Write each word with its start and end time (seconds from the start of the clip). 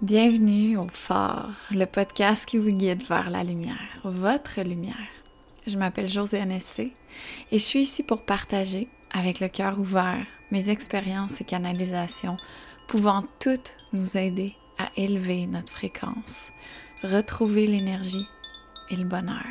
Bienvenue 0.00 0.76
au 0.76 0.86
Phare, 0.92 1.50
le 1.72 1.84
podcast 1.84 2.46
qui 2.46 2.56
vous 2.56 2.68
guide 2.68 3.02
vers 3.08 3.30
la 3.30 3.42
lumière, 3.42 3.98
votre 4.04 4.60
lumière. 4.60 4.94
Je 5.66 5.76
m'appelle 5.76 6.06
Josiane 6.06 6.52
Essé 6.52 6.92
et 7.50 7.58
je 7.58 7.64
suis 7.64 7.80
ici 7.80 8.04
pour 8.04 8.22
partager, 8.22 8.86
avec 9.10 9.40
le 9.40 9.48
cœur 9.48 9.76
ouvert, 9.76 10.24
mes 10.52 10.70
expériences 10.70 11.40
et 11.40 11.44
canalisations 11.44 12.36
pouvant 12.86 13.24
toutes 13.40 13.76
nous 13.92 14.16
aider 14.16 14.54
à 14.78 14.88
élever 14.96 15.48
notre 15.48 15.72
fréquence, 15.72 16.52
retrouver 17.02 17.66
l'énergie 17.66 18.28
et 18.90 18.96
le 18.96 19.04
bonheur. 19.04 19.42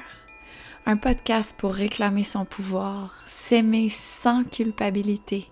Un 0.86 0.96
podcast 0.96 1.58
pour 1.58 1.74
réclamer 1.74 2.24
son 2.24 2.46
pouvoir, 2.46 3.14
s'aimer 3.28 3.90
sans 3.90 4.46
culpabilité 4.46 5.52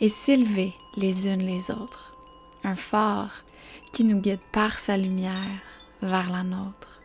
et 0.00 0.08
s'élever 0.08 0.72
les 0.96 1.28
unes 1.28 1.46
les 1.46 1.70
autres. 1.70 2.16
Un 2.64 2.74
phare 2.74 3.44
qui 3.92 4.04
nous 4.04 4.18
guide 4.18 4.40
par 4.52 4.78
sa 4.78 4.96
lumière 4.96 5.60
vers 6.00 6.32
la 6.32 6.42
nôtre. 6.42 7.02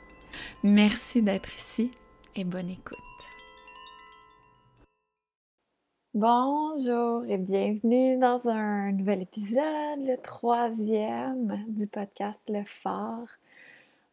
Merci 0.63 1.21
d'être 1.21 1.53
ici 1.57 1.91
et 2.35 2.45
bonne 2.45 2.70
écoute. 2.70 2.98
Bonjour 6.13 7.25
et 7.27 7.38
bienvenue 7.38 8.17
dans 8.17 8.47
un 8.47 8.94
nouvel 8.94 9.23
épisode, 9.23 9.99
le 9.99 10.16
troisième 10.21 11.66
du 11.67 11.88
podcast 11.88 12.41
Le 12.47 12.63
Phare. 12.63 13.27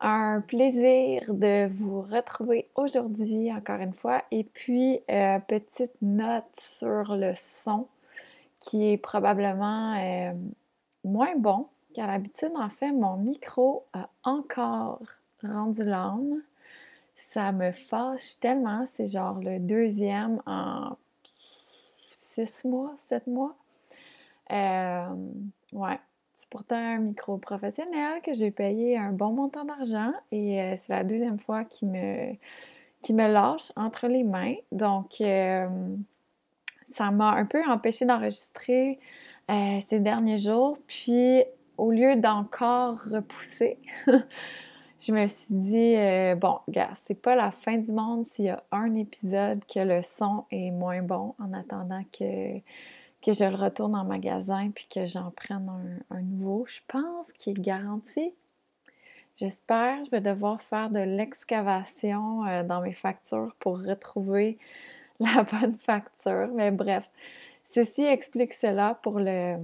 Un 0.00 0.40
plaisir 0.40 1.32
de 1.32 1.68
vous 1.72 2.02
retrouver 2.02 2.68
aujourd'hui 2.74 3.52
encore 3.52 3.80
une 3.80 3.94
fois. 3.94 4.24
Et 4.32 4.42
puis, 4.42 4.98
euh, 5.10 5.38
petite 5.38 5.94
note 6.02 6.44
sur 6.58 7.16
le 7.16 7.32
son 7.36 7.86
qui 8.58 8.90
est 8.90 8.98
probablement 8.98 9.94
euh, 9.94 10.32
moins 11.04 11.36
bon 11.36 11.68
qu'à 11.94 12.06
l'habitude, 12.06 12.52
en 12.56 12.68
fait, 12.68 12.92
mon 12.92 13.16
micro 13.16 13.86
a 13.92 14.10
encore 14.24 15.02
rendu 15.42 15.84
l'âme. 15.84 16.42
Ça 17.14 17.52
me 17.52 17.72
fâche 17.72 18.38
tellement. 18.40 18.84
C'est 18.86 19.08
genre 19.08 19.40
le 19.40 19.58
deuxième 19.58 20.42
en 20.46 20.96
six 22.10 22.64
mois, 22.64 22.94
sept 22.98 23.26
mois. 23.26 23.54
Euh, 24.50 25.08
ouais. 25.72 25.98
C'est 26.36 26.48
pourtant 26.50 26.76
un 26.76 26.98
micro 26.98 27.38
professionnel 27.38 28.20
que 28.22 28.34
j'ai 28.34 28.50
payé 28.50 28.98
un 28.98 29.12
bon 29.12 29.32
montant 29.32 29.64
d'argent 29.64 30.12
et 30.30 30.60
euh, 30.60 30.74
c'est 30.76 30.92
la 30.92 31.02
deuxième 31.02 31.38
fois 31.38 31.64
qu'il 31.64 31.90
me, 31.90 32.32
me 33.10 33.32
lâche 33.32 33.72
entre 33.76 34.08
les 34.08 34.24
mains. 34.24 34.54
Donc, 34.70 35.20
euh, 35.20 35.68
ça 36.86 37.10
m'a 37.10 37.30
un 37.30 37.46
peu 37.46 37.62
empêché 37.66 38.04
d'enregistrer 38.04 38.98
ces 39.48 40.00
derniers 40.00 40.38
jours. 40.38 40.78
Puis, 40.86 41.44
au 41.76 41.90
lieu 41.90 42.16
d'encore 42.16 42.98
repousser, 43.10 43.78
je 45.00 45.12
me 45.12 45.26
suis 45.26 45.54
dit, 45.54 45.96
euh, 45.96 46.34
bon, 46.34 46.58
gars, 46.68 46.92
c'est 46.96 47.20
pas 47.20 47.34
la 47.34 47.50
fin 47.50 47.76
du 47.76 47.92
monde 47.92 48.24
s'il 48.24 48.46
y 48.46 48.50
a 48.50 48.62
un 48.72 48.94
épisode 48.94 49.60
que 49.66 49.80
le 49.80 50.02
son 50.02 50.44
est 50.50 50.70
moins 50.70 51.02
bon 51.02 51.34
en 51.38 51.52
attendant 51.52 52.02
que, 52.12 52.58
que 53.24 53.32
je 53.32 53.44
le 53.44 53.56
retourne 53.56 53.94
en 53.94 54.04
magasin 54.04 54.70
puis 54.74 54.86
que 54.92 55.06
j'en 55.06 55.30
prenne 55.30 55.70
un, 56.10 56.22
nouveau. 56.22 56.64
Je 56.66 56.80
pense 56.88 57.32
qu'il 57.32 57.58
est 57.58 57.62
garanti. 57.62 58.32
J'espère. 59.36 60.04
Je 60.04 60.10
vais 60.10 60.20
devoir 60.20 60.60
faire 60.60 60.90
de 60.90 61.00
l'excavation 61.00 62.46
euh, 62.46 62.62
dans 62.62 62.80
mes 62.80 62.92
factures 62.92 63.54
pour 63.58 63.78
retrouver 63.80 64.58
la 65.20 65.42
bonne 65.42 65.74
facture. 65.74 66.48
Mais 66.54 66.70
bref, 66.70 67.10
ceci 67.64 68.02
explique 68.02 68.52
cela 68.52 68.98
pour 69.02 69.18
le, 69.18 69.56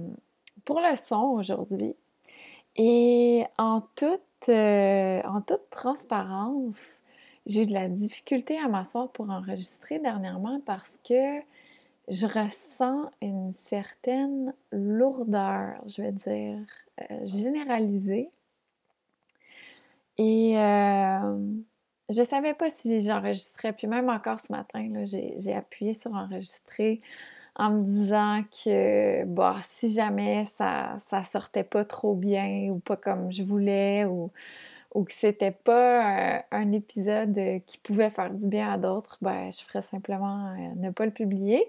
pour 0.65 0.81
le 0.81 0.95
son 0.95 1.23
aujourd'hui. 1.37 1.95
Et 2.75 3.45
en 3.57 3.81
toute, 3.95 4.21
euh, 4.49 5.21
en 5.23 5.41
toute 5.41 5.69
transparence, 5.69 7.01
j'ai 7.45 7.63
eu 7.63 7.65
de 7.65 7.73
la 7.73 7.89
difficulté 7.89 8.57
à 8.57 8.67
m'asseoir 8.67 9.11
pour 9.11 9.29
enregistrer 9.29 9.99
dernièrement 9.99 10.61
parce 10.65 10.97
que 11.07 11.41
je 12.07 12.25
ressens 12.25 13.09
une 13.21 13.51
certaine 13.51 14.53
lourdeur, 14.71 15.75
je 15.87 16.01
vais 16.01 16.11
dire, 16.11 16.59
euh, 17.01 17.25
généralisée. 17.25 18.29
Et 20.17 20.57
euh, 20.57 21.37
je 22.09 22.19
ne 22.19 22.25
savais 22.25 22.53
pas 22.53 22.69
si 22.69 23.01
j'enregistrais. 23.01 23.73
Puis 23.73 23.87
même 23.87 24.09
encore 24.09 24.39
ce 24.39 24.51
matin, 24.51 25.03
j'ai 25.05 25.53
appuyé 25.53 25.93
sur 25.93 26.13
enregistrer 26.13 26.99
en 27.55 27.71
me 27.71 27.83
disant 27.83 28.43
que 28.43 29.25
bah, 29.25 29.57
si 29.69 29.91
jamais 29.91 30.45
ça 30.45 30.97
sortait 31.23 31.63
pas 31.63 31.85
trop 31.85 32.15
bien 32.15 32.69
ou 32.71 32.79
pas 32.79 32.95
comme 32.95 33.31
je 33.31 33.43
voulais 33.43 34.05
ou, 34.05 34.31
que 34.93 35.13
c'était 35.13 35.51
pas 35.51 36.37
euh, 36.37 36.41
un 36.51 36.71
épisode 36.73 37.39
qui 37.65 37.77
pouvait 37.77 38.09
faire 38.09 38.29
du 38.29 38.47
bien 38.47 38.73
à 38.73 38.77
d'autres, 38.77 39.17
ben, 39.21 39.51
je 39.51 39.63
ferais 39.63 39.81
simplement 39.81 40.47
euh, 40.47 40.75
ne 40.75 40.89
pas 40.91 41.05
le 41.05 41.11
publier. 41.11 41.63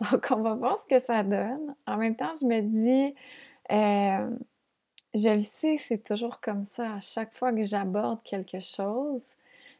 Donc, 0.12 0.26
on 0.30 0.40
va 0.40 0.54
voir 0.54 0.78
ce 0.78 0.86
que 0.86 0.98
ça 0.98 1.22
donne. 1.22 1.74
En 1.86 1.96
même 1.96 2.16
temps, 2.16 2.32
je 2.40 2.46
me 2.46 2.60
dis, 2.62 3.14
euh, 3.72 4.30
je 5.14 5.28
le 5.30 5.42
sais, 5.42 5.76
c'est 5.78 6.02
toujours 6.02 6.40
comme 6.40 6.64
ça. 6.64 6.94
À 6.94 7.00
chaque 7.00 7.34
fois 7.34 7.52
que 7.52 7.64
j'aborde 7.64 8.22
quelque 8.22 8.60
chose, 8.60 9.34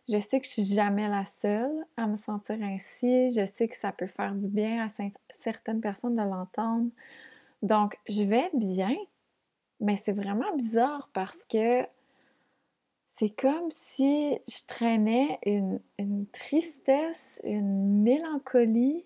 je 0.08 0.20
sais 0.20 0.40
que 0.40 0.46
je 0.46 0.52
suis 0.52 0.74
jamais 0.74 1.08
la 1.08 1.24
seule 1.24 1.84
à 1.96 2.06
me 2.06 2.16
sentir 2.16 2.56
ainsi. 2.62 3.30
Je 3.32 3.46
sais 3.46 3.68
que 3.68 3.76
ça 3.76 3.92
peut 3.92 4.06
faire 4.06 4.34
du 4.34 4.48
bien 4.48 4.86
à 4.86 4.88
certaines 5.30 5.80
personnes 5.80 6.16
de 6.16 6.22
l'entendre. 6.22 6.90
Donc, 7.62 7.98
je 8.08 8.22
vais 8.22 8.50
bien, 8.54 8.94
mais 9.80 9.96
c'est 9.96 10.12
vraiment 10.12 10.54
bizarre 10.56 11.08
parce 11.12 11.44
que 11.44 11.84
c'est 13.08 13.30
comme 13.30 13.70
si 13.70 14.38
je 14.46 14.66
traînais 14.68 15.38
une, 15.44 15.80
tristesse, 16.32 17.40
une 17.44 18.02
mélancolie, 18.02 19.04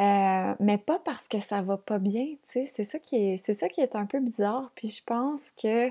euh, 0.00 0.54
mais 0.58 0.78
pas 0.78 0.98
parce 0.98 1.28
que 1.28 1.38
ça 1.38 1.62
va 1.62 1.76
pas 1.76 1.98
bien, 1.98 2.24
tu 2.24 2.38
sais. 2.42 2.66
C'est 2.66 2.84
ça 2.84 2.98
qui 2.98 3.16
est, 3.16 3.36
c'est 3.36 3.54
ça 3.54 3.68
qui 3.68 3.80
est 3.80 3.94
un 3.94 4.06
peu 4.06 4.20
bizarre. 4.20 4.72
Puis 4.74 4.88
je 4.88 5.04
pense 5.04 5.52
que 5.52 5.90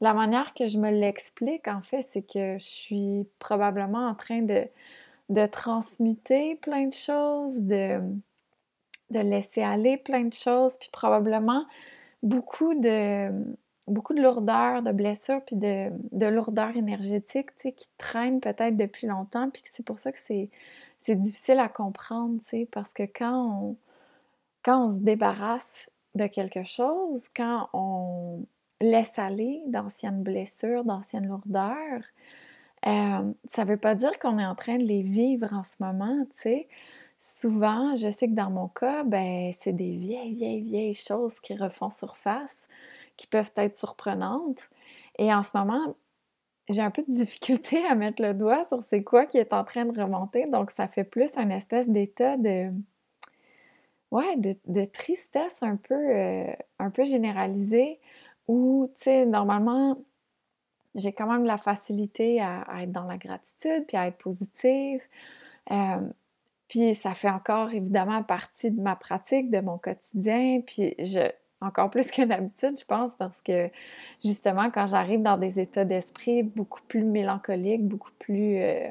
la 0.00 0.14
manière 0.14 0.54
que 0.54 0.66
je 0.66 0.78
me 0.78 0.90
l'explique, 0.90 1.68
en 1.68 1.82
fait, 1.82 2.02
c'est 2.02 2.22
que 2.22 2.58
je 2.58 2.64
suis 2.64 3.26
probablement 3.38 4.08
en 4.08 4.14
train 4.14 4.42
de, 4.42 4.66
de 5.28 5.46
transmuter 5.46 6.56
plein 6.56 6.86
de 6.86 6.94
choses, 6.94 7.62
de, 7.62 8.00
de 9.10 9.18
laisser 9.20 9.62
aller 9.62 9.98
plein 9.98 10.24
de 10.24 10.32
choses, 10.32 10.76
puis 10.78 10.88
probablement 10.92 11.66
beaucoup 12.22 12.74
de, 12.74 13.30
beaucoup 13.86 14.14
de 14.14 14.22
lourdeur, 14.22 14.82
de 14.82 14.92
blessures, 14.92 15.42
puis 15.44 15.56
de, 15.56 15.90
de 16.12 16.26
lourdeur 16.26 16.76
énergétique, 16.76 17.54
tu 17.56 17.62
sais, 17.62 17.72
qui 17.72 17.88
traînent 17.98 18.40
peut-être 18.40 18.76
depuis 18.76 19.06
longtemps, 19.06 19.50
puis 19.50 19.62
c'est 19.66 19.84
pour 19.84 19.98
ça 19.98 20.12
que 20.12 20.18
c'est, 20.18 20.48
c'est 20.98 21.16
difficile 21.16 21.58
à 21.58 21.68
comprendre, 21.68 22.38
tu 22.40 22.46
sais, 22.46 22.68
parce 22.70 22.92
que 22.92 23.02
quand 23.02 23.50
on, 23.62 23.76
quand 24.62 24.84
on 24.84 24.88
se 24.88 24.98
débarrasse 24.98 25.90
de 26.14 26.26
quelque 26.26 26.64
chose, 26.64 27.28
quand 27.34 27.68
on, 27.72 28.44
laisse 28.80 29.18
aller 29.18 29.62
d'anciennes 29.66 30.22
blessures, 30.22 30.84
d'anciennes 30.84 31.26
lourdeurs. 31.26 32.02
Euh, 32.86 33.32
ça 33.44 33.64
ne 33.64 33.70
veut 33.70 33.76
pas 33.76 33.94
dire 33.94 34.18
qu'on 34.18 34.38
est 34.38 34.46
en 34.46 34.54
train 34.54 34.78
de 34.78 34.84
les 34.84 35.02
vivre 35.02 35.52
en 35.52 35.64
ce 35.64 35.76
moment, 35.80 36.26
tu. 36.40 36.66
Souvent, 37.18 37.96
je 37.96 38.10
sais 38.10 38.28
que 38.28 38.34
dans 38.34 38.50
mon 38.50 38.68
cas, 38.68 39.04
ben, 39.04 39.52
c'est 39.60 39.74
des 39.74 39.96
vieilles, 39.96 40.32
vieilles, 40.32 40.62
vieilles 40.62 40.94
choses 40.94 41.38
qui 41.40 41.54
refont 41.54 41.90
surface, 41.90 42.66
qui 43.18 43.26
peuvent 43.26 43.52
être 43.56 43.76
surprenantes. 43.76 44.70
Et 45.18 45.32
en 45.34 45.42
ce 45.42 45.50
moment, 45.54 45.94
j'ai 46.70 46.80
un 46.80 46.90
peu 46.90 47.02
de 47.02 47.12
difficulté 47.12 47.84
à 47.86 47.94
mettre 47.94 48.22
le 48.22 48.32
doigt 48.32 48.64
sur 48.64 48.82
c'est 48.82 49.02
quoi 49.02 49.26
qui 49.26 49.36
est 49.36 49.52
en 49.52 49.64
train 49.64 49.84
de 49.84 50.00
remonter. 50.00 50.46
Donc, 50.46 50.70
ça 50.70 50.88
fait 50.88 51.04
plus 51.04 51.36
un 51.36 51.50
espèce 51.50 51.90
d'état 51.90 52.38
de, 52.38 52.70
ouais, 54.10 54.36
de, 54.38 54.84
tristesse 54.86 55.62
un 55.62 55.76
peu, 55.76 55.94
euh, 55.94 56.52
un 56.78 56.90
peu 56.90 57.04
généralisée 57.04 58.00
où, 58.50 58.90
tu 58.96 59.04
sais, 59.04 59.26
normalement, 59.26 59.96
j'ai 60.96 61.12
quand 61.12 61.30
même 61.30 61.44
la 61.44 61.56
facilité 61.56 62.40
à, 62.40 62.64
être 62.82 62.90
dans 62.90 63.04
la 63.04 63.16
gratitude, 63.16 63.86
puis 63.86 63.96
à 63.96 64.08
être 64.08 64.18
positive. 64.18 65.00
Euh, 65.70 66.00
puis 66.68 66.94
ça 66.94 67.14
fait 67.14 67.30
encore 67.30 67.72
évidemment 67.72 68.22
partie 68.22 68.70
de 68.70 68.80
ma 68.80 68.96
pratique, 68.96 69.50
de 69.50 69.60
mon 69.60 69.78
quotidien. 69.78 70.62
Puis 70.66 70.94
je, 70.98 71.30
encore 71.60 71.90
plus 71.90 72.10
que 72.10 72.22
d'habitude, 72.22 72.78
je 72.78 72.84
pense, 72.84 73.14
parce 73.14 73.40
que 73.40 73.70
justement, 74.24 74.70
quand 74.70 74.86
j'arrive 74.86 75.22
dans 75.22 75.36
des 75.36 75.60
états 75.60 75.84
d'esprit 75.84 76.42
beaucoup 76.42 76.80
plus 76.88 77.04
mélancoliques, 77.04 77.86
beaucoup 77.86 78.12
plus, 78.18 78.58
euh, 78.58 78.88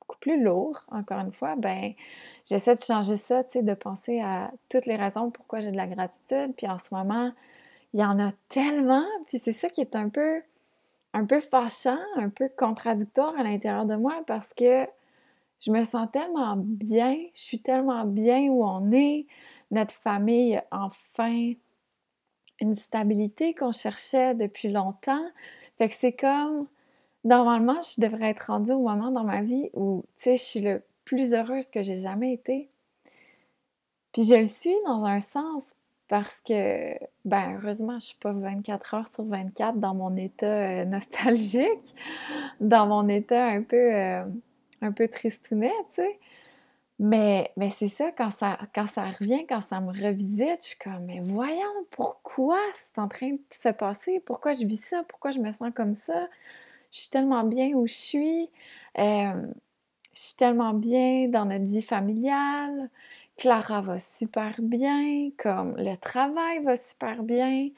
beaucoup 0.00 0.18
plus 0.18 0.42
lourds, 0.42 0.84
encore 0.90 1.20
une 1.20 1.32
fois, 1.32 1.54
ben 1.56 1.92
j'essaie 2.46 2.74
de 2.74 2.82
changer 2.82 3.16
ça, 3.16 3.44
tu 3.44 3.52
sais, 3.52 3.62
de 3.62 3.74
penser 3.74 4.20
à 4.20 4.50
toutes 4.68 4.86
les 4.86 4.96
raisons 4.96 5.30
pourquoi 5.30 5.60
j'ai 5.60 5.70
de 5.70 5.76
la 5.76 5.86
gratitude. 5.86 6.54
Puis 6.56 6.66
en 6.66 6.78
ce 6.78 6.92
moment, 6.92 7.32
il 7.92 8.00
y 8.00 8.04
en 8.04 8.18
a 8.18 8.32
tellement, 8.48 9.06
puis 9.26 9.38
c'est 9.38 9.52
ça 9.52 9.68
qui 9.68 9.80
est 9.80 9.96
un 9.96 10.08
peu, 10.08 10.42
un 11.12 11.26
peu 11.26 11.40
fâchant, 11.40 11.98
un 12.16 12.30
peu 12.30 12.48
contradictoire 12.56 13.38
à 13.38 13.42
l'intérieur 13.42 13.86
de 13.86 13.96
moi 13.96 14.22
parce 14.26 14.54
que 14.54 14.86
je 15.60 15.70
me 15.70 15.84
sens 15.84 16.08
tellement 16.12 16.56
bien, 16.56 17.16
je 17.34 17.40
suis 17.40 17.60
tellement 17.60 18.04
bien 18.04 18.48
où 18.48 18.64
on 18.64 18.90
est, 18.92 19.26
notre 19.70 19.94
famille 19.94 20.60
enfin 20.70 21.52
une 22.60 22.74
stabilité 22.74 23.54
qu'on 23.54 23.72
cherchait 23.72 24.34
depuis 24.34 24.70
longtemps. 24.70 25.24
Fait 25.78 25.88
que 25.88 25.94
c'est 25.94 26.12
comme, 26.12 26.68
normalement, 27.24 27.80
je 27.82 28.00
devrais 28.00 28.30
être 28.30 28.46
rendue 28.46 28.72
au 28.72 28.82
moment 28.82 29.10
dans 29.10 29.24
ma 29.24 29.42
vie 29.42 29.70
où, 29.74 30.04
tu 30.16 30.22
sais, 30.22 30.36
je 30.36 30.42
suis 30.42 30.60
le 30.60 30.82
plus 31.04 31.34
heureuse 31.34 31.68
que 31.68 31.82
j'ai 31.82 31.98
jamais 31.98 32.32
été. 32.32 32.68
Puis 34.12 34.24
je 34.24 34.34
le 34.34 34.46
suis 34.46 34.76
dans 34.86 35.04
un 35.04 35.20
sens 35.20 35.74
parce 36.12 36.42
que, 36.42 36.92
ben, 37.24 37.56
heureusement, 37.56 37.98
je 37.98 38.08
suis 38.08 38.18
pas 38.18 38.32
24 38.32 38.94
heures 38.94 39.08
sur 39.08 39.24
24 39.24 39.78
dans 39.78 39.94
mon 39.94 40.14
état 40.14 40.44
euh, 40.44 40.84
nostalgique, 40.84 41.94
dans 42.60 42.86
mon 42.86 43.08
état 43.08 43.46
un 43.46 43.62
peu, 43.62 43.94
euh, 43.94 44.22
un 44.82 44.92
peu 44.92 45.08
tristounet, 45.08 45.72
tu 45.88 46.02
sais. 46.02 46.18
Mais, 46.98 47.50
mais 47.56 47.70
c'est 47.70 47.88
ça 47.88 48.12
quand, 48.12 48.28
ça, 48.28 48.58
quand 48.74 48.86
ça 48.86 49.06
revient, 49.06 49.46
quand 49.48 49.62
ça 49.62 49.80
me 49.80 49.88
revisite, 49.88 50.58
je 50.60 50.66
suis 50.66 50.78
comme, 50.78 51.06
mais 51.06 51.20
voyons, 51.20 51.86
pourquoi 51.90 52.60
c'est 52.74 52.98
en 52.98 53.08
train 53.08 53.30
de 53.30 53.40
se 53.50 53.70
passer? 53.70 54.20
Pourquoi 54.20 54.52
je 54.52 54.66
vis 54.66 54.84
ça? 54.84 55.04
Pourquoi 55.08 55.30
je 55.30 55.38
me 55.38 55.50
sens 55.50 55.72
comme 55.74 55.94
ça? 55.94 56.28
Je 56.90 56.98
suis 56.98 57.10
tellement 57.10 57.44
bien 57.44 57.70
où 57.70 57.86
je 57.86 57.94
suis. 57.94 58.50
Euh, 58.98 59.46
je 60.12 60.20
suis 60.20 60.36
tellement 60.36 60.74
bien 60.74 61.28
dans 61.28 61.46
notre 61.46 61.64
vie 61.64 61.80
familiale. 61.80 62.90
Clara 63.36 63.80
va 63.80 63.98
super 64.00 64.56
bien, 64.60 65.30
comme 65.38 65.74
le 65.76 65.96
travail 65.96 66.62
va 66.62 66.76
super 66.76 67.22
bien. 67.22 67.70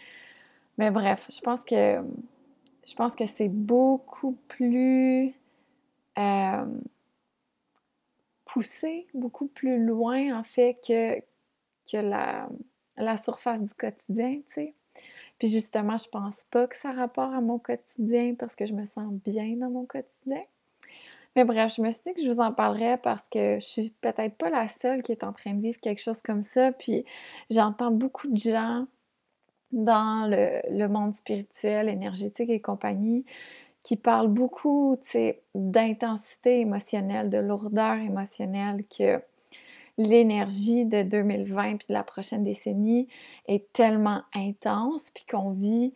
Mais 0.78 0.90
bref, 0.90 1.26
je 1.30 1.40
pense 1.40 1.62
que 1.62 2.02
je 2.86 2.94
pense 2.94 3.14
que 3.14 3.26
c'est 3.26 3.48
beaucoup 3.48 4.36
plus 4.48 5.34
euh, 6.18 6.66
poussé, 8.44 9.06
beaucoup 9.14 9.46
plus 9.46 9.84
loin 9.84 10.38
en 10.38 10.42
fait 10.42 10.74
que, 10.86 11.18
que 11.90 11.96
la, 11.96 12.48
la 12.96 13.16
surface 13.16 13.64
du 13.64 13.74
quotidien, 13.74 14.36
tu 14.46 14.54
sais. 14.54 14.74
Puis 15.38 15.48
justement, 15.48 15.96
je 15.96 16.08
pense 16.08 16.44
pas 16.44 16.66
que 16.68 16.76
ça 16.76 16.90
a 16.90 16.92
rapport 16.92 17.32
à 17.32 17.40
mon 17.40 17.58
quotidien 17.58 18.34
parce 18.38 18.54
que 18.54 18.66
je 18.66 18.74
me 18.74 18.84
sens 18.86 19.12
bien 19.24 19.56
dans 19.56 19.70
mon 19.70 19.86
quotidien. 19.86 20.42
Mais 21.36 21.44
bref, 21.44 21.74
je 21.76 21.82
me 21.82 21.90
suis 21.90 22.02
dit 22.06 22.14
que 22.14 22.22
je 22.22 22.28
vous 22.28 22.40
en 22.40 22.52
parlerais 22.52 22.98
parce 22.98 23.28
que 23.28 23.56
je 23.56 23.64
suis 23.64 23.94
peut-être 24.00 24.36
pas 24.36 24.50
la 24.50 24.68
seule 24.68 25.02
qui 25.02 25.12
est 25.12 25.24
en 25.24 25.32
train 25.32 25.54
de 25.54 25.60
vivre 25.60 25.80
quelque 25.80 26.00
chose 26.00 26.22
comme 26.22 26.42
ça. 26.42 26.72
Puis 26.72 27.04
j'entends 27.50 27.90
beaucoup 27.90 28.28
de 28.28 28.38
gens 28.38 28.86
dans 29.72 30.30
le, 30.30 30.86
monde 30.86 31.14
spirituel, 31.14 31.88
énergétique 31.88 32.48
et 32.50 32.60
compagnie 32.60 33.24
qui 33.82 33.96
parlent 33.96 34.28
beaucoup 34.28 34.96
d'intensité 35.54 36.60
émotionnelle, 36.60 37.28
de 37.28 37.38
lourdeur 37.38 37.96
émotionnelle, 37.96 38.84
que 38.86 39.20
l'énergie 39.98 40.86
de 40.86 41.02
2020 41.02 41.76
puis 41.76 41.86
de 41.88 41.92
la 41.92 42.02
prochaine 42.02 42.44
décennie 42.44 43.08
est 43.46 43.70
tellement 43.72 44.22
intense, 44.34 45.10
puis 45.10 45.26
qu'on 45.28 45.50
vit 45.50 45.92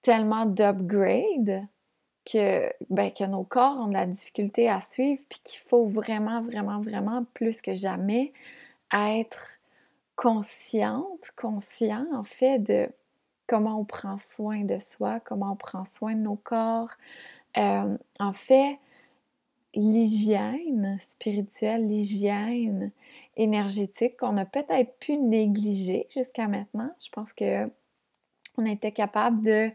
tellement 0.00 0.46
d'upgrade 0.46 1.66
que, 2.24 2.72
ben, 2.90 3.10
que 3.10 3.24
nos 3.24 3.44
corps 3.44 3.76
ont 3.78 3.88
de 3.88 3.94
la 3.94 4.06
difficulté 4.06 4.68
à 4.68 4.80
suivre, 4.80 5.22
puis 5.28 5.40
qu'il 5.42 5.60
faut 5.60 5.86
vraiment, 5.86 6.42
vraiment, 6.42 6.80
vraiment, 6.80 7.24
plus 7.34 7.60
que 7.60 7.74
jamais, 7.74 8.32
être 8.92 9.58
consciente, 10.16 11.30
conscient 11.36 12.06
en 12.12 12.24
fait 12.24 12.58
de 12.58 12.88
comment 13.46 13.80
on 13.80 13.84
prend 13.84 14.18
soin 14.18 14.64
de 14.64 14.78
soi, 14.78 15.20
comment 15.20 15.52
on 15.52 15.56
prend 15.56 15.84
soin 15.84 16.14
de 16.14 16.20
nos 16.20 16.36
corps. 16.36 16.90
Euh, 17.56 17.96
en 18.20 18.32
fait, 18.32 18.78
l'hygiène 19.74 20.96
spirituelle, 21.00 21.88
l'hygiène 21.88 22.92
énergétique 23.36 24.18
qu'on 24.18 24.36
a 24.36 24.44
peut-être 24.44 24.98
pu 24.98 25.16
négliger 25.16 26.06
jusqu'à 26.14 26.46
maintenant. 26.46 26.90
Je 27.00 27.08
pense 27.10 27.32
que 27.32 27.68
on 28.58 28.66
était 28.66 28.92
capable 28.92 29.42
de 29.42 29.70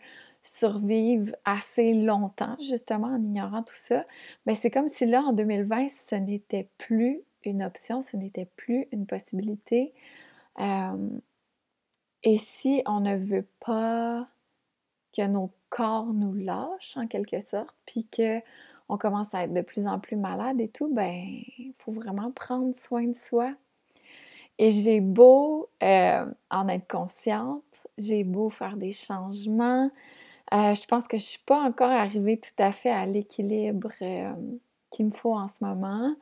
survivre 0.47 1.35
assez 1.45 1.93
longtemps, 1.93 2.55
justement, 2.59 3.07
en 3.07 3.21
ignorant 3.21 3.63
tout 3.63 3.75
ça, 3.75 4.05
mais 4.45 4.55
c'est 4.55 4.71
comme 4.71 4.87
si 4.87 5.05
là, 5.05 5.21
en 5.21 5.33
2020, 5.33 5.87
ce 5.89 6.15
n'était 6.15 6.69
plus 6.77 7.21
une 7.43 7.63
option, 7.63 8.01
ce 8.01 8.17
n'était 8.17 8.47
plus 8.55 8.87
une 8.91 9.05
possibilité. 9.05 9.93
Euh, 10.59 11.09
et 12.23 12.37
si 12.37 12.81
on 12.85 12.99
ne 12.99 13.15
veut 13.15 13.47
pas 13.59 14.27
que 15.15 15.25
nos 15.25 15.51
corps 15.69 16.13
nous 16.13 16.33
lâchent, 16.33 16.97
en 16.97 17.07
quelque 17.07 17.39
sorte, 17.39 17.75
puis 17.85 18.05
que 18.05 18.39
on 18.89 18.97
commence 18.97 19.33
à 19.33 19.43
être 19.43 19.53
de 19.53 19.61
plus 19.61 19.85
en 19.85 19.99
plus 19.99 20.15
malade 20.15 20.61
et 20.61 20.69
tout, 20.69 20.93
ben, 20.93 21.13
il 21.57 21.73
faut 21.77 21.91
vraiment 21.91 22.31
prendre 22.31 22.73
soin 22.73 23.03
de 23.03 23.15
soi. 23.15 23.53
Et 24.59 24.71
j'ai 24.71 25.01
beau 25.01 25.69
euh, 25.83 26.25
en 26.49 26.67
être 26.67 26.87
consciente, 26.87 27.85
j'ai 27.97 28.23
beau 28.23 28.49
faire 28.49 28.77
des 28.77 28.91
changements, 28.91 29.91
euh, 30.53 30.73
je 30.73 30.85
pense 30.87 31.07
que 31.07 31.17
je 31.17 31.23
suis 31.23 31.43
pas 31.45 31.59
encore 31.59 31.89
arrivée 31.91 32.39
tout 32.39 32.63
à 32.63 32.71
fait 32.71 32.89
à 32.89 33.05
l'équilibre 33.05 33.91
euh, 34.01 34.33
qu'il 34.89 35.07
me 35.07 35.11
faut 35.11 35.35
en 35.35 35.47
ce 35.47 35.63
moment. 35.63 36.15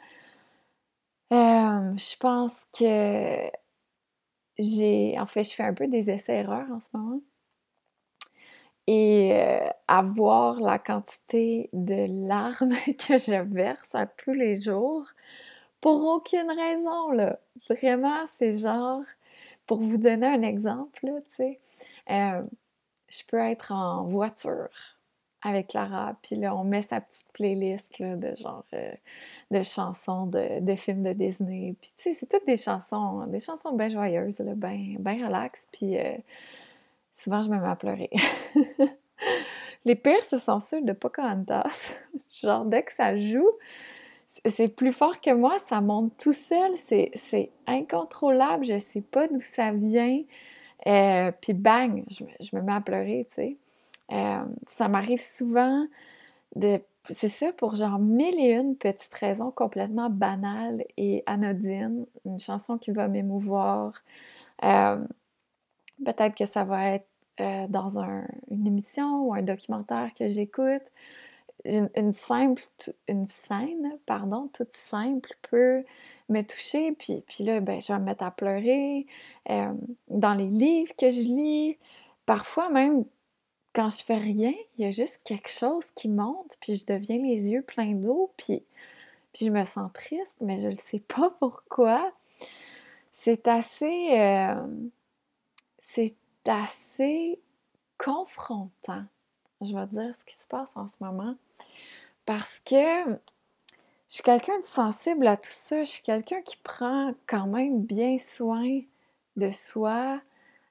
Euh, 1.31 1.98
je 1.98 2.18
pense 2.18 2.66
que 2.77 3.50
j'ai... 4.57 5.16
En 5.19 5.25
fait, 5.25 5.44
je 5.44 5.54
fais 5.54 5.63
un 5.63 5.74
peu 5.74 5.88
des 5.88 6.10
essais-erreurs 6.10 6.72
en 6.72 6.80
ce 6.80 6.89
moment. 6.94 7.22
Et 8.88 9.39
avoir 9.88 10.60
la 10.60 10.77
quantité 10.77 11.69
de 11.74 12.27
larmes 12.27 12.75
que 12.86 13.18
je 13.18 13.42
verse 13.51 13.95
à 13.95 14.06
tous 14.06 14.33
les 14.33 14.62
jours, 14.62 15.07
pour 15.81 16.04
aucune 16.07 16.51
raison, 16.51 17.12
là. 17.12 17.39
Vraiment, 17.69 18.25
c'est 18.38 18.57
genre... 18.57 19.04
Pour 19.68 19.80
vous 19.80 19.98
donner 19.98 20.27
un 20.27 20.44
exemple, 20.44 21.00
tu 21.01 21.36
sais 21.36 21.60
je 23.19 23.25
peux 23.27 23.38
être 23.38 23.71
en 23.71 24.03
voiture 24.03 24.69
avec 25.41 25.67
Clara, 25.67 26.15
puis 26.23 26.35
là, 26.38 26.56
on 26.56 26.63
met 26.63 26.81
sa 26.81 27.01
petite 27.01 27.31
playlist 27.31 28.01
de 28.01 28.35
genre 28.35 28.65
euh, 28.73 28.91
de 29.51 29.62
chansons 29.62 30.25
de, 30.25 30.75
films 30.75 31.03
de 31.03 31.13
Disney. 31.13 31.75
Puis 31.79 31.91
tu 31.97 32.03
sais, 32.03 32.17
c'est 32.19 32.25
toutes 32.25 32.47
des 32.47 32.57
chansons, 32.57 33.27
des 33.27 33.39
chansons 33.39 33.73
bien 33.73 33.89
joyeuses, 33.89 34.41
bien 34.41 34.95
ben 35.00 35.23
relax, 35.23 35.67
puis 35.71 36.00
euh, 36.00 36.15
souvent 37.13 37.44
je 37.44 37.50
me 37.50 37.59
mets 37.59 37.67
à 37.67 37.75
pleurer. 37.75 38.09
Les 39.85 39.94
pires, 39.94 40.23
ce 40.23 40.39
sont 40.39 40.59
ceux 40.59 40.81
de 40.81 40.94
Pocahontas. 40.94 41.94
genre, 42.41 42.65
dès 42.65 42.81
que 42.81 42.91
ça 42.91 43.15
joue, 43.15 43.51
c'est 44.47 44.75
plus 44.75 44.91
fort 44.91 45.21
que 45.21 45.29
moi, 45.31 45.59
ça 45.59 45.79
monte 45.79 46.17
tout 46.17 46.33
seul, 46.33 46.71
c'est 46.73 47.51
incontrôlable, 47.67 48.65
je 48.65 48.79
sais 48.79 49.01
pas 49.01 49.27
d'où 49.27 49.39
ça 49.39 49.71
vient. 49.71 50.23
Euh, 50.88 51.32
puis 51.42 51.54
bang, 51.54 52.04
je 52.10 52.56
me, 52.56 52.62
mets 52.62 52.74
à 52.74 52.82
pleurer, 52.82 53.26
tu 53.30 53.36
sais. 53.36 53.58
Euh, 54.12 54.46
ça 54.63 54.88
m'arrive 54.88 55.22
souvent 55.22 55.88
de. 56.56 56.82
C'est 57.10 57.30
ça 57.30 57.51
pour 57.54 57.75
genre 57.75 58.00
mille 58.00 58.39
et 58.39 58.54
une 58.54 58.75
petites 58.75 59.13
raisons 59.13 59.51
complètement 59.51 60.10
banales 60.10 60.84
et 60.98 61.24
anodines. 61.27 62.06
Une 62.25 62.39
chanson 62.39 62.77
qui 62.77 62.92
va 62.92 63.08
m'émouvoir. 63.08 64.04
Euh, 64.63 64.98
peut-être 66.04 66.36
que 66.36 66.46
ça 66.46 66.63
va 66.63 66.92
être 66.92 67.08
dans 67.70 68.00
une 68.00 68.65
émission 68.65 69.27
ou 69.27 69.34
un 69.34 69.42
documentaire 69.42 70.12
que 70.18 70.27
j'écoute. 70.27 70.84
Une, 71.65 72.13
simple, 72.13 72.63
une 73.08 73.27
scène, 73.27 73.98
pardon, 74.06 74.50
toute 74.54 74.74
simple 74.74 75.30
peut 75.50 75.84
me 76.29 76.41
toucher, 76.41 76.91
puis, 76.94 77.24
puis 77.27 77.44
là, 77.44 77.60
ben, 77.60 77.79
je 77.82 77.94
vais 77.94 78.00
me 78.00 78.05
mettre 78.05 78.24
à 78.24 78.32
pleurer. 78.32 79.05
Dans 79.48 80.34
les 80.34 80.48
livres 80.48 80.94
que 80.98 81.12
je 81.12 81.20
lis, 81.20 81.77
parfois 82.25 82.70
même 82.70 83.05
quand 83.74 83.89
je 83.89 84.03
fais 84.03 84.17
rien, 84.17 84.53
il 84.77 84.86
y 84.86 84.88
a 84.88 84.91
juste 84.91 85.22
quelque 85.24 85.50
chose 85.50 85.91
qui 85.96 86.08
monte, 86.08 86.58
puis 86.62 86.77
je 86.77 86.86
deviens 86.86 87.17
les 87.17 87.51
yeux 87.51 87.62
pleins 87.62 87.94
d'eau, 87.94 88.32
puis, 88.38 88.63
puis 89.34 89.46
je 89.46 89.51
me 89.51 89.65
sens 89.65 89.91
triste, 89.94 90.38
mais 90.41 90.62
je 90.62 90.67
ne 90.67 90.74
sais 90.74 91.00
pas 91.08 91.29
pourquoi. 91.39 92.12
C'est 93.12 93.48
assez... 93.48 94.10
C'est 95.79 96.15
assez 96.46 97.39
confrontant, 97.98 99.03
je 99.62 99.74
vais 99.74 99.88
dire, 99.88 100.15
ce 100.15 100.25
qui 100.25 100.36
se 100.36 100.48
passe 100.48 100.75
en 100.75 100.88
ce 100.88 100.98
moment. 101.00 101.36
Parce 102.25 102.60
que 102.60 103.20
je 104.15 104.22
suis 104.22 104.24
quelqu'un 104.24 104.57
de 104.62 104.65
sensible 104.65 105.27
à 105.27 105.36
tout 105.36 105.50
ça. 105.51 105.84
Je 105.84 105.89
suis 105.89 106.01
quelqu'un 106.01 106.41
qui 106.41 106.55
prend 106.55 107.13
quand 107.27 107.48
même 107.48 107.81
bien 107.81 108.17
soin 108.17 108.79
de 109.36 109.51
soi, 109.51 110.22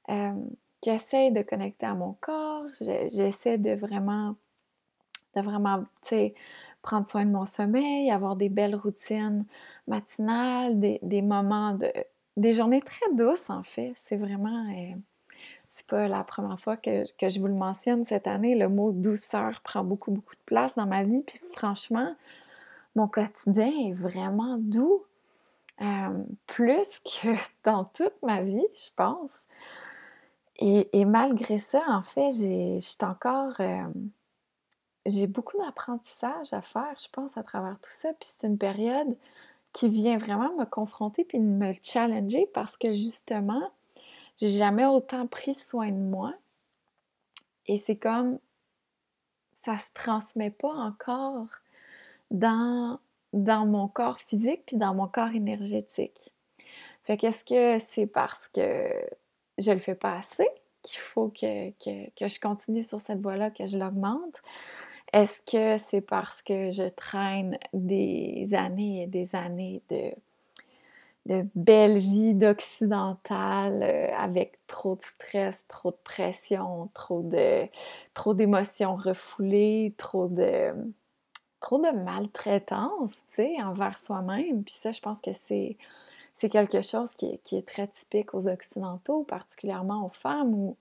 euh, 0.08 0.32
qui 0.80 0.88
essaie 0.88 1.30
de 1.30 1.42
connecter 1.42 1.84
à 1.84 1.92
mon 1.92 2.14
corps. 2.22 2.64
J'essaie 2.80 3.58
de 3.58 3.72
vraiment, 3.72 4.34
de 5.36 5.42
vraiment, 5.42 5.84
prendre 6.80 7.06
soin 7.06 7.26
de 7.26 7.30
mon 7.32 7.44
sommeil, 7.44 8.10
avoir 8.10 8.36
des 8.36 8.48
belles 8.48 8.76
routines 8.76 9.44
matinales, 9.88 10.80
des, 10.80 11.20
moments 11.20 11.74
de, 11.74 11.92
des 12.38 12.54
journées 12.54 12.80
très 12.80 13.12
douces 13.12 13.50
en 13.50 13.60
fait. 13.60 13.92
C'est 13.96 14.16
vraiment, 14.16 14.70
euh, 14.70 14.94
c'est 15.70 15.86
pas 15.86 16.08
la 16.08 16.24
première 16.24 16.58
fois 16.60 16.78
que, 16.78 17.04
que, 17.18 17.28
je 17.28 17.40
vous 17.40 17.48
le 17.48 17.52
mentionne 17.52 18.06
cette 18.06 18.26
année. 18.26 18.54
Le 18.54 18.70
mot 18.70 18.90
douceur 18.90 19.60
prend 19.60 19.84
beaucoup, 19.84 20.12
beaucoup 20.12 20.34
de 20.34 20.44
place 20.46 20.76
dans 20.76 20.86
ma 20.86 21.04
vie. 21.04 21.22
Puis 21.26 21.38
franchement, 21.52 22.14
mon 22.94 23.08
quotidien 23.08 23.72
est 23.86 23.92
vraiment 23.92 24.56
doux. 24.58 25.04
Euh, 25.80 26.24
plus 26.46 27.00
que 27.00 27.28
dans 27.64 27.84
toute 27.84 28.14
ma 28.22 28.42
vie, 28.42 28.66
je 28.74 28.90
pense. 28.96 29.42
Et, 30.56 31.04
malgré 31.04 31.58
ça, 31.58 31.82
en 31.88 32.02
fait, 32.02 32.30
j'ai 32.32 32.78
encore. 33.02 33.54
Euh, 33.60 33.88
j'ai 35.06 35.26
beaucoup 35.26 35.58
d'apprentissage 35.58 36.52
à 36.52 36.62
faire, 36.62 36.94
je 36.98 37.08
pense, 37.12 37.36
à 37.36 37.42
travers 37.42 37.78
tout 37.80 37.90
ça. 37.90 38.12
Puis 38.14 38.28
c'est 38.30 38.46
une 38.46 38.56
période 38.56 39.16
qui 39.72 39.88
vient 39.88 40.16
vraiment 40.16 40.54
me 40.54 40.64
confronter 40.64 41.24
puis 41.24 41.40
me 41.40 41.72
challenger 41.82 42.48
parce 42.54 42.76
que 42.78 42.92
justement, 42.92 43.70
j'ai 44.38 44.48
jamais 44.48 44.86
autant 44.86 45.26
pris 45.26 45.54
soin 45.54 45.90
de 45.90 45.98
moi. 45.98 46.32
Et 47.66 47.76
c'est 47.76 47.96
comme 47.96 48.38
ça 49.52 49.76
se 49.76 49.88
transmet 49.92 50.50
pas 50.50 50.72
encore 50.72 51.48
dans, 52.30 52.98
mon 53.32 53.88
corps 53.88 54.18
physique 54.18 54.62
puis 54.66 54.76
dans 54.76 54.94
mon 54.94 55.08
corps 55.08 55.34
énergétique. 55.34 56.32
Fait 57.04 57.16
qu'est-ce 57.16 57.44
que 57.44 57.84
c'est 57.90 58.06
parce 58.06 58.48
que 58.48 58.88
je 59.58 59.72
le 59.72 59.78
fais 59.78 59.94
pas 59.94 60.16
assez 60.16 60.48
qu'il 60.82 61.00
faut 61.00 61.28
que, 61.28 61.72
je 61.80 62.40
continue 62.40 62.82
sur 62.82 63.00
cette 63.00 63.20
voie-là, 63.20 63.50
que 63.50 63.66
je 63.66 63.78
l'augmente? 63.78 64.42
Est-ce 65.12 65.40
que 65.42 65.82
c'est 65.84 66.00
parce 66.00 66.42
que 66.42 66.72
je 66.72 66.88
traîne 66.88 67.58
des 67.72 68.52
années 68.52 69.02
et 69.02 69.06
des 69.06 69.34
années 69.34 69.82
de, 69.88 70.12
belle 71.54 71.98
vie 71.98 72.34
d'occidentale 72.34 73.82
euh, 73.82 74.14
avec 74.18 74.58
trop 74.66 74.96
de 74.96 75.02
stress, 75.02 75.66
trop 75.68 75.90
de 75.90 75.98
pression, 76.04 76.90
trop 76.92 77.22
d'émotions 78.34 78.96
refoulées, 78.96 79.94
trop 79.96 80.28
de 80.28 80.74
trop 81.64 81.78
de 81.78 81.90
maltraitance, 81.92 83.24
tu 83.30 83.36
sais, 83.36 83.62
envers 83.62 83.98
soi-même. 83.98 84.64
Puis 84.64 84.74
ça, 84.74 84.90
je 84.92 85.00
pense 85.00 85.22
que 85.22 85.30
c'est 85.32 85.78
quelque 86.50 86.82
chose 86.82 87.14
qui 87.14 87.40
est, 87.50 87.66
très 87.66 87.88
typique 87.88 88.34
aux 88.34 88.46
Occidentaux, 88.48 89.22
particulièrement 89.22 90.04
aux 90.04 90.10
femmes, 90.10 90.52
où, 90.52 90.76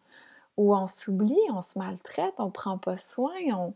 on 0.57 0.87
s'oublie, 0.87 1.39
on 1.51 1.61
se 1.61 1.79
maltraite, 1.79 2.33
on 2.37 2.51
prend 2.51 2.77
pas 2.77 2.97
soin, 2.97 3.31
on, 3.53 3.73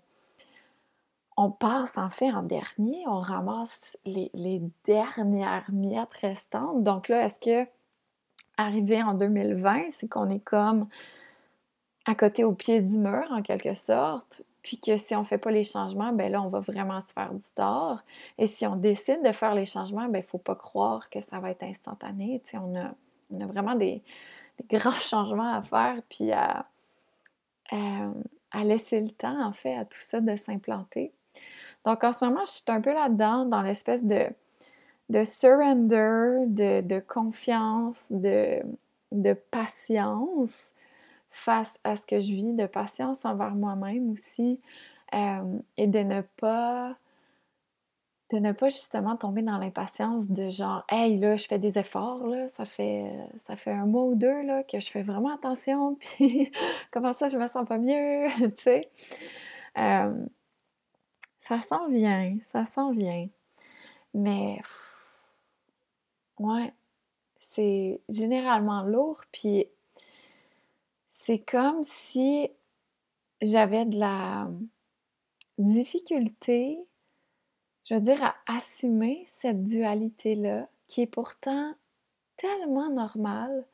on 1.37 1.49
passe 1.49 1.97
en 1.97 2.09
fait 2.09 2.29
en 2.29 2.43
dernier, 2.43 3.07
on 3.07 3.19
ramasse 3.19 3.97
les, 4.03 4.61
dernières 4.83 5.71
miettes 5.71 6.13
restantes. 6.15 6.83
Donc 6.83 7.07
là, 7.07 7.23
est-ce 7.23 7.39
que 7.39 7.69
arrivé 8.57 9.01
en 9.01 9.13
2020, 9.13 9.91
c'est 9.91 10.09
qu'on 10.09 10.29
est 10.29 10.43
comme 10.43 10.89
à 12.05 12.15
côté 12.15 12.43
au 12.43 12.51
pied 12.51 12.81
du 12.81 12.97
mur 12.97 13.27
en 13.31 13.41
quelque 13.41 13.75
sorte, 13.75 14.43
puis 14.67 14.77
que 14.77 14.97
si 14.97 15.15
on 15.15 15.21
ne 15.21 15.25
fait 15.25 15.37
pas 15.37 15.49
les 15.49 15.63
changements, 15.63 16.11
ben 16.11 16.29
là, 16.29 16.41
on 16.41 16.49
va 16.49 16.59
vraiment 16.59 16.99
se 16.99 17.13
faire 17.13 17.33
du 17.33 17.45
tort. 17.55 18.03
Et 18.37 18.47
si 18.47 18.67
on 18.67 18.75
décide 18.75 19.23
de 19.23 19.31
faire 19.31 19.55
les 19.55 19.65
changements, 19.65 20.09
ben 20.09 20.19
il 20.19 20.23
ne 20.23 20.27
faut 20.27 20.39
pas 20.39 20.55
croire 20.55 21.09
que 21.09 21.21
ça 21.21 21.39
va 21.39 21.51
être 21.51 21.63
instantané. 21.63 22.41
Tu 22.43 22.51
sais, 22.51 22.57
on, 22.57 22.75
a, 22.75 22.91
on 23.31 23.39
a 23.39 23.45
vraiment 23.45 23.75
des, 23.75 24.03
grands 24.69 24.91
changements 24.91 25.53
à 25.53 25.61
faire, 25.61 26.01
puis 26.09 26.33
à, 26.33 26.65
laisser 28.61 28.99
le 28.99 29.09
temps, 29.09 29.41
en 29.41 29.53
fait, 29.53 29.73
à 29.73 29.85
tout 29.85 30.01
ça 30.01 30.19
de 30.19 30.35
s'implanter. 30.35 31.13
Donc 31.85 32.03
en 32.03 32.11
ce 32.11 32.25
moment, 32.25 32.43
je 32.43 32.51
suis 32.51 32.63
un 32.67 32.81
peu 32.81 32.91
là-dedans, 32.91 33.45
dans 33.45 33.61
l'espèce 33.61 34.03
de, 34.03 34.27
de 35.07 35.23
surrender, 35.23 36.43
de, 36.47 36.99
confiance, 36.99 38.11
de 38.11 39.33
patience 39.49 40.73
face 41.37 41.79
à 41.83 41.95
ce 41.95 42.05
que 42.05 42.19
je 42.19 42.33
vis, 42.33 42.53
de 42.53 42.65
patience 42.65 43.25
envers 43.25 43.55
moi-même 43.55 44.09
aussi, 44.11 44.59
euh, 45.13 45.59
et 45.77 45.87
de 45.87 45.99
ne 45.99 46.21
pas 46.21 46.95
de 48.29 48.39
ne 48.39 48.51
pas 48.51 48.67
justement 48.67 49.15
tomber 49.15 49.41
dans 49.41 49.57
l'impatience 49.57 50.29
de 50.29 50.49
genre 50.49 50.83
hey 50.89 51.17
là 51.17 51.37
je 51.37 51.47
fais 51.47 51.59
des 51.59 51.79
efforts 51.79 52.27
là 52.27 52.49
ça 52.49 52.65
fait 52.65 53.09
ça 53.37 53.55
fait 53.55 53.71
un 53.71 53.85
mois 53.85 54.03
ou 54.03 54.15
deux 54.15 54.41
là 54.43 54.63
que 54.63 54.81
je 54.81 54.91
fais 54.91 55.01
vraiment 55.01 55.33
attention 55.33 55.95
puis 55.99 56.51
comment 56.91 57.13
ça 57.13 57.29
je 57.29 57.37
me 57.37 57.47
sens 57.47 57.65
pas 57.65 57.77
mieux? 57.77 58.27
Tu 58.57 58.63
sais 58.63 58.91
euh, 59.77 60.25
ça 61.47 61.61
s'en 61.61 61.87
vient, 61.87 62.37
ça 62.41 62.65
s'en 62.65 62.91
vient. 62.91 63.27
Mais, 64.13 64.59
ouais, 66.39 66.73
c'est 67.39 68.01
généralement 68.09 68.83
lourd, 68.83 69.23
puis 69.31 69.67
c'est 71.27 71.39
comme 71.39 71.83
si 71.83 72.49
j'avais 73.41 73.83
de 73.83 73.99
la 73.99 74.49
difficulté, 75.57 76.79
je 77.83 77.95
veux 77.95 77.99
dire, 77.99 78.23
à 78.23 78.35
assumer 78.45 79.25
cette 79.27 79.65
dualité-là, 79.65 80.69
qui 80.87 81.01
est 81.01 81.07
pourtant 81.07 81.73
tellement 82.37 82.89
normale. 82.89 83.65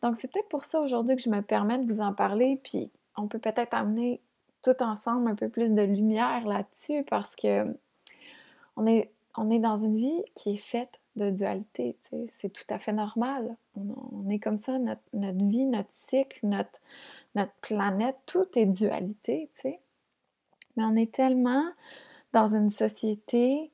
Donc, 0.00 0.16
c'est 0.16 0.32
peut-être 0.32 0.48
pour 0.48 0.64
ça 0.64 0.80
aujourd'hui 0.80 1.14
que 1.14 1.20
je 1.20 1.28
me 1.28 1.42
permets 1.42 1.78
de 1.78 1.92
vous 1.92 2.00
en 2.00 2.14
parler, 2.14 2.58
puis 2.64 2.90
on 3.18 3.28
peut 3.28 3.38
peut-être 3.38 3.74
amener 3.74 4.22
tout 4.62 4.82
ensemble 4.82 5.28
un 5.28 5.34
peu 5.34 5.50
plus 5.50 5.72
de 5.72 5.82
lumière 5.82 6.46
là-dessus 6.46 7.04
parce 7.04 7.36
que 7.36 7.70
on 8.76 8.86
est, 8.86 9.12
on 9.36 9.50
est 9.50 9.58
dans 9.58 9.76
une 9.76 9.98
vie 9.98 10.24
qui 10.34 10.54
est 10.54 10.56
faite 10.56 11.02
de 11.16 11.30
dualité. 11.30 11.96
C'est 12.32 12.52
tout 12.52 12.64
à 12.70 12.78
fait 12.78 12.92
normal. 12.92 13.56
On, 13.76 14.28
est 14.30 14.38
comme 14.38 14.56
ça, 14.56 14.78
notre, 14.78 15.02
vie, 15.12 15.66
notre 15.66 15.92
cycle, 15.92 16.46
notre, 16.46 17.52
planète, 17.60 18.16
tout 18.26 18.46
est 18.56 18.66
dualité. 18.66 19.50
Mais 19.64 20.84
on 20.84 20.96
est 20.96 21.12
tellement 21.12 21.64
dans 22.32 22.54
une 22.54 22.70
société 22.70 23.70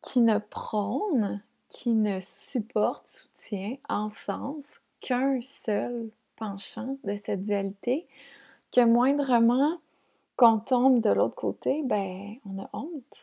qui 0.00 0.20
ne 0.20 0.38
prône, 0.38 1.42
qui 1.68 1.94
ne 1.94 2.20
supporte, 2.20 3.06
soutient 3.06 3.76
en 3.88 4.08
sens 4.08 4.80
qu'un 5.00 5.40
seul 5.40 6.10
penchant 6.36 6.96
de 7.04 7.16
cette 7.16 7.42
dualité, 7.42 8.06
que 8.72 8.84
moindrement 8.84 9.78
quand 10.36 10.54
on 10.54 10.58
tombe 10.58 11.00
de 11.00 11.10
l'autre 11.10 11.36
côté, 11.36 11.82
ben, 11.84 12.36
on 12.46 12.62
a 12.62 12.68
honte. 12.72 13.21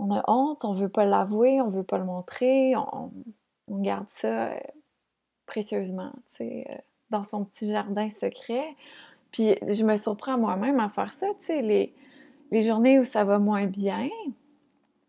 On 0.00 0.14
a 0.14 0.22
honte, 0.28 0.64
on 0.64 0.72
veut 0.72 0.88
pas 0.88 1.04
l'avouer, 1.04 1.60
on 1.60 1.68
veut 1.68 1.82
pas 1.82 1.98
le 1.98 2.04
montrer, 2.04 2.74
on, 2.76 3.10
garde 3.68 4.06
ça 4.08 4.48
euh, 4.48 4.60
précieusement, 5.46 6.12
euh, 6.40 6.62
dans 7.10 7.22
son 7.22 7.44
petit 7.44 7.68
jardin 7.68 8.08
secret. 8.08 8.74
Puis 9.30 9.56
je 9.68 9.84
me 9.84 9.96
surprends 9.96 10.38
moi-même 10.38 10.80
à 10.80 10.88
faire 10.88 11.12
ça, 11.12 11.26
tu 11.38 11.46
sais, 11.46 11.62
les, 11.62 11.92
les 12.50 12.62
journées 12.62 12.98
où 12.98 13.04
ça 13.04 13.24
va 13.24 13.38
moins 13.38 13.66
bien, 13.66 14.08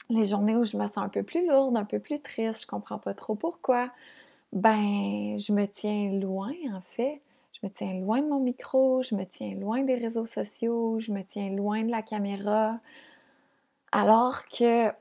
les 0.09 0.25
journées 0.25 0.55
où 0.55 0.65
je 0.65 0.77
me 0.77 0.85
sens 0.85 0.97
un 0.99 1.09
peu 1.09 1.23
plus 1.23 1.47
lourde, 1.47 1.75
un 1.77 1.85
peu 1.85 1.99
plus 1.99 2.19
triste, 2.19 2.63
je 2.63 2.67
comprends 2.67 2.99
pas 2.99 3.13
trop 3.13 3.35
pourquoi, 3.35 3.89
ben, 4.53 5.37
je 5.37 5.53
me 5.53 5.65
tiens 5.65 6.19
loin, 6.19 6.53
en 6.73 6.81
fait 6.81 7.21
je 7.61 7.67
me 7.67 7.71
tiens 7.71 7.93
loin 7.99 8.21
de 8.21 8.27
mon 8.27 8.39
micro, 8.39 9.03
je 9.03 9.15
me 9.15 9.23
tiens 9.23 9.55
loin 9.55 9.83
des 9.83 9.95
réseaux 9.95 10.25
sociaux, 10.25 10.99
je 10.99 11.11
me 11.11 11.23
tiens 11.23 11.49
loin 11.51 11.83
de 11.83 11.91
la 11.91 12.01
caméra, 12.01 12.79
alors 13.91 14.47
que 14.47 14.91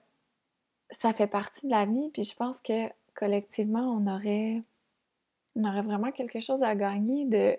ça 0.90 1.12
fait 1.12 1.26
partie 1.26 1.66
de 1.66 1.70
la 1.70 1.86
vie, 1.86 2.10
puis 2.12 2.24
je 2.24 2.34
pense 2.34 2.60
que 2.60 2.88
collectivement, 3.14 3.80
on 3.80 4.06
aurait, 4.06 4.62
vraiment 5.54 6.10
quelque 6.12 6.40
chose 6.40 6.62
à 6.62 6.74
gagner 6.74 7.24
de 7.26 7.56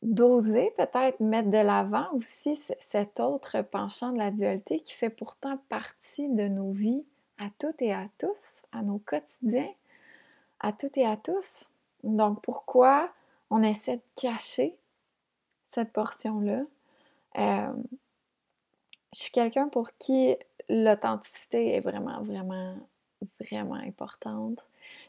d'oser 0.00 0.72
peut-être 0.76 1.18
mettre 1.18 1.50
de 1.50 1.58
l'avant 1.58 2.06
aussi 2.12 2.56
cet 2.78 3.18
autre 3.18 3.62
penchant 3.62 4.12
de 4.12 4.18
la 4.18 4.30
dualité 4.30 4.78
qui 4.78 4.94
fait 4.94 5.10
pourtant 5.10 5.58
partie 5.68 6.28
de 6.28 6.46
nos 6.46 6.70
vies 6.70 7.04
à 7.38 7.48
toutes 7.58 7.82
et 7.82 7.92
à 7.92 8.06
tous, 8.16 8.62
à 8.70 8.82
nos 8.82 8.98
quotidiens, 8.98 9.72
à 10.60 10.72
toutes 10.72 10.96
et 10.98 11.04
à 11.04 11.16
tous. 11.16 11.68
Donc 12.04 12.40
pourquoi 12.42 13.10
on 13.50 13.62
essaie 13.62 13.96
de 13.96 14.02
cacher 14.14 14.76
cette 15.64 15.92
portion-là? 15.92 16.62
Euh, 17.38 17.72
je 19.14 19.20
suis 19.20 19.32
quelqu'un 19.32 19.68
pour 19.68 19.90
qui 19.98 20.36
l'authenticité 20.68 21.74
est 21.74 21.80
vraiment, 21.80 22.22
vraiment, 22.22 22.76
vraiment 23.40 23.74
importante. 23.74 24.64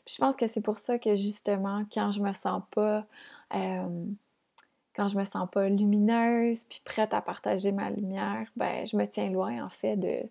je 0.07 0.17
pense 0.17 0.35
que 0.35 0.47
c'est 0.47 0.61
pour 0.61 0.79
ça 0.79 0.99
que 0.99 1.15
justement, 1.15 1.85
quand 1.93 2.11
je 2.11 2.21
me 2.21 2.33
sens 2.33 2.63
pas, 2.71 3.05
quand 3.51 5.07
je 5.07 5.17
me 5.17 5.25
sens 5.25 5.47
pas 5.51 5.69
lumineuse, 5.69 6.65
puis 6.65 6.81
prête 6.83 7.13
à 7.13 7.21
partager 7.21 7.71
ma 7.71 7.89
lumière, 7.89 8.49
ben 8.55 8.85
je 8.85 8.97
me 8.97 9.05
tiens 9.05 9.29
loin 9.31 9.63
en 9.63 9.69
fait 9.69 9.97
de, 9.97 10.21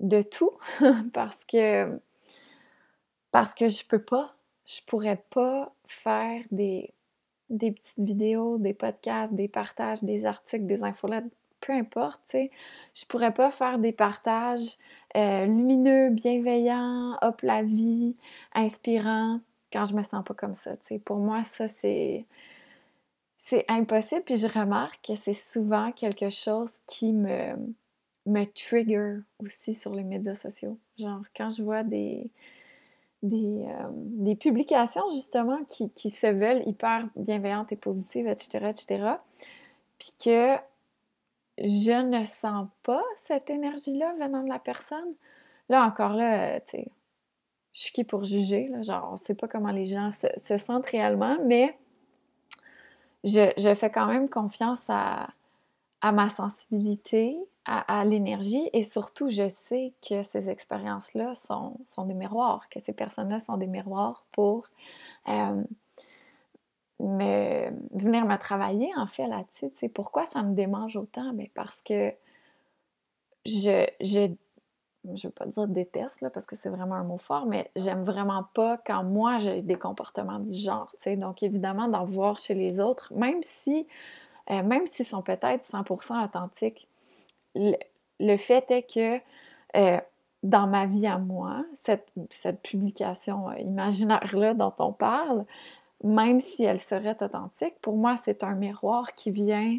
de 0.00 0.22
tout 0.22 0.52
parce 1.12 1.44
que 1.44 1.98
parce 3.30 3.52
que 3.54 3.68
je 3.68 3.84
peux 3.84 4.02
pas, 4.02 4.34
je 4.66 4.80
pourrais 4.86 5.22
pas 5.30 5.72
faire 5.86 6.42
des 6.50 6.92
des 7.50 7.72
petites 7.72 8.00
vidéos, 8.00 8.58
des 8.58 8.74
podcasts, 8.74 9.34
des 9.34 9.48
partages, 9.48 10.02
des 10.02 10.24
articles, 10.24 10.66
des 10.66 10.82
infolettes, 10.82 11.30
peu 11.64 11.72
importe, 11.72 12.20
tu 12.26 12.30
sais. 12.32 12.50
Je 12.94 13.04
pourrais 13.06 13.32
pas 13.32 13.50
faire 13.50 13.78
des 13.78 13.92
partages 13.92 14.76
euh, 15.16 15.46
lumineux, 15.46 16.10
bienveillants, 16.10 17.16
hop 17.22 17.40
la 17.42 17.62
vie, 17.62 18.16
inspirants, 18.54 19.40
quand 19.72 19.86
je 19.86 19.94
me 19.94 20.02
sens 20.02 20.24
pas 20.24 20.34
comme 20.34 20.54
ça, 20.54 20.76
tu 20.76 20.86
sais. 20.86 20.98
Pour 20.98 21.16
moi, 21.16 21.44
ça, 21.44 21.68
c'est... 21.68 22.26
C'est 23.46 23.66
impossible, 23.68 24.22
puis 24.24 24.38
je 24.38 24.46
remarque 24.46 25.06
que 25.06 25.16
c'est 25.16 25.34
souvent 25.34 25.92
quelque 25.92 26.30
chose 26.30 26.70
qui 26.86 27.12
me, 27.12 27.54
me 28.24 28.46
trigger 28.46 29.18
aussi 29.38 29.74
sur 29.74 29.94
les 29.94 30.02
médias 30.02 30.34
sociaux. 30.34 30.78
Genre, 30.98 31.20
quand 31.36 31.50
je 31.50 31.62
vois 31.62 31.82
des, 31.82 32.30
des, 33.22 33.66
des 33.92 34.34
publications 34.34 35.10
justement 35.10 35.62
qui, 35.68 35.90
qui, 35.90 36.08
se 36.08 36.26
veulent 36.26 36.66
hyper 36.66 37.06
bienveillantes 37.16 37.70
et 37.70 37.76
positives, 37.76 38.26
etc., 38.28 38.70
etc., 38.70 39.16
puis 39.98 40.12
que 40.24 40.56
je 41.58 42.02
ne 42.02 42.24
sens 42.24 42.68
pas 42.82 43.02
cette 43.16 43.50
énergie-là 43.50 44.14
venant 44.14 44.42
de 44.42 44.48
la 44.48 44.58
personne, 44.58 45.14
là 45.68 45.84
encore 45.84 46.14
là, 46.14 46.60
tu 46.60 46.70
sais, 46.70 46.88
je 47.72 47.80
suis 47.80 47.92
qui 47.92 48.04
pour 48.04 48.24
juger, 48.24 48.68
là, 48.68 48.82
genre 48.82 49.10
on 49.12 49.16
sait 49.16 49.34
pas 49.34 49.48
comment 49.48 49.72
les 49.72 49.84
gens 49.84 50.10
se, 50.12 50.58
sentent 50.58 50.86
réellement, 50.86 51.36
mais 51.44 51.76
je, 53.24 53.74
fais 53.74 53.90
quand 53.90 54.06
même 54.06 54.28
confiance 54.28 54.86
à, 54.88 55.28
ma 56.02 56.28
sensibilité, 56.28 57.36
à, 57.64 58.04
l'énergie, 58.04 58.68
et 58.72 58.84
surtout 58.84 59.30
je 59.30 59.48
sais 59.48 59.92
que 60.06 60.22
ces 60.22 60.50
expériences-là 60.50 61.34
sont, 61.34 61.78
sont, 61.86 62.04
des 62.04 62.14
miroirs, 62.14 62.68
que 62.68 62.78
ces 62.78 62.92
personnes-là 62.92 63.40
sont 63.40 63.56
des 63.56 63.66
miroirs 63.66 64.24
pour 64.32 64.68
euh, 65.28 65.62
me, 67.00 67.70
venir 67.92 68.24
me 68.24 68.36
travailler 68.36 68.90
en 68.96 69.06
fait 69.06 69.26
là-dessus. 69.26 69.70
Tu 69.70 69.78
sais, 69.78 69.88
pourquoi 69.88 70.26
ça 70.26 70.42
me 70.42 70.54
démange 70.54 70.96
autant? 70.96 71.32
Ben, 71.32 71.48
parce 71.54 71.82
que 71.82 72.12
je, 73.44 73.86
je, 74.00 74.32
je 75.14 75.26
veux 75.26 75.32
pas 75.32 75.46
dire 75.46 75.68
déteste, 75.68 76.20
là, 76.20 76.30
parce 76.30 76.46
que 76.46 76.56
c'est 76.56 76.70
vraiment 76.70 76.94
un 76.94 77.04
mot 77.04 77.18
fort, 77.18 77.46
mais 77.46 77.70
j'aime 77.76 78.04
vraiment 78.04 78.44
pas 78.54 78.78
quand 78.78 79.04
moi 79.04 79.38
j'ai 79.38 79.62
des 79.62 79.76
comportements 79.76 80.38
du 80.38 80.56
genre. 80.56 80.94
Donc 81.06 81.42
évidemment, 81.42 81.88
d'en 81.88 82.04
voir 82.04 82.38
chez 82.38 82.54
les 82.54 82.80
autres, 82.80 83.12
même 83.14 83.42
si, 83.42 83.86
euh, 84.50 84.62
même 84.62 84.86
s'ils 84.86 85.06
sont 85.06 85.22
peut-être 85.22 85.64
100% 85.64 86.24
authentiques, 86.24 86.88
le, 87.54 88.36
fait 88.36 88.70
est 88.70 88.82
que 88.82 89.20
euh, 89.76 90.00
dans 90.42 90.66
ma 90.66 90.86
vie 90.86 91.06
à 91.06 91.18
moi, 91.18 91.64
cette, 91.74 92.08
cette 92.30 92.62
publication 92.62 93.50
euh, 93.50 93.58
imaginaire-là 93.58 94.54
dont 94.54 94.74
on 94.78 94.92
parle, 94.92 95.44
même 96.04 96.40
si 96.40 96.62
elle 96.62 96.78
serait 96.78 97.22
authentique, 97.22 97.74
pour 97.80 97.96
moi, 97.96 98.16
c'est 98.16 98.44
un 98.44 98.54
miroir 98.54 99.14
qui 99.14 99.30
vient 99.30 99.78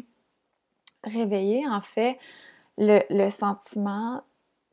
réveiller, 1.04 1.66
en 1.68 1.80
fait, 1.80 2.18
le, 2.78 3.30
sentiment 3.30 4.22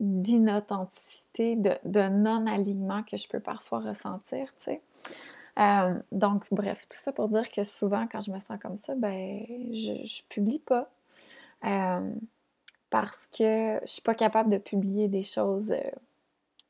d'inauthenticité, 0.00 1.56
de, 1.56 2.08
non-alignement 2.08 3.04
que 3.04 3.16
je 3.16 3.28
peux 3.28 3.38
parfois 3.38 3.80
ressentir, 3.80 4.52
tu 4.58 4.64
sais. 4.64 4.82
Euh, 5.60 5.94
donc, 6.10 6.46
bref, 6.50 6.88
tout 6.88 6.98
ça 6.98 7.12
pour 7.12 7.28
dire 7.28 7.48
que 7.48 7.62
souvent, 7.62 8.08
quand 8.10 8.18
je 8.18 8.32
me 8.32 8.40
sens 8.40 8.58
comme 8.60 8.76
ça, 8.76 8.96
ben, 8.96 9.46
je, 9.72 10.04
je 10.04 10.22
publie 10.28 10.58
pas. 10.58 10.90
Euh, 11.64 12.10
parce 12.90 13.28
que 13.28 13.80
je 13.84 13.90
suis 13.90 14.02
pas 14.02 14.16
capable 14.16 14.50
de 14.50 14.58
publier 14.58 15.06
des 15.06 15.22
choses, 15.22 15.70
euh, 15.70 15.90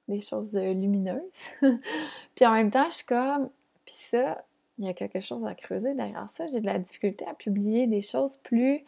des 0.09 0.21
choses 0.21 0.55
lumineuses. 0.55 1.21
puis 2.35 2.45
en 2.45 2.53
même 2.53 2.71
temps, 2.71 2.89
je 2.91 2.97
suis 2.97 3.07
comme, 3.07 3.49
puis 3.87 3.95
ça, 3.95 4.45
il 4.79 4.85
y 4.85 4.89
a 4.89 4.95
quelque 4.95 5.21
chose 5.21 5.45
à 5.47 5.55
creuser 5.55 5.95
derrière 5.95 6.29
ça. 6.31 6.47
J'ai 6.47 6.61
de 6.61 6.67
la 6.67 6.79
difficulté 6.79 7.25
à 7.27 7.35
publier 7.35 7.87
des 7.87 8.01
choses 8.01 8.37
plus, 8.37 8.85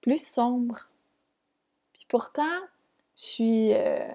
plus 0.00 0.22
sombres. 0.22 0.88
Puis 1.92 2.06
pourtant, 2.08 2.60
je 3.16 3.22
suis 3.22 3.74
euh, 3.74 4.08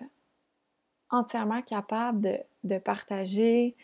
entièrement 1.09 1.61
capable 1.61 2.43
de, 2.63 2.77
partager 2.79 3.75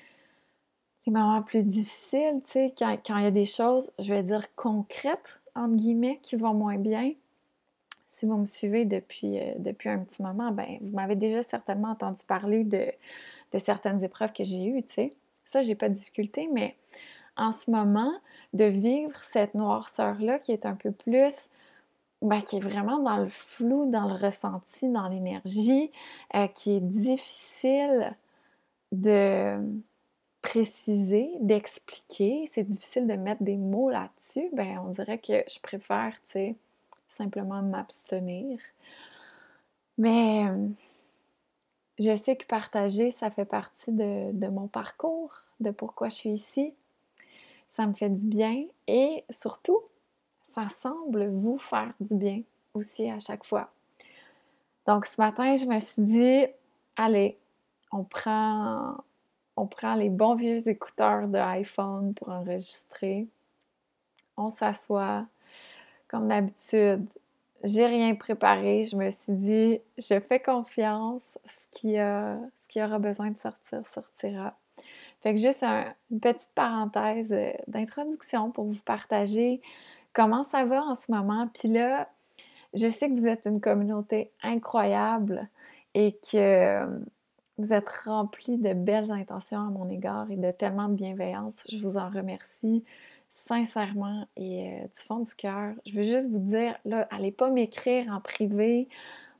les 1.05 1.13
moments 1.13 1.43
plus 1.43 1.63
difficiles, 1.63 2.41
tu 2.45 2.51
sais, 2.51 2.73
quand, 2.77 2.97
il 3.09 3.23
y 3.23 3.27
a 3.27 3.31
des 3.31 3.45
choses, 3.45 3.91
je 3.99 4.11
vais 4.11 4.23
dire 4.23 4.53
concrètes, 4.55 5.41
entre 5.53 5.75
guillemets, 5.75 6.19
qui 6.23 6.35
vont 6.35 6.53
moins 6.53 6.77
bien. 6.77 7.13
Si 8.07 8.25
vous 8.25 8.37
me 8.37 8.45
suivez 8.45 8.85
depuis, 8.85 9.39
euh, 9.39 9.53
depuis 9.59 9.89
un 9.89 9.99
petit 9.99 10.23
moment, 10.23 10.51
ben, 10.51 10.77
vous 10.81 10.95
m'avez 10.95 11.15
déjà 11.15 11.43
certainement 11.43 11.89
entendu 11.89 12.23
parler 12.25 12.63
de, 12.63 12.87
de 13.51 13.59
certaines 13.59 14.03
épreuves 14.03 14.33
que 14.33 14.43
j'ai 14.43 14.65
eues, 14.65 14.81
tu 14.83 14.93
sais. 14.93 15.13
Ça, 15.45 15.61
j'ai 15.61 15.75
pas 15.75 15.89
de 15.89 15.93
difficulté, 15.93 16.49
mais 16.51 16.75
en 17.37 17.51
ce 17.51 17.69
moment, 17.71 18.13
de 18.53 18.65
vivre 18.65 19.17
cette 19.23 19.53
noirceur-là 19.53 20.39
qui 20.39 20.51
est 20.51 20.65
un 20.65 20.75
peu 20.75 20.91
plus, 20.91 21.49
ben, 22.21 22.41
qui 22.41 22.57
est 22.57 22.61
vraiment 22.61 22.99
dans 22.99 23.17
le 23.17 23.29
flou, 23.29 23.89
dans 23.91 24.07
le 24.07 24.15
ressenti, 24.15 24.89
dans 24.89 25.07
l'énergie, 25.07 25.91
euh, 26.35 26.47
qui 26.47 26.77
est 26.77 26.81
difficile 26.81 28.15
de 28.91 29.59
préciser, 30.41 31.29
d'expliquer, 31.41 32.47
c'est 32.51 32.63
difficile 32.63 33.07
de 33.07 33.13
mettre 33.13 33.43
des 33.43 33.57
mots 33.57 33.89
là-dessus, 33.89 34.47
ben 34.53 34.79
on 34.85 34.91
dirait 34.91 35.17
que 35.17 35.43
je 35.49 35.59
préfère, 35.59 36.13
tu 36.25 36.31
sais, 36.31 36.55
simplement 37.09 37.61
m'abstenir. 37.63 38.59
Mais 39.97 40.45
je 41.99 42.15
sais 42.15 42.35
que 42.35 42.45
partager, 42.45 43.11
ça 43.11 43.31
fait 43.31 43.45
partie 43.45 43.91
de, 43.91 44.47
mon 44.47 44.67
parcours, 44.67 45.41
de 45.59 45.71
pourquoi 45.71 46.09
je 46.09 46.15
suis 46.15 46.29
ici. 46.31 46.73
Ça 47.67 47.87
me 47.87 47.93
fait 47.93 48.09
du 48.09 48.27
bien 48.27 48.65
et 48.87 49.23
surtout, 49.29 49.81
ça 50.43 50.67
semble 50.81 51.27
vous 51.27 51.57
faire 51.57 51.93
du 51.99 52.15
bien 52.15 52.41
aussi 52.73 53.09
à 53.09 53.19
chaque 53.19 53.45
fois. 53.45 53.71
Donc 54.85 55.05
ce 55.05 55.19
matin, 55.19 55.55
je 55.55 55.65
me 55.65 55.79
suis 55.79 56.01
dit, 56.01 56.45
allez, 56.95 57.37
on 57.91 58.03
prend, 58.03 58.97
on 59.55 59.65
prend 59.65 59.95
les 59.95 60.09
bons 60.09 60.35
vieux 60.35 60.67
écouteurs 60.67 61.27
de 61.27 61.37
iPhone 61.37 62.13
pour 62.13 62.29
enregistrer. 62.29 63.27
On 64.37 64.49
s'assoit 64.49 65.25
comme 66.07 66.27
d'habitude 66.27 67.05
j'ai 67.63 67.85
rien 67.85 68.15
préparé. 68.15 68.85
Je 68.85 68.95
me 68.95 69.09
suis 69.11 69.33
dit, 69.33 69.79
je 69.97 70.19
fais 70.19 70.39
confiance. 70.39 71.23
Ce 71.45 71.79
qui, 71.79 71.97
a, 71.97 72.33
ce 72.33 72.67
qui 72.67 72.81
aura 72.83 72.99
besoin 72.99 73.31
de 73.31 73.37
sortir, 73.37 73.85
sortira. 73.87 74.57
Fait 75.21 75.33
que 75.33 75.39
juste 75.39 75.63
une 75.63 76.19
petite 76.19 76.51
parenthèse 76.53 77.33
euh, 77.33 77.51
d'introduction 77.67 78.51
pour 78.51 78.65
vous 78.65 78.81
partager 78.85 79.59
comment 80.13 80.43
ça 80.43 80.65
va 80.65 80.83
en 80.83 80.93
ce 80.93 81.11
moment. 81.11 81.49
Puis 81.53 81.67
là, 81.67 82.07
je 82.75 82.89
sais 82.89 83.09
que 83.09 83.13
vous 83.13 83.27
êtes 83.27 83.45
une 83.47 83.59
communauté 83.59 84.31
incroyable 84.43 85.47
et 85.95 86.11
que 86.11 86.37
euh, 86.83 86.85
vous 87.57 87.73
êtes 87.73 87.89
remplis 87.89 88.57
de 88.57 88.73
belles 88.73 89.11
intentions 89.11 89.59
à 89.59 89.69
mon 89.71 89.89
égard 89.89 90.29
et 90.29 90.35
de 90.35 90.51
tellement 90.51 90.89
de 90.89 90.95
bienveillance. 90.95 91.63
Je 91.69 91.77
vous 91.77 91.97
en 91.97 92.09
remercie 92.09 92.83
sincèrement 93.35 94.27
et 94.37 94.69
euh, 94.69 94.83
du 94.83 95.05
fond 95.05 95.19
du 95.19 95.35
cœur, 95.35 95.73
je 95.85 95.93
veux 95.93 96.03
juste 96.03 96.29
vous 96.31 96.39
dire, 96.39 96.77
là, 96.85 97.07
allez 97.11 97.31
pas 97.31 97.49
m'écrire 97.49 98.11
en 98.11 98.21
privé. 98.21 98.87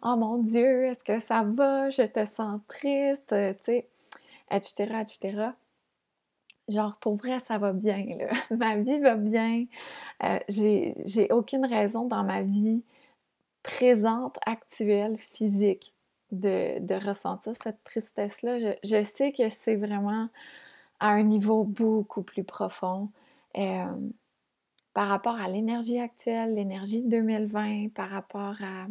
Oh 0.03 0.15
mon 0.17 0.37
Dieu, 0.37 0.85
est-ce 0.85 1.03
que 1.03 1.19
ça 1.19 1.43
va? 1.43 1.89
Je 1.89 2.03
te 2.03 2.25
sens 2.25 2.59
triste, 2.67 3.33
euh, 3.33 3.53
tu 3.53 3.65
sais, 3.65 3.87
etc., 4.51 5.01
etc. 5.01 5.49
Genre, 6.67 6.95
pour 6.97 7.15
vrai, 7.15 7.39
ça 7.39 7.57
va 7.57 7.73
bien, 7.73 8.05
ma 8.51 8.75
vie 8.77 8.99
va 8.99 9.15
bien. 9.15 9.65
Euh, 10.23 10.39
j'ai 10.49 11.27
aucune 11.31 11.65
raison 11.65 12.05
dans 12.05 12.23
ma 12.23 12.41
vie 12.41 12.83
présente, 13.63 14.37
actuelle, 14.45 15.17
physique, 15.17 15.93
de, 16.31 17.07
ressentir 17.07 17.53
cette 17.63 17.83
tristesse-là. 17.83 18.75
Je 18.83 19.03
sais 19.03 19.31
que 19.31 19.49
c'est 19.49 19.75
vraiment 19.75 20.29
à 20.99 21.09
un 21.09 21.23
niveau 21.23 21.63
beaucoup 21.63 22.23
plus 22.23 22.43
profond. 22.43 23.09
Par 24.93 25.09
rapport 25.09 25.35
à 25.35 25.49
l'énergie 25.49 25.99
actuelle, 25.99 26.55
l'énergie 26.55 27.03
2020, 27.03 27.89
par 27.93 28.09
rapport 28.09 28.55
à 28.61 28.87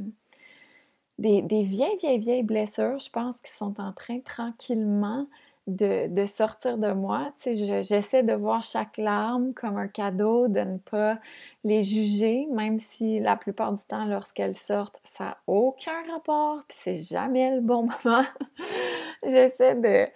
des, 1.18 1.40
vieilles, 1.62 1.96
vieilles, 1.96 2.18
vieilles 2.18 2.42
blessures, 2.42 2.98
je 2.98 3.10
pense, 3.10 3.40
qui 3.40 3.52
sont 3.52 3.80
en 3.80 3.92
train 3.92 4.20
tranquillement 4.20 5.26
de, 5.66 6.26
sortir 6.26 6.76
de 6.76 6.92
moi. 6.92 7.32
Tu 7.40 7.54
j'essaie 7.54 8.22
de 8.22 8.34
voir 8.34 8.62
chaque 8.62 8.98
larme 8.98 9.54
comme 9.54 9.78
un 9.78 9.88
cadeau, 9.88 10.48
de 10.48 10.60
ne 10.60 10.78
pas 10.78 11.18
les 11.62 11.82
juger, 11.82 12.46
même 12.52 12.78
si 12.78 13.20
la 13.20 13.36
plupart 13.36 13.72
du 13.72 13.82
temps, 13.82 14.04
lorsqu'elles 14.04 14.56
sortent, 14.56 15.00
ça 15.04 15.24
n'a 15.24 15.38
aucun 15.46 16.02
rapport, 16.12 16.64
puis 16.68 16.76
c'est 16.78 16.98
jamais 16.98 17.54
le 17.54 17.60
bon 17.60 17.88
moment. 18.04 18.24
j'essaie 19.22 19.74
de, 19.74 20.06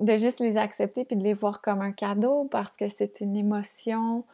de 0.00 0.16
juste 0.16 0.40
les 0.40 0.56
accepter 0.56 1.04
puis 1.04 1.16
de 1.16 1.22
les 1.22 1.34
voir 1.34 1.60
comme 1.60 1.80
un 1.80 1.92
cadeau 1.92 2.48
parce 2.50 2.76
que 2.76 2.88
c'est 2.88 3.20
une 3.20 3.36
émotion 3.36 4.24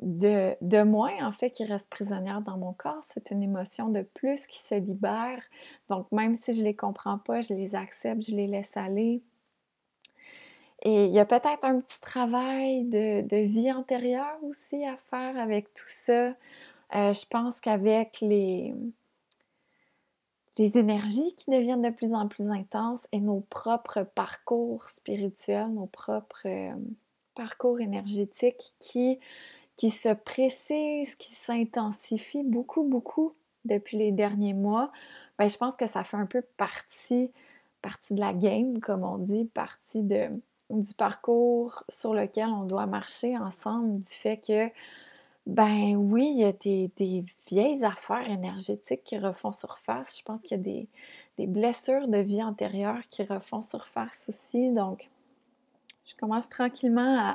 de, 0.00 0.56
de 0.62 0.82
moins, 0.82 1.26
en 1.26 1.32
fait, 1.32 1.50
qui 1.50 1.64
reste 1.64 1.90
prisonnière 1.90 2.40
dans 2.40 2.56
mon 2.56 2.72
corps. 2.72 3.02
C'est 3.02 3.30
une 3.30 3.42
émotion 3.42 3.88
de 3.88 4.02
plus 4.02 4.46
qui 4.46 4.58
se 4.58 4.74
libère. 4.74 5.42
Donc, 5.88 6.10
même 6.10 6.36
si 6.36 6.52
je 6.52 6.62
les 6.62 6.74
comprends 6.74 7.18
pas, 7.18 7.42
je 7.42 7.52
les 7.52 7.74
accepte, 7.74 8.22
je 8.28 8.34
les 8.34 8.46
laisse 8.46 8.76
aller. 8.76 9.22
Et 10.82 11.04
il 11.06 11.12
y 11.12 11.18
a 11.18 11.26
peut-être 11.26 11.64
un 11.64 11.80
petit 11.80 12.00
travail 12.00 12.84
de, 12.84 13.20
de, 13.20 13.36
vie 13.36 13.70
antérieure 13.70 14.38
aussi 14.42 14.86
à 14.86 14.96
faire 14.96 15.38
avec 15.38 15.74
tout 15.74 15.84
ça. 15.88 16.28
Euh, 16.94 17.12
je 17.12 17.26
pense 17.26 17.60
qu'avec 17.60 18.20
les, 18.22 18.74
les 20.60 20.76
énergies 20.76 21.34
qui 21.38 21.50
deviennent 21.50 21.80
de 21.80 21.88
plus 21.88 22.12
en 22.12 22.28
plus 22.28 22.50
intenses 22.50 23.08
et 23.12 23.20
nos 23.20 23.40
propres 23.40 24.02
parcours 24.02 24.90
spirituels, 24.90 25.68
nos 25.68 25.86
propres 25.86 26.42
euh, 26.44 26.74
parcours 27.34 27.80
énergétiques 27.80 28.74
qui, 28.78 29.18
qui 29.78 29.90
se 29.90 30.10
précisent, 30.12 31.14
qui 31.14 31.32
s'intensifient 31.32 32.44
beaucoup, 32.44 32.82
beaucoup 32.82 33.32
depuis 33.64 33.96
les 33.96 34.12
derniers 34.12 34.52
mois, 34.52 34.92
ben, 35.38 35.48
je 35.48 35.56
pense 35.56 35.76
que 35.76 35.86
ça 35.86 36.04
fait 36.04 36.18
un 36.18 36.26
peu 36.26 36.42
partie 36.58 37.30
partie 37.80 38.14
de 38.14 38.20
la 38.20 38.34
game, 38.34 38.80
comme 38.80 39.02
on 39.02 39.16
dit, 39.16 39.46
partie 39.46 40.02
de, 40.02 40.28
du 40.68 40.92
parcours 40.92 41.84
sur 41.88 42.12
lequel 42.12 42.48
on 42.48 42.64
doit 42.64 42.84
marcher 42.84 43.38
ensemble, 43.38 44.00
du 44.00 44.08
fait 44.08 44.36
que, 44.36 44.68
ben 45.50 45.96
oui, 45.96 46.30
il 46.32 46.38
y 46.38 46.44
a 46.44 46.52
des, 46.52 47.24
vieilles 47.48 47.84
affaires 47.84 48.30
énergétiques 48.30 49.02
qui 49.02 49.18
refont 49.18 49.50
surface. 49.52 50.16
Je 50.16 50.22
pense 50.22 50.42
qu'il 50.42 50.56
y 50.56 50.60
a 50.60 50.62
des, 50.62 51.46
blessures 51.48 52.06
de 52.06 52.18
vie 52.18 52.42
antérieure 52.42 53.00
qui 53.10 53.24
refont 53.24 53.60
surface 53.60 54.28
aussi. 54.28 54.70
Donc, 54.70 55.10
je 56.06 56.14
commence 56.14 56.48
tranquillement 56.48 57.34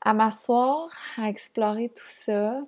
à, 0.00 0.14
m'asseoir, 0.14 0.88
à 1.18 1.28
explorer 1.28 1.90
tout 1.90 2.08
ça 2.08 2.62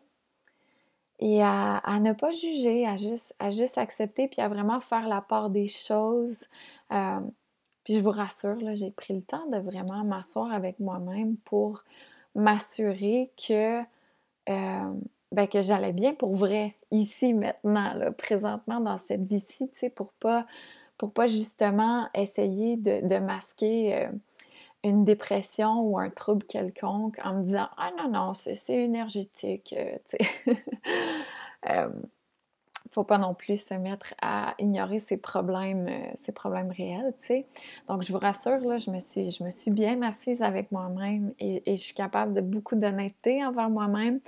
et 1.20 1.42
à, 1.42 1.98
ne 2.00 2.12
pas 2.12 2.32
juger, 2.32 2.86
à 2.86 2.98
juste, 2.98 3.78
accepter, 3.78 4.28
puis 4.28 4.42
à 4.42 4.48
vraiment 4.48 4.80
faire 4.80 5.08
la 5.08 5.22
part 5.22 5.48
des 5.48 5.68
choses. 5.68 6.44
Euh, 6.92 7.20
puis 7.84 7.94
je 7.94 8.00
vous 8.00 8.10
rassure, 8.10 8.58
j'ai 8.74 8.90
pris 8.90 9.14
le 9.14 9.22
temps 9.22 9.46
de 9.46 9.56
vraiment 9.56 10.04
m'asseoir 10.04 10.52
avec 10.52 10.78
moi-même 10.80 11.38
pour 11.38 11.82
m'assurer 12.34 13.30
que, 13.38 13.82
ben, 14.46 15.46
que 15.46 15.62
j'allais 15.62 15.92
bien 15.92 16.14
pour 16.14 16.34
vrai, 16.34 16.76
ici, 16.90 17.34
maintenant, 17.34 17.94
là, 17.94 18.12
présentement, 18.12 18.80
dans 18.80 18.98
cette 18.98 19.26
vie-ci, 19.26 19.68
tu 19.70 19.78
sais, 19.78 19.90
pour 19.90 20.12
pas, 20.14 20.46
pour 20.98 21.12
pas 21.12 21.26
justement 21.26 22.08
essayer 22.14 22.76
de, 22.76 23.18
masquer... 23.18 23.96
Euh, 23.96 24.10
une 24.82 25.04
dépression 25.04 25.80
ou 25.82 25.98
un 25.98 26.10
trouble 26.10 26.44
quelconque 26.46 27.18
en 27.22 27.34
me 27.34 27.42
disant 27.44 27.68
Ah 27.76 27.90
non, 27.98 28.10
non, 28.10 28.34
c'est 28.34 28.56
énergétique. 28.68 29.74
Euh, 31.68 31.88
faut 32.90 33.04
pas 33.04 33.18
non 33.18 33.34
plus 33.34 33.62
se 33.62 33.74
mettre 33.74 34.14
à 34.20 34.54
ignorer 34.58 35.00
ses 35.00 35.16
problèmes, 35.16 35.88
euh, 35.88 36.32
problèmes 36.32 36.70
réels, 36.70 37.14
tu 37.20 37.26
sais. 37.26 37.46
Donc, 37.88 38.02
je 38.02 38.12
vous 38.12 38.18
rassure, 38.18 38.58
là, 38.58 38.78
je 38.78 38.90
me 38.90 38.98
suis, 38.98 39.30
je 39.30 39.44
me 39.44 39.50
suis 39.50 39.70
bien 39.70 40.02
assise 40.02 40.42
avec 40.42 40.72
moi-même 40.72 41.32
et, 41.38 41.62
je 41.66 41.82
suis 41.82 41.94
capable 41.94 42.34
de 42.34 42.40
beaucoup 42.40 42.76
d'honnêteté 42.76 43.44
envers 43.44 43.70
moi-même. 43.70 44.20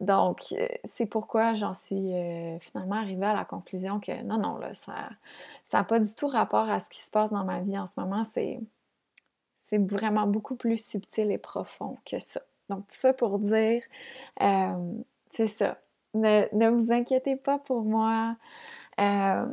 Donc, 0.00 0.54
c'est 0.84 1.06
pourquoi 1.06 1.54
j'en 1.54 1.72
suis 1.72 2.12
finalement 2.60 2.96
arrivée 2.96 3.26
à 3.26 3.34
la 3.34 3.44
conclusion 3.44 4.00
que 4.00 4.22
non, 4.22 4.38
non, 4.38 4.58
là, 4.58 4.74
ça 4.74 4.92
n'a 5.72 5.84
pas 5.84 6.00
du 6.00 6.14
tout 6.14 6.26
rapport 6.26 6.68
à 6.68 6.80
ce 6.80 6.90
qui 6.90 7.00
se 7.00 7.10
passe 7.10 7.30
dans 7.30 7.44
ma 7.44 7.60
vie 7.60 7.78
en 7.78 7.86
ce 7.86 7.98
moment. 7.98 8.24
C'est 8.24 8.60
vraiment 9.78 10.26
beaucoup 10.26 10.56
plus 10.56 10.84
subtil 10.84 11.30
et 11.30 11.38
profond 11.38 11.96
que 12.04 12.18
ça. 12.18 12.40
Donc, 12.68 12.88
tout 12.88 12.96
ça 12.96 13.12
pour 13.12 13.38
dire, 13.38 13.82
euh, 14.40 14.92
c'est 15.30 15.48
ça. 15.48 15.78
Ne, 16.14 16.68
vous 16.70 16.92
inquiétez 16.92 17.36
pas 17.36 17.58
pour 17.58 17.82
moi. 17.82 18.36
Euh, 19.00 19.46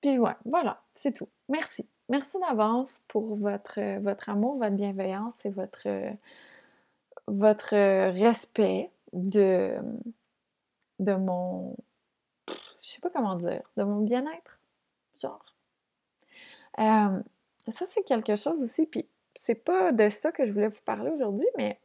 puis 0.00 0.18
ouais, 0.18 0.34
voilà, 0.44 0.82
c'est 0.94 1.12
tout. 1.12 1.28
Merci. 1.48 1.88
Merci 2.08 2.38
d'avance 2.40 3.00
pour 3.08 3.36
votre, 3.36 3.98
votre 4.00 4.28
amour, 4.28 4.58
votre 4.58 4.76
bienveillance 4.76 5.44
et 5.44 5.50
votre, 5.50 5.88
votre 7.26 7.74
respect 8.10 8.90
de, 9.12 9.76
de 10.98 11.14
mon. 11.14 11.76
Je 12.48 12.88
sais 12.92 13.00
pas 13.00 13.10
comment 13.10 13.34
dire, 13.36 13.62
de 13.76 13.82
mon 13.82 14.02
bien-être, 14.02 14.60
genre. 15.20 15.44
Euh, 16.78 17.20
ça, 17.68 17.84
c'est 17.90 18.04
quelque 18.04 18.36
chose 18.36 18.62
aussi, 18.62 18.86
puis 18.86 19.08
c'est 19.34 19.56
pas 19.56 19.92
de 19.92 20.08
ça 20.08 20.30
que 20.30 20.46
je 20.46 20.52
voulais 20.52 20.68
vous 20.68 20.82
parler 20.84 21.10
aujourd'hui, 21.10 21.46
mais 21.56 21.80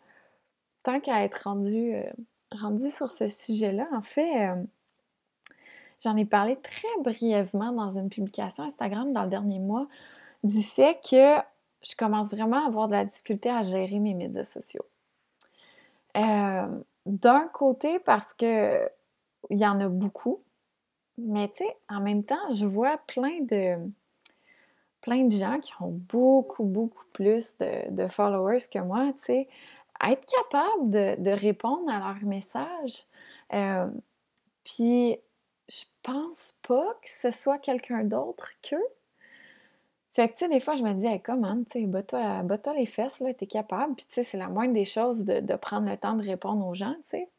tant 0.84 1.00
qu'à 1.00 1.24
être 1.24 1.44
rendu, 1.46 1.96
euh, 1.96 2.04
rendu 2.52 2.90
sur 2.90 3.12
ce 3.12 3.30
sujet-là, 3.30 3.88
en 3.94 4.02
fait, 4.02 4.50
euh, 4.50 4.64
j'en 6.04 6.16
ai 6.18 6.26
parlé 6.26 6.58
très 6.58 6.88
brièvement 7.04 7.72
dans 7.72 7.98
une 7.98 8.10
publication 8.10 8.64
Instagram 8.64 9.12
dans 9.14 9.24
le 9.24 9.30
dernier 9.30 9.60
mois 9.60 9.88
du 10.44 10.64
fait 10.64 11.00
que 11.10 11.38
je 11.84 11.96
commence 11.96 12.30
vraiment 12.30 12.64
à 12.64 12.68
avoir 12.68 12.88
de 12.88 12.94
la 12.94 13.06
difficulté 13.06 13.50
à 13.50 13.64
gérer 13.64 14.00
mes 14.00 14.14
médias 14.14 14.46
sociaux. 14.46 14.86
Euh, 16.18 16.68
d'un 17.06 17.48
côté, 17.48 18.00
parce 18.00 18.34
que 18.34 18.90
il 19.50 19.58
y 19.58 19.66
en 19.66 19.80
a 19.80 19.90
beaucoup, 19.90 20.42
mais 21.18 21.50
tu 21.50 21.64
sais, 21.64 21.78
en 21.90 22.00
même 22.00 22.24
temps, 22.24 22.54
je 22.54 22.66
vois 22.66 22.98
plein 23.08 23.42
de 23.42 23.78
plein 25.02 25.26
de 25.26 25.36
gens 25.36 25.60
qui 25.60 25.74
ont 25.82 26.00
beaucoup, 26.10 26.64
beaucoup 26.64 27.06
plus 27.12 27.56
de, 27.60 28.08
followers 28.08 28.62
que 28.72 28.80
moi, 28.80 29.12
tu 29.18 29.26
sais, 29.26 29.48
être 30.10 30.26
capable 30.26 30.90
de, 30.90 31.32
répondre 31.32 31.90
à 31.92 32.00
leurs 32.00 32.24
messages. 32.24 33.04
Euh, 33.54 33.88
puis, 34.64 35.18
je 35.70 35.84
pense 36.04 36.56
pas 36.68 36.88
que 37.02 37.10
ce 37.10 37.32
soit 37.32 37.58
quelqu'un 37.58 38.04
d'autre 38.04 38.52
qu'eux. 38.62 38.84
Fait 40.14 40.28
que, 40.28 40.34
tu 40.34 40.40
sais, 40.40 40.50
des 40.50 40.60
fois, 40.60 40.76
je 40.76 40.84
me 40.84 40.94
dis, 40.94 41.06
hey, 41.06 41.22
comment, 41.22 41.64
tu 41.70 41.82
sais, 41.82 41.86
bats-toi 41.86 42.74
les 42.76 42.86
fesses, 42.86 43.20
là, 43.22 43.34
t'es 43.34 43.48
capable. 43.48 43.96
Puis, 43.96 44.06
tu 44.08 44.16
sais, 44.16 44.24
c'est 44.24 44.38
la 44.38 44.50
moindre 44.50 44.74
des 44.74 44.86
choses 44.86 45.24
de, 45.24 45.56
prendre 45.56 45.90
le 45.90 45.98
temps 45.98 46.16
de 46.16 46.24
répondre 46.24 46.66
aux 46.66 46.74
gens, 46.74 46.96
tu 47.04 47.10
sais. 47.10 47.30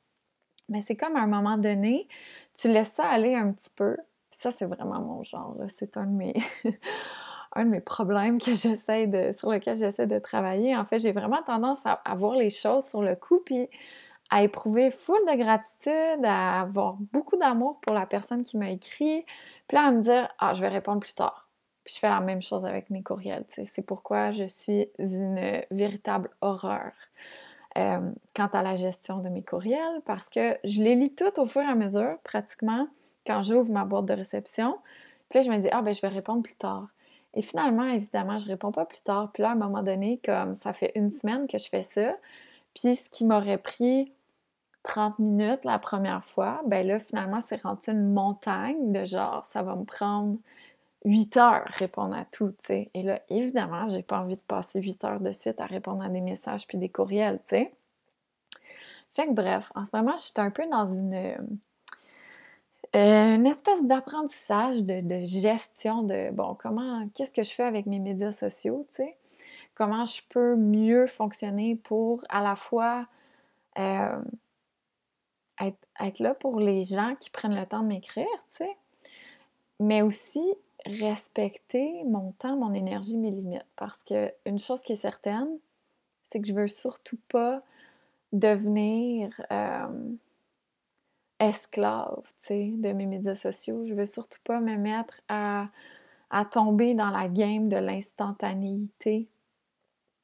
Mais 0.68 0.80
c'est 0.80 0.96
comme 0.96 1.16
à 1.16 1.20
un 1.20 1.26
moment 1.26 1.58
donné, 1.58 2.08
tu 2.54 2.68
laisses 2.68 2.92
ça 2.92 3.06
aller 3.06 3.34
un 3.34 3.52
petit 3.52 3.70
peu. 3.70 3.96
Puis 4.30 4.40
ça, 4.40 4.50
c'est 4.50 4.64
vraiment 4.64 5.00
mon 5.00 5.22
genre, 5.22 5.54
là. 5.58 5.66
C'est 5.68 5.96
un 5.96 6.06
de 6.06 6.12
mes... 6.12 6.34
un 7.54 7.64
de 7.64 7.70
mes 7.70 7.80
problèmes 7.80 8.40
que 8.40 8.54
j'essaie 8.54 9.06
de, 9.06 9.32
sur 9.32 9.50
lequel 9.50 9.76
j'essaie 9.76 10.06
de 10.06 10.18
travailler. 10.18 10.76
En 10.76 10.84
fait, 10.84 10.98
j'ai 10.98 11.12
vraiment 11.12 11.42
tendance 11.42 11.80
à, 11.84 12.14
voir 12.14 12.34
les 12.34 12.50
choses 12.50 12.86
sur 12.86 13.02
le 13.02 13.14
coup, 13.14 13.40
puis 13.44 13.68
à 14.30 14.42
éprouver 14.42 14.90
full 14.90 15.20
de 15.30 15.36
gratitude, 15.36 16.24
à 16.24 16.62
avoir 16.62 16.96
beaucoup 17.12 17.36
d'amour 17.36 17.80
pour 17.82 17.94
la 17.94 18.06
personne 18.06 18.44
qui 18.44 18.56
m'a 18.56 18.70
écrit, 18.70 19.26
puis 19.68 19.76
à 19.76 19.90
me 19.90 20.00
dire 20.02 20.28
ah 20.38 20.52
je 20.54 20.60
vais 20.62 20.68
répondre 20.68 21.00
plus 21.00 21.14
tard. 21.14 21.48
Puis 21.84 21.94
je 21.94 21.98
fais 21.98 22.08
la 22.08 22.20
même 22.20 22.40
chose 22.40 22.64
avec 22.64 22.88
mes 22.90 23.02
courriels. 23.02 23.44
C'est 23.48 23.84
pourquoi 23.84 24.30
je 24.30 24.44
suis 24.44 24.88
une 24.98 25.62
véritable 25.70 26.30
horreur 26.40 26.92
euh, 27.76 28.10
quant 28.34 28.46
à 28.46 28.62
la 28.62 28.76
gestion 28.76 29.18
de 29.18 29.28
mes 29.28 29.42
courriels, 29.42 30.00
parce 30.04 30.28
que 30.28 30.58
je 30.64 30.82
les 30.82 30.94
lis 30.94 31.14
toutes 31.14 31.38
au 31.38 31.46
fur 31.46 31.62
et 31.62 31.66
à 31.66 31.74
mesure, 31.74 32.18
pratiquement, 32.22 32.86
quand 33.26 33.42
j'ouvre 33.42 33.72
ma 33.72 33.84
boîte 33.84 34.06
de 34.06 34.12
réception. 34.12 34.78
Puis 35.28 35.38
là, 35.38 35.42
je 35.42 35.50
me 35.50 35.58
dis, 35.58 35.68
ah 35.72 35.82
ben 35.82 35.94
je 35.94 36.00
vais 36.00 36.08
répondre 36.08 36.42
plus 36.42 36.54
tard. 36.54 36.88
Et 37.34 37.42
finalement, 37.42 37.84
évidemment, 37.84 38.38
je 38.38 38.46
réponds 38.46 38.72
pas 38.72 38.84
plus 38.84 39.02
tard. 39.02 39.30
Puis 39.32 39.42
là, 39.42 39.50
à 39.50 39.52
un 39.52 39.56
moment 39.56 39.82
donné, 39.82 40.20
comme 40.24 40.54
ça 40.54 40.72
fait 40.72 40.92
une 40.94 41.10
semaine 41.10 41.46
que 41.46 41.58
je 41.58 41.68
fais 41.68 41.82
ça, 41.82 42.14
puis 42.74 42.96
ce 42.96 43.08
qui 43.10 43.24
m'aurait 43.24 43.58
pris 43.58 44.12
30 44.82 45.18
minutes 45.18 45.64
la 45.64 45.78
première 45.78 46.24
fois, 46.24 46.60
ben 46.66 46.86
là, 46.86 46.98
finalement, 46.98 47.40
c'est 47.40 47.62
rendu 47.62 47.90
une 47.90 48.12
montagne 48.12 48.92
de 48.92 49.04
genre, 49.04 49.46
ça 49.46 49.62
va 49.62 49.76
me 49.76 49.84
prendre 49.84 50.38
8 51.04 51.36
heures 51.36 51.64
répondre 51.68 52.16
à 52.16 52.24
tout, 52.24 52.50
tu 52.58 52.66
sais. 52.66 52.90
Et 52.94 53.02
là, 53.02 53.20
évidemment, 53.28 53.88
j'ai 53.88 54.02
pas 54.02 54.20
envie 54.20 54.36
de 54.36 54.42
passer 54.42 54.80
8 54.80 55.04
heures 55.04 55.20
de 55.20 55.32
suite 55.32 55.60
à 55.60 55.66
répondre 55.66 56.02
à 56.02 56.08
des 56.08 56.20
messages 56.20 56.66
puis 56.66 56.78
des 56.78 56.88
courriels, 56.88 57.38
tu 57.42 57.50
sais. 57.50 57.74
Fait 59.14 59.26
que 59.26 59.32
bref, 59.32 59.70
en 59.74 59.84
ce 59.84 59.90
moment, 59.94 60.16
je 60.16 60.22
suis 60.22 60.32
un 60.36 60.50
peu 60.50 60.66
dans 60.70 60.86
une 60.86 61.36
euh, 62.94 63.36
une 63.36 63.46
espèce 63.46 63.82
d'apprentissage, 63.84 64.82
de, 64.82 65.20
gestion 65.24 66.02
de, 66.02 66.30
bon, 66.30 66.54
comment, 66.54 67.08
qu'est-ce 67.14 67.32
que 67.32 67.42
je 67.42 67.50
fais 67.50 67.62
avec 67.62 67.86
mes 67.86 67.98
médias 67.98 68.32
sociaux, 68.32 68.86
tu 68.90 68.96
sais? 68.96 69.16
Comment 69.74 70.04
je 70.04 70.20
peux 70.28 70.56
mieux 70.56 71.06
fonctionner 71.06 71.76
pour 71.76 72.22
à 72.28 72.42
la 72.42 72.54
fois 72.54 73.06
euh, 73.78 74.20
être, 75.60 76.18
là 76.18 76.34
pour 76.34 76.60
les 76.60 76.84
gens 76.84 77.14
qui 77.18 77.30
prennent 77.30 77.58
le 77.58 77.64
temps 77.64 77.80
de 77.80 77.86
m'écrire, 77.86 78.26
tu 78.50 78.64
sais, 78.64 78.76
mais 79.80 80.02
aussi 80.02 80.44
respecter 80.84 82.04
mon 82.04 82.32
temps, 82.32 82.56
mon 82.56 82.74
énergie, 82.74 83.16
mes 83.16 83.30
limites. 83.30 83.64
Parce 83.76 84.04
que 84.04 84.30
une 84.44 84.58
chose 84.58 84.82
qui 84.82 84.92
est 84.92 84.96
certaine, 84.96 85.48
c'est 86.24 86.40
que 86.40 86.46
je 86.46 86.52
veux 86.52 86.68
surtout 86.68 87.18
pas 87.28 87.62
devenir... 88.32 89.40
Euh, 89.50 89.86
esclave, 91.42 92.22
de 92.50 92.92
mes 92.92 93.06
médias 93.06 93.34
sociaux. 93.34 93.84
Je 93.84 93.94
veux 93.94 94.06
surtout 94.06 94.38
pas 94.44 94.60
me 94.60 94.76
mettre 94.76 95.20
à, 95.28 95.68
tomber 96.50 96.94
dans 96.94 97.10
la 97.10 97.28
game 97.28 97.68
de 97.68 97.76
l'instantanéité, 97.76 99.28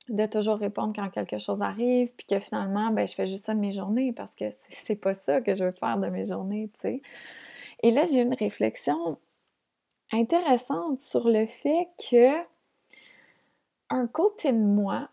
de 0.08 0.24
toujours 0.24 0.56
répondre 0.56 0.94
quand 0.96 1.10
quelque 1.10 1.38
chose 1.38 1.60
arrive, 1.60 2.10
puis 2.16 2.26
que 2.26 2.38
finalement, 2.40 2.90
ben, 2.90 3.06
je 3.06 3.14
fais 3.14 3.26
juste 3.26 3.44
ça 3.44 3.54
de 3.54 3.60
mes 3.60 3.72
journées 3.72 4.12
parce 4.14 4.34
que 4.34 4.46
c'est 4.50 4.96
pas 5.00 5.14
ça 5.14 5.42
que 5.42 5.54
je 5.54 5.64
veux 5.64 5.72
faire 5.72 5.98
de 5.98 6.08
mes 6.08 6.24
journées, 6.24 6.70
sais. 6.74 7.02
Et 7.82 7.90
là, 7.90 8.04
j'ai 8.04 8.22
une 8.22 8.34
réflexion 8.34 9.18
intéressante 10.12 11.00
sur 11.00 11.28
le 11.28 11.46
fait 11.46 11.88
que 12.10 12.38
un 13.90 14.06
côté 14.06 14.52
de 14.52 14.58
moi 14.58 15.08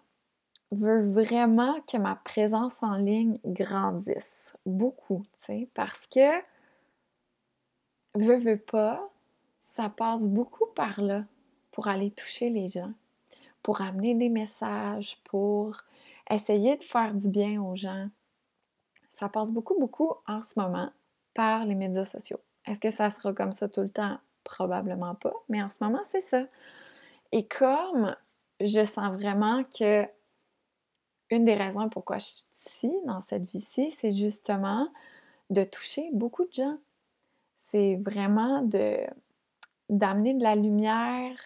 veux 0.76 1.10
vraiment 1.10 1.80
que 1.82 1.98
ma 1.98 2.16
présence 2.16 2.82
en 2.82 2.96
ligne 2.96 3.40
grandisse 3.46 4.54
beaucoup, 4.66 5.24
tu 5.34 5.46
sais, 5.46 5.70
parce 5.74 6.08
que 6.08 6.42
veux, 8.16 8.40
veux 8.40 8.58
pas, 8.58 9.10
ça 9.60 9.90
passe 9.90 10.30
beaucoup 10.30 10.68
par 10.76 11.02
là 11.02 11.24
pour 11.72 11.88
aller 11.88 12.12
toucher 12.12 12.50
les 12.50 12.68
gens, 12.68 12.94
pour 13.62 13.82
amener 13.82 14.16
des 14.16 14.30
messages, 14.30 15.18
pour 15.24 15.82
essayer 16.30 16.78
de 16.78 16.84
faire 16.84 17.14
du 17.14 17.30
bien 17.30 17.62
aux 17.62 17.76
gens. 17.76 18.08
Ça 19.10 19.30
passe 19.30 19.52
beaucoup, 19.52 19.80
beaucoup 19.80 20.14
en 20.28 20.42
ce 20.42 20.60
moment 20.60 20.90
par 21.34 21.66
les 21.66 21.76
médias 21.76 22.06
sociaux. 22.06 22.40
Est-ce 22.66 22.80
que 22.80 22.90
ça 22.90 23.10
sera 23.10 23.34
comme 23.34 23.52
ça 23.52 23.68
tout 23.70 23.82
le 23.82 23.90
temps? 23.90 24.18
Probablement 24.44 25.16
pas, 25.16 25.34
mais 25.50 25.62
en 25.62 25.70
ce 25.70 25.84
moment, 25.84 26.02
c'est 26.06 26.22
ça. 26.22 26.46
Et 27.32 27.48
comme 27.48 28.16
je 28.62 28.86
sens 28.86 29.14
vraiment 29.14 29.64
que 29.64 30.08
une 31.30 31.46
des 31.46 31.56
raisons 31.56 31.90
pourquoi 31.90 32.20
je 32.20 32.26
suis 32.26 32.46
ici, 32.58 32.94
dans 33.06 33.22
cette 33.22 33.48
vie-ci, 33.50 33.92
c'est 33.92 34.12
justement 34.12 34.88
de 35.50 35.64
toucher 35.64 36.10
beaucoup 36.14 36.46
de 36.46 36.54
gens. 36.54 36.78
C'est 37.58 37.96
vraiment 37.98 38.62
de 38.62 38.98
d'amener 39.90 40.34
de 40.34 40.44
la 40.44 40.56
lumière, 40.56 41.38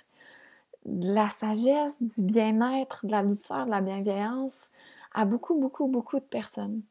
de 0.85 1.13
la 1.13 1.29
sagesse, 1.29 2.01
du 2.01 2.23
bien-être, 2.23 3.05
de 3.05 3.11
la 3.11 3.23
douceur, 3.23 3.65
de 3.65 3.71
la 3.71 3.81
bienveillance 3.81 4.69
à 5.13 5.25
beaucoup, 5.25 5.59
beaucoup, 5.59 5.87
beaucoup 5.87 6.19
de 6.19 6.25
personnes. 6.25 6.81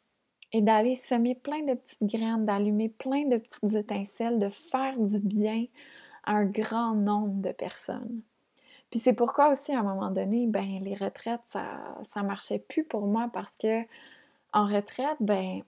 Et 0.53 0.63
d'aller 0.63 0.97
semer 0.97 1.35
plein 1.35 1.63
de 1.63 1.75
petites 1.75 2.05
graines, 2.05 2.47
d'allumer 2.47 2.89
plein 2.89 3.27
de 3.27 3.37
petites 3.39 3.75
étincelles, 3.75 4.39
de 4.39 4.49
faire 4.49 4.99
du 4.99 5.19
bien 5.21 5.67
à 6.25 6.33
un 6.37 6.47
grand 6.47 6.95
nombre 6.95 7.41
de 7.43 7.53
personnes. 7.53 8.23
Puis 8.91 9.01
c'est 9.01 9.13
pourquoi 9.13 9.51
aussi, 9.51 9.73
à 9.73 9.81
un 9.81 9.83
moment 9.83 10.11
donné, 10.11 10.47
ben 10.47 10.79
les 10.81 10.95
retraites, 10.95 11.43
ça, 11.47 11.65
ça 12.05 12.23
marchait 12.23 12.59
plus 12.59 12.85
pour 12.85 13.07
moi 13.07 13.29
parce 13.33 13.57
que 13.57 13.83
en 14.53 14.67
retraite, 14.67 15.17
ben 15.21 15.63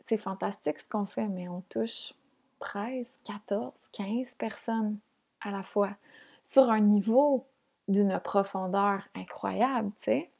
c'est 0.00 0.18
fantastique 0.18 0.78
ce 0.80 0.88
qu'on 0.88 1.06
fait, 1.06 1.28
mais 1.28 1.48
on 1.48 1.62
touche 1.62 2.12
13, 2.60 3.18
14, 3.24 3.72
15 3.92 4.34
personnes 4.34 4.98
à 5.40 5.50
la 5.50 5.62
fois 5.62 5.96
sur 6.42 6.70
un 6.70 6.80
niveau 6.80 7.46
d'une 7.88 8.20
profondeur 8.20 9.02
incroyable, 9.14 9.90
tu 9.98 10.04
sais. 10.04 10.30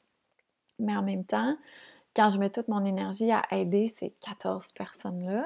Mais 0.77 0.95
en 0.95 1.01
même 1.01 1.25
temps, 1.25 1.57
quand 2.15 2.29
je 2.29 2.37
mets 2.37 2.49
toute 2.49 2.67
mon 2.67 2.85
énergie 2.85 3.31
à 3.31 3.43
aider 3.51 3.87
ces 3.89 4.11
14 4.21 4.71
personnes-là, 4.71 5.45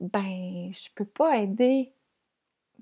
ben, 0.00 0.70
je 0.72 0.88
peux 0.94 1.04
pas 1.04 1.38
aider 1.38 1.92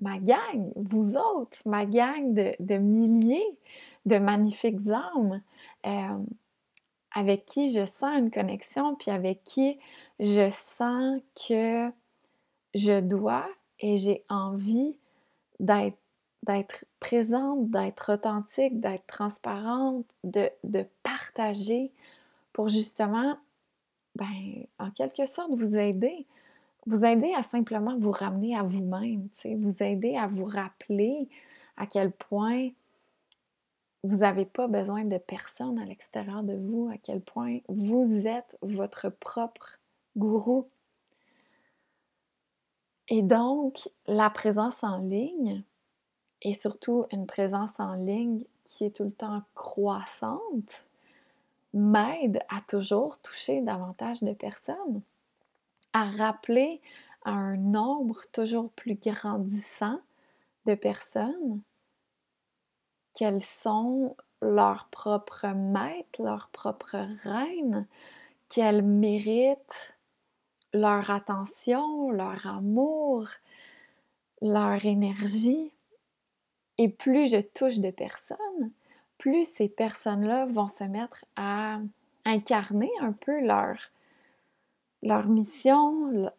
ma 0.01 0.17
gang, 0.19 0.71
vous 0.75 1.15
autres, 1.15 1.57
ma 1.65 1.85
gang 1.85 2.33
de, 2.33 2.77
milliers 2.77 3.57
de 4.05 4.17
magnifiques 4.17 4.87
âmes 4.89 5.41
euh, 5.85 6.17
avec 7.13 7.45
qui 7.45 7.73
je 7.73 7.85
sens 7.85 8.17
une 8.17 8.31
connexion, 8.31 8.95
puis 8.95 9.11
avec 9.11 9.43
qui 9.43 9.79
je 10.19 10.49
sens 10.51 11.21
que 11.47 11.91
je 12.73 12.99
dois 12.99 13.47
et 13.79 13.97
j'ai 13.97 14.23
envie 14.29 14.95
d'être 15.59 15.97
d'être 16.43 16.85
présente, 17.01 17.69
d'être 17.69 18.13
authentique, 18.13 18.79
d'être 18.79 19.05
transparente, 19.07 20.05
de, 20.23 20.49
de, 20.63 20.85
partager 21.03 21.91
pour 22.53 22.69
justement, 22.69 23.37
ben, 24.15 24.65
en 24.79 24.89
quelque 24.91 25.25
sorte, 25.25 25.51
vous 25.51 25.75
aider 25.75 26.25
vous 26.85 27.05
aider 27.05 27.33
à 27.33 27.43
simplement 27.43 27.97
vous 27.97 28.11
ramener 28.11 28.55
à 28.55 28.63
vous-même, 28.63 29.27
vous 29.57 29.83
aider 29.83 30.15
à 30.15 30.27
vous 30.27 30.45
rappeler 30.45 31.27
à 31.77 31.85
quel 31.85 32.11
point 32.11 32.69
vous 34.03 34.17
n'avez 34.17 34.45
pas 34.45 34.67
besoin 34.67 35.03
de 35.03 35.17
personne 35.17 35.77
à 35.77 35.85
l'extérieur 35.85 36.43
de 36.43 36.55
vous, 36.55 36.89
à 36.91 36.97
quel 36.97 37.21
point 37.21 37.59
vous 37.67 38.25
êtes 38.25 38.57
votre 38.61 39.09
propre 39.09 39.79
gourou. 40.15 40.67
Et 43.09 43.21
donc, 43.21 43.89
la 44.07 44.29
présence 44.29 44.83
en 44.83 44.97
ligne, 44.97 45.63
et 46.41 46.53
surtout 46.53 47.05
une 47.11 47.25
présence 47.25 47.77
en 47.79 47.93
ligne 47.95 48.45
qui 48.63 48.85
est 48.85 48.95
tout 48.95 49.03
le 49.03 49.11
temps 49.11 49.41
croissante, 49.55 50.85
m'aide 51.73 52.39
à 52.49 52.61
toujours 52.61 53.19
toucher 53.19 53.61
davantage 53.61 54.23
de 54.23 54.33
personnes 54.33 55.01
à 55.93 56.05
rappeler 56.05 56.81
à 57.25 57.31
un 57.31 57.57
nombre 57.57 58.21
toujours 58.31 58.71
plus 58.71 58.95
grandissant 58.95 59.99
de 60.65 60.75
personnes 60.75 61.61
qu'elles 63.13 63.43
sont 63.43 64.15
leurs 64.41 64.87
propres 64.87 65.47
maîtres, 65.47 66.21
leurs 66.21 66.49
propres 66.49 67.07
reines, 67.23 67.87
qu'elles 68.47 68.83
méritent 68.83 69.95
leur 70.73 71.09
attention, 71.09 72.11
leur 72.11 72.45
amour, 72.47 73.27
leur 74.41 74.85
énergie. 74.85 75.71
Et 76.77 76.89
plus 76.89 77.29
je 77.29 77.41
touche 77.41 77.79
de 77.79 77.91
personnes, 77.91 78.71
plus 79.17 79.45
ces 79.45 79.67
personnes-là 79.67 80.45
vont 80.45 80.69
se 80.69 80.85
mettre 80.85 81.25
à 81.35 81.79
incarner 82.25 82.91
un 83.01 83.11
peu 83.11 83.45
leur, 83.45 83.77
leur 85.03 85.27
mission, 85.27 86.29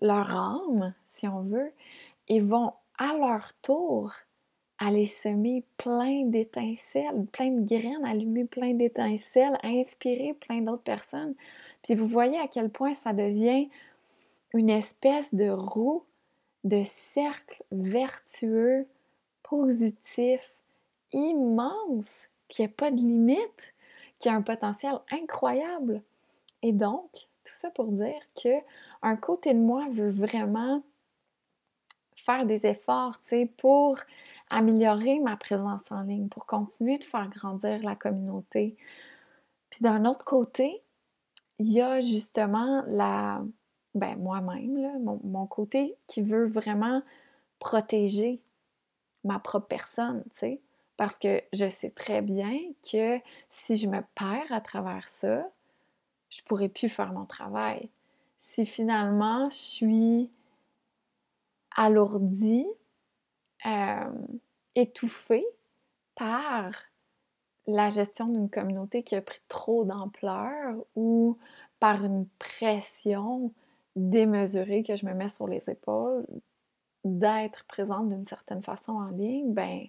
leur 0.00 0.30
âme, 0.30 0.94
si 1.06 1.26
on 1.28 1.42
veut, 1.42 1.72
et 2.28 2.40
vont 2.40 2.72
à 2.98 3.14
leur 3.14 3.52
tour 3.62 4.12
aller 4.78 5.06
semer 5.06 5.64
plein 5.76 6.24
d'étincelles, 6.26 7.26
plein 7.32 7.50
de 7.50 7.66
graines, 7.66 8.04
allumer 8.04 8.44
plein 8.44 8.74
d'étincelles, 8.74 9.58
inspirer 9.62 10.34
plein 10.34 10.60
d'autres 10.60 10.82
personnes. 10.82 11.34
Puis 11.82 11.94
vous 11.94 12.06
voyez 12.06 12.38
à 12.38 12.48
quel 12.48 12.70
point 12.70 12.94
ça 12.94 13.12
devient 13.12 13.68
une 14.54 14.70
espèce 14.70 15.34
de 15.34 15.48
roue, 15.48 16.04
de 16.64 16.82
cercle 16.84 17.62
vertueux, 17.72 18.86
positif, 19.42 20.52
immense, 21.12 22.28
qui 22.48 22.62
n'a 22.62 22.68
pas 22.68 22.90
de 22.90 22.96
limite, 22.96 23.74
qui 24.18 24.28
a 24.28 24.34
un 24.34 24.42
potentiel 24.42 24.98
incroyable. 25.10 26.02
Et 26.62 26.72
donc, 26.72 27.28
tout 27.48 27.54
ça 27.54 27.70
pour 27.70 27.86
dire 27.86 28.20
que 28.40 28.50
un 29.02 29.16
côté 29.16 29.54
de 29.54 29.58
moi 29.58 29.86
veut 29.90 30.10
vraiment 30.10 30.82
faire 32.16 32.44
des 32.44 32.66
efforts, 32.66 33.20
pour 33.56 33.98
améliorer 34.50 35.18
ma 35.20 35.36
présence 35.36 35.90
en 35.90 36.02
ligne, 36.02 36.28
pour 36.28 36.46
continuer 36.46 36.98
de 36.98 37.04
faire 37.04 37.28
grandir 37.28 37.82
la 37.82 37.96
communauté. 37.96 38.76
Puis 39.70 39.80
d'un 39.80 40.04
autre 40.04 40.24
côté, 40.24 40.82
il 41.58 41.70
y 41.70 41.80
a 41.80 42.00
justement 42.00 42.82
la, 42.86 43.42
ben 43.94 44.16
moi-même, 44.16 45.02
mon, 45.24 45.46
côté 45.46 45.96
qui 46.06 46.22
veut 46.22 46.46
vraiment 46.46 47.02
protéger 47.58 48.40
ma 49.24 49.38
propre 49.38 49.66
personne, 49.66 50.22
parce 50.96 51.18
que 51.18 51.42
je 51.52 51.68
sais 51.68 51.90
très 51.90 52.22
bien 52.22 52.56
que 52.90 53.18
si 53.50 53.76
je 53.76 53.86
me 53.86 54.00
perds 54.14 54.52
à 54.52 54.60
travers 54.60 55.08
ça, 55.08 55.48
je 56.30 56.42
pourrais 56.42 56.68
plus 56.68 56.88
faire 56.88 57.12
mon 57.12 57.24
travail. 57.24 57.88
Si 58.36 58.66
finalement 58.66 59.50
je 59.50 59.56
suis 59.56 60.30
alourdie, 61.76 62.66
euh, 63.66 64.10
étouffée 64.76 65.44
par 66.14 66.70
la 67.66 67.90
gestion 67.90 68.28
d'une 68.28 68.48
communauté 68.48 69.02
qui 69.02 69.16
a 69.16 69.22
pris 69.22 69.40
trop 69.48 69.84
d'ampleur 69.84 70.76
ou 70.94 71.36
par 71.80 72.04
une 72.04 72.26
pression 72.38 73.52
démesurée 73.96 74.84
que 74.84 74.96
je 74.96 75.04
me 75.04 75.14
mets 75.14 75.28
sur 75.28 75.48
les 75.48 75.68
épaules 75.68 76.24
d'être 77.04 77.64
présente 77.64 78.08
d'une 78.08 78.24
certaine 78.24 78.62
façon 78.62 78.92
en 78.92 79.08
ligne, 79.08 79.52
ben 79.52 79.86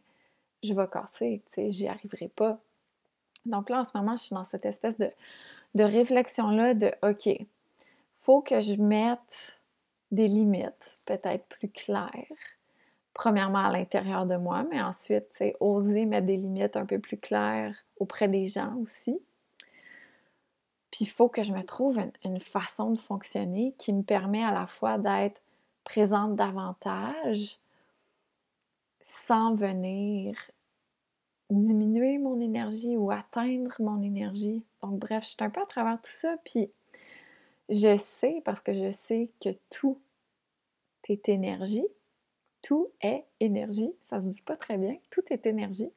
je 0.63 0.73
vais 0.73 0.87
casser, 0.87 1.41
tu 1.47 1.53
sais, 1.53 1.71
j'y 1.71 1.87
arriverai 1.87 2.27
pas. 2.27 2.59
Donc 3.45 3.69
là, 3.69 3.81
en 3.81 3.85
ce 3.85 3.97
moment, 3.97 4.17
je 4.17 4.23
suis 4.23 4.35
dans 4.35 4.43
cette 4.43 4.65
espèce 4.65 4.97
de, 4.97 5.09
de 5.75 5.83
réflexion-là 5.83 6.73
de 6.73 6.91
OK, 7.03 7.29
faut 8.21 8.41
que 8.41 8.61
je 8.61 8.75
mette 8.81 9.59
des 10.11 10.27
limites 10.27 10.99
peut-être 11.05 11.45
plus 11.47 11.69
claires. 11.69 12.25
Premièrement 13.13 13.65
à 13.65 13.71
l'intérieur 13.71 14.25
de 14.25 14.35
moi, 14.35 14.65
mais 14.69 14.81
ensuite, 14.81 15.27
c'est 15.31 15.55
oser 15.59 16.05
mettre 16.05 16.27
des 16.27 16.37
limites 16.37 16.77
un 16.77 16.85
peu 16.85 16.99
plus 16.99 17.17
claires 17.17 17.75
auprès 17.99 18.27
des 18.27 18.45
gens 18.45 18.75
aussi. 18.77 19.19
Puis 20.91 21.05
il 21.05 21.09
faut 21.09 21.29
que 21.29 21.43
je 21.43 21.53
me 21.53 21.63
trouve 21.63 21.99
une, 22.23 22.39
façon 22.39 22.91
de 22.91 22.99
fonctionner 22.99 23.73
qui 23.77 23.93
me 23.93 24.03
permet 24.03 24.43
à 24.43 24.51
la 24.51 24.65
fois 24.65 24.97
d'être 24.97 25.41
présente 25.83 26.35
davantage 26.35 27.57
sans 29.01 29.55
venir 29.55 30.35
diminuer 31.49 32.17
mon 32.17 32.39
énergie 32.39 32.97
ou 32.97 33.11
atteindre 33.11 33.75
mon 33.79 34.01
énergie. 34.01 34.63
Donc 34.81 34.99
bref, 34.99 35.23
je 35.23 35.29
suis 35.29 35.37
un 35.39 35.49
peu 35.49 35.61
à 35.61 35.65
travers 35.65 35.99
tout 36.01 36.11
ça, 36.11 36.35
puis 36.43 36.71
je 37.69 37.97
sais, 37.97 38.41
parce 38.45 38.61
que 38.61 38.73
je 38.73 38.91
sais 38.91 39.29
que 39.41 39.49
tout 39.69 39.99
est 41.07 41.29
énergie, 41.29 41.87
tout 42.61 42.89
est 43.01 43.25
énergie, 43.39 43.91
ça 44.01 44.19
se 44.21 44.27
dit 44.27 44.41
pas 44.41 44.55
très 44.55 44.77
bien, 44.77 44.95
tout 45.11 45.21
est 45.31 45.45
énergie. 45.45 45.91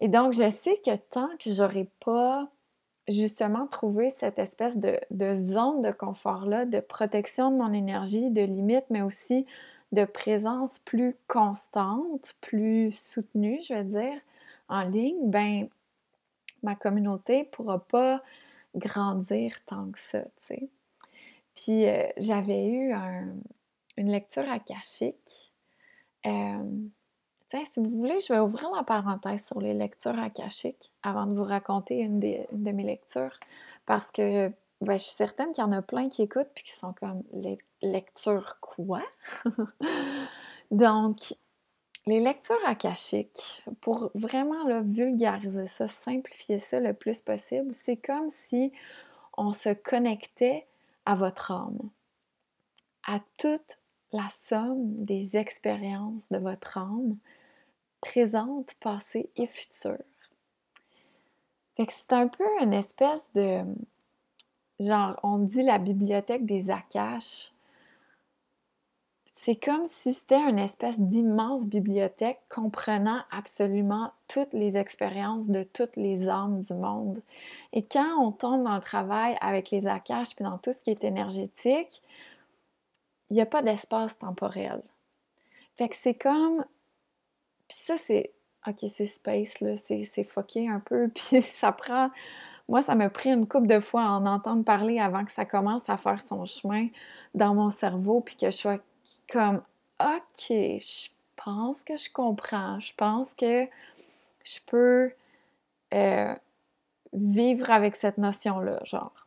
Et 0.00 0.08
donc, 0.08 0.32
je 0.32 0.50
sais 0.50 0.80
que 0.84 0.96
tant 0.96 1.30
que 1.38 1.50
j'aurai 1.50 1.88
pas 2.04 2.48
justement 3.08 3.66
trouvé 3.66 4.10
cette 4.10 4.38
espèce 4.38 4.78
de, 4.78 5.34
zone 5.34 5.82
de 5.82 5.92
confort-là, 5.92 6.64
de 6.64 6.80
protection 6.80 7.50
de 7.50 7.56
mon 7.56 7.72
énergie, 7.72 8.30
de 8.30 8.42
limite, 8.42 8.84
mais 8.90 9.02
aussi 9.02 9.46
de 9.92 10.04
présence 10.04 10.78
plus 10.80 11.16
constante, 11.28 12.34
plus 12.40 12.90
soutenue, 12.90 13.60
je 13.62 13.74
veux 13.74 13.84
dire, 13.84 14.20
en 14.68 14.82
ligne, 14.82 15.30
ben 15.30 15.68
ma 16.62 16.74
communauté 16.74 17.44
pourra 17.44 17.78
pas 17.78 18.22
grandir 18.74 19.56
tant 19.66 19.90
que 19.90 19.98
ça, 19.98 20.22
tu 20.22 20.30
sais. 20.38 20.68
Puis 21.54 21.86
euh, 21.86 22.06
j'avais 22.16 22.66
eu 22.66 22.92
une 23.96 24.10
lecture 24.10 24.48
akashique 24.50 25.52
tiens, 27.48 27.64
si 27.64 27.80
vous 27.80 27.90
voulez, 27.90 28.20
je 28.20 28.32
vais 28.32 28.40
ouvrir 28.40 28.70
la 28.70 28.82
parenthèse 28.82 29.44
sur 29.46 29.60
les 29.60 29.74
lectures 29.74 30.18
akashiques 30.18 30.92
avant 31.02 31.26
de 31.26 31.34
vous 31.34 31.44
raconter 31.44 32.00
une, 32.00 32.18
de 32.20 32.70
mes 32.70 32.82
lectures. 32.82 33.38
Parce 33.86 34.10
que 34.10 34.48
ben, 34.80 34.98
je 34.98 35.04
suis 35.04 35.14
certaine 35.14 35.52
qu'il 35.52 35.62
y 35.62 35.66
en 35.66 35.72
a 35.72 35.82
plein 35.82 36.08
qui 36.08 36.22
écoutent 36.22 36.50
puis 36.54 36.64
qui 36.64 36.72
sont 36.72 36.92
comme 36.94 37.22
les 37.32 37.58
lectures 37.82 38.58
quoi? 38.60 39.02
Donc, 40.70 41.34
les 42.06 42.20
lectures 42.20 42.66
akashiques, 42.66 43.64
pour 43.80 44.10
vraiment 44.14 44.82
vulgariser 44.82 45.68
ça, 45.68 45.88
simplifier 45.88 46.58
ça 46.58 46.80
le 46.80 46.92
plus 46.92 47.22
possible, 47.22 47.74
c'est 47.74 47.96
comme 47.96 48.28
si 48.28 48.72
on 49.36 49.52
se 49.52 49.70
connectait 49.70 50.66
à 51.06 51.14
votre 51.14 51.50
âme, 51.50 51.90
à 53.06 53.20
toute 53.38 53.78
la 54.12 54.28
somme 54.30 55.04
des 55.04 55.36
expériences 55.36 56.28
de 56.30 56.38
votre 56.38 56.78
âme, 56.78 57.16
présente, 58.00 58.74
passée 58.74 59.30
et 59.36 59.46
future. 59.46 59.98
Fait 61.76 61.86
que 61.86 61.92
c'est 61.92 62.12
un 62.12 62.28
peu 62.28 62.44
une 62.60 62.72
espèce 62.72 63.26
de 63.34 63.62
genre, 64.78 65.18
on 65.22 65.38
dit 65.38 65.62
la 65.62 65.78
bibliothèque 65.78 66.46
des 66.46 66.70
Akash. 66.70 67.53
C'est 69.44 69.56
comme 69.56 69.84
si 69.84 70.14
c'était 70.14 70.40
une 70.40 70.58
espèce 70.58 70.98
d'immense 70.98 71.66
bibliothèque 71.66 72.40
comprenant 72.48 73.20
absolument 73.30 74.10
toutes 74.26 74.54
les 74.54 74.78
expériences 74.78 75.50
de 75.50 75.64
toutes 75.64 75.96
les 75.96 76.30
âmes 76.30 76.60
du 76.60 76.72
monde. 76.72 77.20
Et 77.74 77.82
quand 77.82 78.16
on 78.22 78.32
tombe 78.32 78.64
dans 78.64 78.74
le 78.74 78.80
travail 78.80 79.36
avec 79.42 79.70
les 79.70 79.86
Akash 79.86 80.34
puis 80.34 80.46
dans 80.46 80.56
tout 80.56 80.72
ce 80.72 80.80
qui 80.80 80.88
est 80.88 81.04
énergétique, 81.04 82.00
il 83.28 83.34
n'y 83.34 83.42
a 83.42 83.44
pas 83.44 83.60
d'espace 83.60 84.18
temporel. 84.18 84.82
Fait 85.76 85.90
que 85.90 85.96
c'est 85.96 86.14
comme. 86.14 86.64
Puis 87.68 87.76
ça, 87.78 87.98
c'est. 87.98 88.32
Ok, 88.66 88.86
c'est 88.88 89.04
space, 89.04 89.60
là, 89.60 89.76
c'est 89.76 90.24
fucké 90.24 90.70
un 90.70 90.80
peu, 90.80 91.08
puis 91.14 91.42
ça 91.42 91.70
prend 91.70 92.08
moi, 92.66 92.80
ça 92.80 92.94
m'a 92.94 93.10
pris 93.10 93.28
une 93.28 93.46
couple 93.46 93.66
de 93.66 93.78
fois 93.78 94.04
à 94.04 94.08
en 94.08 94.24
entendre 94.24 94.64
parler 94.64 94.98
avant 94.98 95.26
que 95.26 95.32
ça 95.32 95.44
commence 95.44 95.90
à 95.90 95.98
faire 95.98 96.22
son 96.22 96.46
chemin 96.46 96.88
dans 97.34 97.54
mon 97.54 97.68
cerveau, 97.68 98.22
puis 98.22 98.36
que 98.36 98.46
je 98.46 98.56
sois 98.56 98.78
comme 99.30 99.62
OK, 100.00 100.48
je 100.48 101.08
pense 101.36 101.82
que 101.82 101.96
je 101.96 102.10
comprends, 102.10 102.80
je 102.80 102.92
pense 102.96 103.32
que 103.34 103.66
je 104.44 104.58
peux 104.66 105.12
euh, 105.92 106.34
vivre 107.12 107.70
avec 107.70 107.96
cette 107.96 108.18
notion-là, 108.18 108.80
genre. 108.84 109.26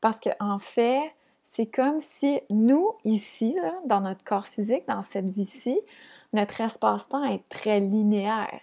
Parce 0.00 0.20
qu'en 0.20 0.32
en 0.40 0.58
fait, 0.58 1.12
c'est 1.42 1.66
comme 1.66 2.00
si 2.00 2.40
nous, 2.50 2.92
ici, 3.04 3.56
dans 3.86 4.00
notre 4.00 4.24
corps 4.24 4.46
physique, 4.46 4.86
dans 4.88 5.02
cette 5.02 5.30
vie-ci, 5.30 5.80
notre 6.32 6.60
espace-temps 6.60 7.24
est 7.24 7.48
très 7.48 7.80
linéaire. 7.80 8.60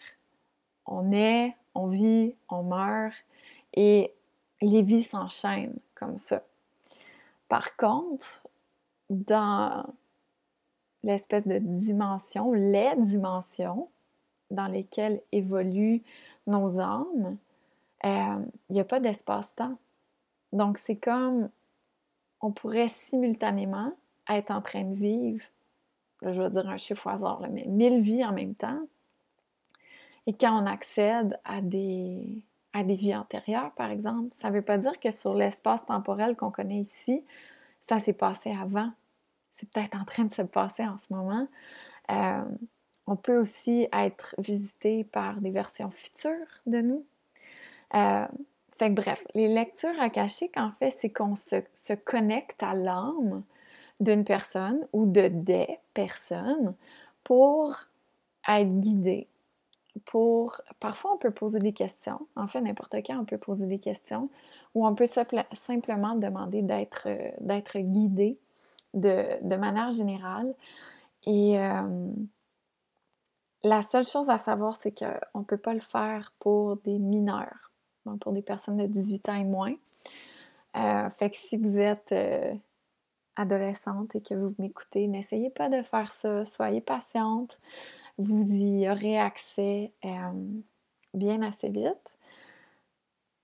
On 0.85 1.11
est, 1.11 1.55
on 1.73 1.87
vit, 1.87 2.35
on 2.49 2.63
meurt, 2.63 3.15
et 3.73 4.13
les 4.61 4.81
vies 4.81 5.03
s'enchaînent 5.03 5.79
comme 5.95 6.17
ça. 6.17 6.43
Par 7.47 7.75
contre, 7.77 8.40
dans 9.11 9.85
l'espèce 11.03 11.47
de 11.47 11.57
dimension, 11.59 12.51
les 12.53 12.93
dimensions 12.97 13.89
dans 14.49 14.67
lesquelles 14.67 15.21
évoluent 15.31 16.01
nos 16.47 16.79
âmes, 16.79 17.37
euh, 18.03 18.39
il 18.69 18.73
n'y 18.73 18.79
a 18.79 18.85
pas 18.85 18.99
d'espace-temps. 18.99 19.77
Donc, 20.53 20.77
c'est 20.77 20.95
comme 20.95 21.49
on 22.41 22.51
pourrait 22.51 22.87
simultanément 22.87 23.93
être 24.29 24.51
en 24.51 24.61
train 24.61 24.83
de 24.83 24.95
vivre, 24.95 25.45
je 26.23 26.41
vais 26.41 26.49
dire 26.49 26.67
un 26.67 26.77
chiffre 26.77 27.07
au 27.07 27.09
hasard, 27.09 27.41
mais 27.51 27.65
mille 27.67 28.01
vies 28.01 28.25
en 28.25 28.33
même 28.33 28.55
temps. 28.55 28.79
Et 30.27 30.33
quand 30.33 30.61
on 30.61 30.65
accède 30.65 31.39
à 31.45 31.61
des 31.61 32.43
à 32.73 32.83
des 32.83 32.95
vies 32.95 33.15
antérieures, 33.15 33.71
par 33.71 33.91
exemple. 33.91 34.29
Ça 34.31 34.49
ne 34.49 34.55
veut 34.55 34.61
pas 34.61 34.77
dire 34.77 34.99
que 34.99 35.11
sur 35.11 35.33
l'espace 35.33 35.85
temporel 35.85 36.35
qu'on 36.35 36.51
connaît 36.51 36.79
ici, 36.79 37.23
ça 37.79 37.99
s'est 37.99 38.13
passé 38.13 38.51
avant. 38.51 38.91
C'est 39.61 39.69
peut-être 39.69 39.95
en 39.95 40.05
train 40.05 40.23
de 40.23 40.33
se 40.33 40.41
passer 40.41 40.83
en 40.87 40.97
ce 40.97 41.13
moment. 41.13 41.47
Euh, 42.09 42.43
on 43.05 43.15
peut 43.15 43.37
aussi 43.37 43.87
être 43.93 44.33
visité 44.39 45.03
par 45.03 45.39
des 45.39 45.51
versions 45.51 45.91
futures 45.91 46.47
de 46.65 46.81
nous. 46.81 47.05
Euh, 47.93 48.25
fait 48.79 48.89
que 48.89 48.95
bref, 48.95 49.23
les 49.35 49.47
lectures 49.47 49.99
akashiques, 50.01 50.57
en 50.57 50.71
fait, 50.71 50.89
c'est 50.89 51.11
qu'on 51.11 51.35
se, 51.35 51.93
connecte 51.93 52.63
à 52.63 52.73
l'âme 52.73 53.43
d'une 53.99 54.23
personne 54.23 54.87
ou 54.93 55.05
de 55.05 55.27
des 55.27 55.77
personnes 55.93 56.73
pour 57.23 57.75
être 58.47 58.79
guidé 58.79 59.27
pour... 60.05 60.59
Parfois, 60.79 61.13
on 61.13 61.17
peut 61.17 61.29
poser 61.29 61.59
des 61.59 61.73
questions. 61.73 62.25
En 62.35 62.47
fait, 62.47 62.61
n'importe 62.61 62.95
quand, 63.05 63.19
on 63.19 63.25
peut 63.25 63.37
poser 63.37 63.67
des 63.67 63.77
questions 63.77 64.29
ou 64.73 64.87
on 64.87 64.95
peut 64.95 65.05
simplement 65.05 66.15
demander 66.15 66.63
d'être 66.63 67.77
guidé 67.77 68.39
de, 68.93 69.55
manière 69.55 69.91
générale. 69.91 70.53
Et 71.25 71.59
euh, 71.59 72.11
la 73.63 73.81
seule 73.81 74.05
chose 74.05 74.29
à 74.29 74.39
savoir, 74.39 74.75
c'est 74.75 74.91
qu'on 74.91 75.39
ne 75.39 75.45
peut 75.45 75.57
pas 75.57 75.73
le 75.73 75.81
faire 75.81 76.33
pour 76.39 76.77
des 76.77 76.97
mineurs, 76.97 77.71
pour 78.21 78.31
des 78.31 78.41
personnes 78.41 78.77
de 78.77 78.87
18 78.87 79.29
ans 79.29 79.35
et 79.35 79.43
moins. 79.43 79.75
Euh, 80.77 81.09
fait 81.09 81.29
que 81.29 81.37
si 81.37 81.57
vous 81.57 81.77
êtes 81.77 82.13
adolescente 83.35 84.15
et 84.15 84.21
que 84.21 84.33
vous 84.33 84.55
m'écoutez, 84.57 85.07
n'essayez 85.07 85.49
pas 85.49 85.69
de 85.69 85.81
faire 85.83 86.11
ça. 86.11 86.45
Soyez 86.45 86.81
patiente 86.81 87.59
vous 88.17 88.53
y 88.53 88.89
aurez 88.89 89.17
accès 89.17 89.91
euh, 90.05 90.31
bien 91.13 91.41
assez 91.41 91.69
vite. 91.69 92.11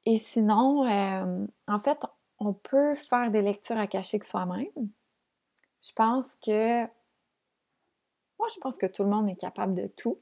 Et 0.06 0.18
sinon, 0.18 0.86
euh, 0.86 1.46
en 1.68 1.80
fait, 1.80 2.06
on 2.40 2.54
peut 2.54 2.96
faire 2.96 3.30
des 3.32 3.42
lectures 3.42 3.78
akashiques 3.78 4.24
soi-même. 4.24 4.68
Je 5.82 5.92
pense 5.94 6.36
que 6.38 6.86
moi, 8.40 8.48
je 8.54 8.60
pense 8.60 8.78
que 8.78 8.86
tout 8.86 9.04
le 9.04 9.10
monde 9.10 9.30
est 9.30 9.36
capable 9.36 9.74
de 9.74 9.88
tout. 9.88 10.20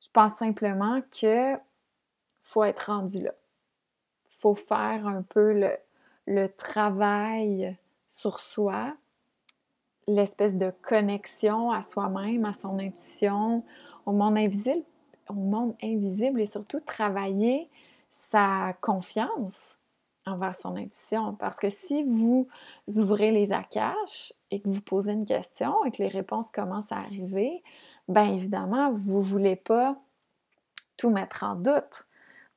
Je 0.00 0.08
pense 0.12 0.34
simplement 0.34 1.00
que 1.02 1.56
faut 2.40 2.64
être 2.64 2.90
rendu 2.90 3.22
là. 3.22 3.34
faut 4.24 4.54
faire 4.54 5.06
un 5.06 5.22
peu 5.22 5.52
le, 5.52 5.76
le 6.26 6.48
travail 6.48 7.76
sur 8.08 8.40
soi 8.40 8.96
l'espèce 10.06 10.56
de 10.56 10.72
connexion 10.82 11.70
à 11.70 11.82
soi-même, 11.82 12.44
à 12.44 12.54
son 12.54 12.78
intuition, 12.78 13.64
au 14.06 14.12
monde 14.12 14.38
invisible, 14.38 14.84
au 15.28 15.34
monde 15.34 15.76
invisible 15.82 16.40
et 16.40 16.46
surtout 16.46 16.80
travailler 16.80 17.68
sa 18.08 18.74
confiance 18.80 19.79
envers 20.30 20.56
son 20.56 20.76
intuition. 20.76 21.34
Parce 21.34 21.56
que 21.56 21.70
si 21.70 22.04
vous 22.04 22.48
ouvrez 22.96 23.30
les 23.30 23.52
akash 23.52 24.32
et 24.50 24.60
que 24.60 24.68
vous 24.68 24.80
posez 24.80 25.12
une 25.12 25.26
question 25.26 25.84
et 25.84 25.90
que 25.90 26.02
les 26.02 26.08
réponses 26.08 26.50
commencent 26.50 26.92
à 26.92 26.98
arriver, 26.98 27.62
bien 28.08 28.32
évidemment, 28.32 28.92
vous 28.92 29.18
ne 29.18 29.24
voulez 29.24 29.56
pas 29.56 29.96
tout 30.96 31.10
mettre 31.10 31.44
en 31.44 31.54
doute. 31.54 32.06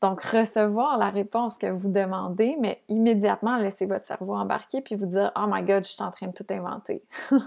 Donc, 0.02 0.22
recevoir 0.22 0.98
la 0.98 1.10
réponse 1.10 1.58
que 1.58 1.68
vous 1.68 1.90
demandez, 1.90 2.58
mais 2.60 2.84
immédiatement 2.90 3.56
laisser 3.56 3.86
votre 3.86 4.06
cerveau 4.06 4.36
embarquer 4.36 4.82
puis 4.82 4.96
vous 4.96 5.06
dire 5.06 5.32
Oh 5.38 5.46
my 5.48 5.64
God, 5.64 5.86
je 5.86 5.92
suis 5.92 6.04
en 6.04 6.12
train 6.12 6.28
de 6.28 6.34
tout 6.34 6.46
inventer. 6.50 7.04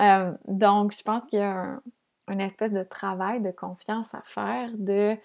Euh, 0.00 0.30
donc, 0.46 0.96
je 0.96 1.02
pense 1.02 1.24
qu'il 1.24 1.40
y 1.40 1.42
a 1.42 1.80
un, 2.28 2.38
espèce 2.38 2.70
de 2.70 2.84
travail 2.84 3.40
de 3.40 3.50
confiance 3.50 4.14
à 4.14 4.22
faire, 4.24 4.70
de, 4.74 5.16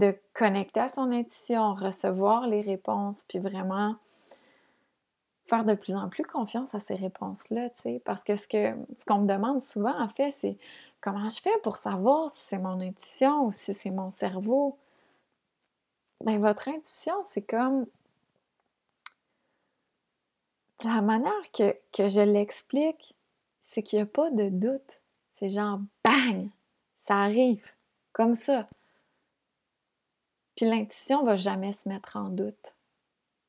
de 0.00 0.16
connecter 0.34 0.80
à 0.80 0.88
son 0.88 1.12
intuition, 1.12 1.74
recevoir 1.74 2.46
les 2.46 2.62
réponses, 2.62 3.24
puis 3.28 3.38
vraiment 3.38 3.94
faire 5.44 5.64
de 5.64 5.74
plus 5.74 5.94
en 5.94 6.08
plus 6.08 6.24
confiance 6.24 6.74
à 6.74 6.80
ces 6.80 6.94
réponses-là, 6.94 7.70
tu 7.82 7.98
parce 8.00 8.24
que 8.24 8.36
ce 8.36 8.46
que 8.48 8.74
ce 8.96 9.04
qu'on 9.04 9.18
me 9.18 9.26
demande 9.26 9.60
souvent, 9.60 10.00
en 10.00 10.08
fait, 10.08 10.30
c'est 10.30 10.56
comment 11.00 11.28
je 11.28 11.40
fais 11.40 11.56
pour 11.62 11.76
savoir 11.76 12.30
si 12.30 12.40
c'est 12.48 12.58
mon 12.58 12.80
intuition 12.80 13.46
ou 13.46 13.52
si 13.52 13.74
c'est 13.74 13.90
mon 13.90 14.10
cerveau? 14.10 14.78
Ben, 16.24 16.38
votre 16.38 16.68
intuition, 16.68 17.14
c'est 17.22 17.42
comme 17.42 17.86
la 20.84 21.00
manière 21.02 21.50
que, 21.52 21.74
je 21.96 22.20
l'explique, 22.20 23.14
c'est 23.62 23.82
qu'il 23.82 23.98
n'y 23.98 24.02
a 24.02 24.06
pas 24.06 24.30
de 24.30 24.48
doute. 24.48 25.00
C'est 25.32 25.48
genre 25.48 25.80
bang, 26.04 26.48
ça 26.98 27.16
arrive 27.16 27.64
comme 28.12 28.34
ça. 28.34 28.68
Puis 30.56 30.66
l'intuition 30.66 31.24
va 31.24 31.36
jamais 31.36 31.72
se 31.72 31.88
mettre 31.88 32.16
en 32.16 32.28
doute. 32.28 32.74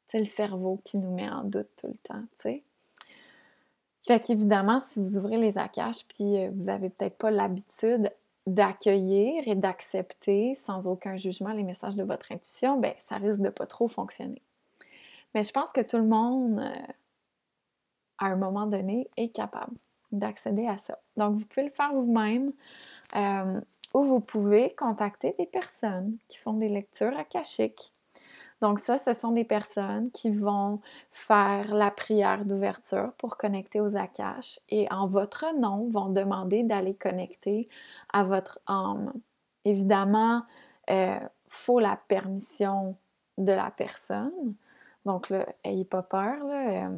C'est 0.07 0.19
le 0.19 0.25
cerveau 0.25 0.79
qui 0.83 0.97
nous 0.97 1.13
met 1.13 1.29
en 1.29 1.43
doute 1.43 1.69
tout 1.77 1.87
le 1.87 1.97
temps, 1.97 2.23
tu 2.35 2.41
sais. 2.41 2.63
Fait 4.05 4.19
qu'évidemment, 4.19 4.79
si 4.79 4.99
vous 4.99 5.17
ouvrez 5.17 5.37
les 5.37 5.57
akash 5.57 6.05
puis 6.07 6.37
euh, 6.37 6.49
vous 6.51 6.65
n'avez 6.65 6.89
peut-être 6.89 7.17
pas 7.17 7.29
l'habitude 7.29 8.11
d'accueillir 8.47 9.47
et 9.47 9.55
d'accepter 9.55 10.55
sans 10.55 10.87
aucun 10.87 11.17
jugement 11.17 11.51
les 11.51 11.63
messages 11.63 11.95
de 11.95 12.03
votre 12.03 12.31
intuition, 12.31 12.79
ben 12.79 12.93
ça 12.97 13.17
risque 13.17 13.41
de 13.41 13.49
pas 13.49 13.67
trop 13.67 13.87
fonctionner. 13.87 14.41
Mais 15.33 15.43
je 15.43 15.51
pense 15.51 15.71
que 15.71 15.81
tout 15.81 15.97
le 15.97 16.07
monde, 16.07 16.59
euh, 16.59 16.93
à 18.17 18.25
un 18.25 18.35
moment 18.35 18.65
donné, 18.65 19.07
est 19.17 19.29
capable 19.29 19.73
d'accéder 20.11 20.67
à 20.67 20.77
ça. 20.77 20.97
Donc, 21.15 21.35
vous 21.35 21.45
pouvez 21.45 21.65
le 21.65 21.71
faire 21.71 21.93
vous-même 21.93 22.51
euh, 23.15 23.61
ou 23.93 24.03
vous 24.03 24.19
pouvez 24.19 24.73
contacter 24.75 25.35
des 25.37 25.45
personnes 25.45 26.17
qui 26.27 26.37
font 26.37 26.53
des 26.53 26.69
lectures 26.69 27.17
akashiques. 27.17 27.91
Donc 28.61 28.77
ça, 28.77 28.99
ce 28.99 29.13
sont 29.13 29.31
des 29.31 29.43
personnes 29.43 30.11
qui 30.11 30.29
vont 30.29 30.81
faire 31.09 31.73
la 31.73 31.89
prière 31.89 32.45
d'ouverture 32.45 33.11
pour 33.17 33.35
connecter 33.35 33.81
aux 33.81 33.97
Akashes 33.97 34.59
et 34.69 34.87
en 34.91 35.07
votre 35.07 35.45
nom 35.57 35.89
vont 35.89 36.09
demander 36.09 36.61
d'aller 36.61 36.93
connecter 36.93 37.67
à 38.13 38.23
votre 38.23 38.59
âme. 38.67 39.13
Évidemment, 39.65 40.43
il 40.87 40.93
euh, 40.93 41.19
faut 41.47 41.79
la 41.79 41.97
permission 42.07 42.95
de 43.39 43.51
la 43.51 43.71
personne. 43.71 44.53
Donc 45.05 45.29
là, 45.29 45.47
ayez 45.63 45.85
pas 45.85 46.03
peur. 46.03 46.37
Euh, 46.43 46.89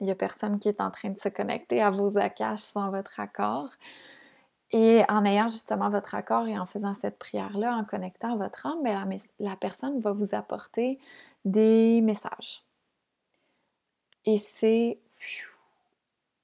il 0.00 0.06
n'y 0.06 0.10
a 0.10 0.14
personne 0.14 0.58
qui 0.58 0.68
est 0.68 0.80
en 0.80 0.90
train 0.90 1.10
de 1.10 1.18
se 1.18 1.28
connecter 1.28 1.82
à 1.82 1.90
vos 1.90 2.16
Akashes 2.16 2.60
sans 2.60 2.90
votre 2.90 3.20
accord. 3.20 3.68
Et 4.76 5.04
en 5.08 5.24
ayant 5.24 5.46
justement 5.46 5.88
votre 5.88 6.16
accord 6.16 6.48
et 6.48 6.58
en 6.58 6.66
faisant 6.66 6.94
cette 6.94 7.16
prière-là, 7.16 7.76
en 7.76 7.84
connectant 7.84 8.36
votre 8.36 8.66
âme, 8.66 8.82
bien, 8.82 9.08
la, 9.38 9.54
personne 9.54 10.00
va 10.00 10.10
vous 10.10 10.34
apporter 10.34 10.98
des 11.44 12.00
messages. 12.00 12.64
Et 14.24 14.36
c'est 14.36 14.98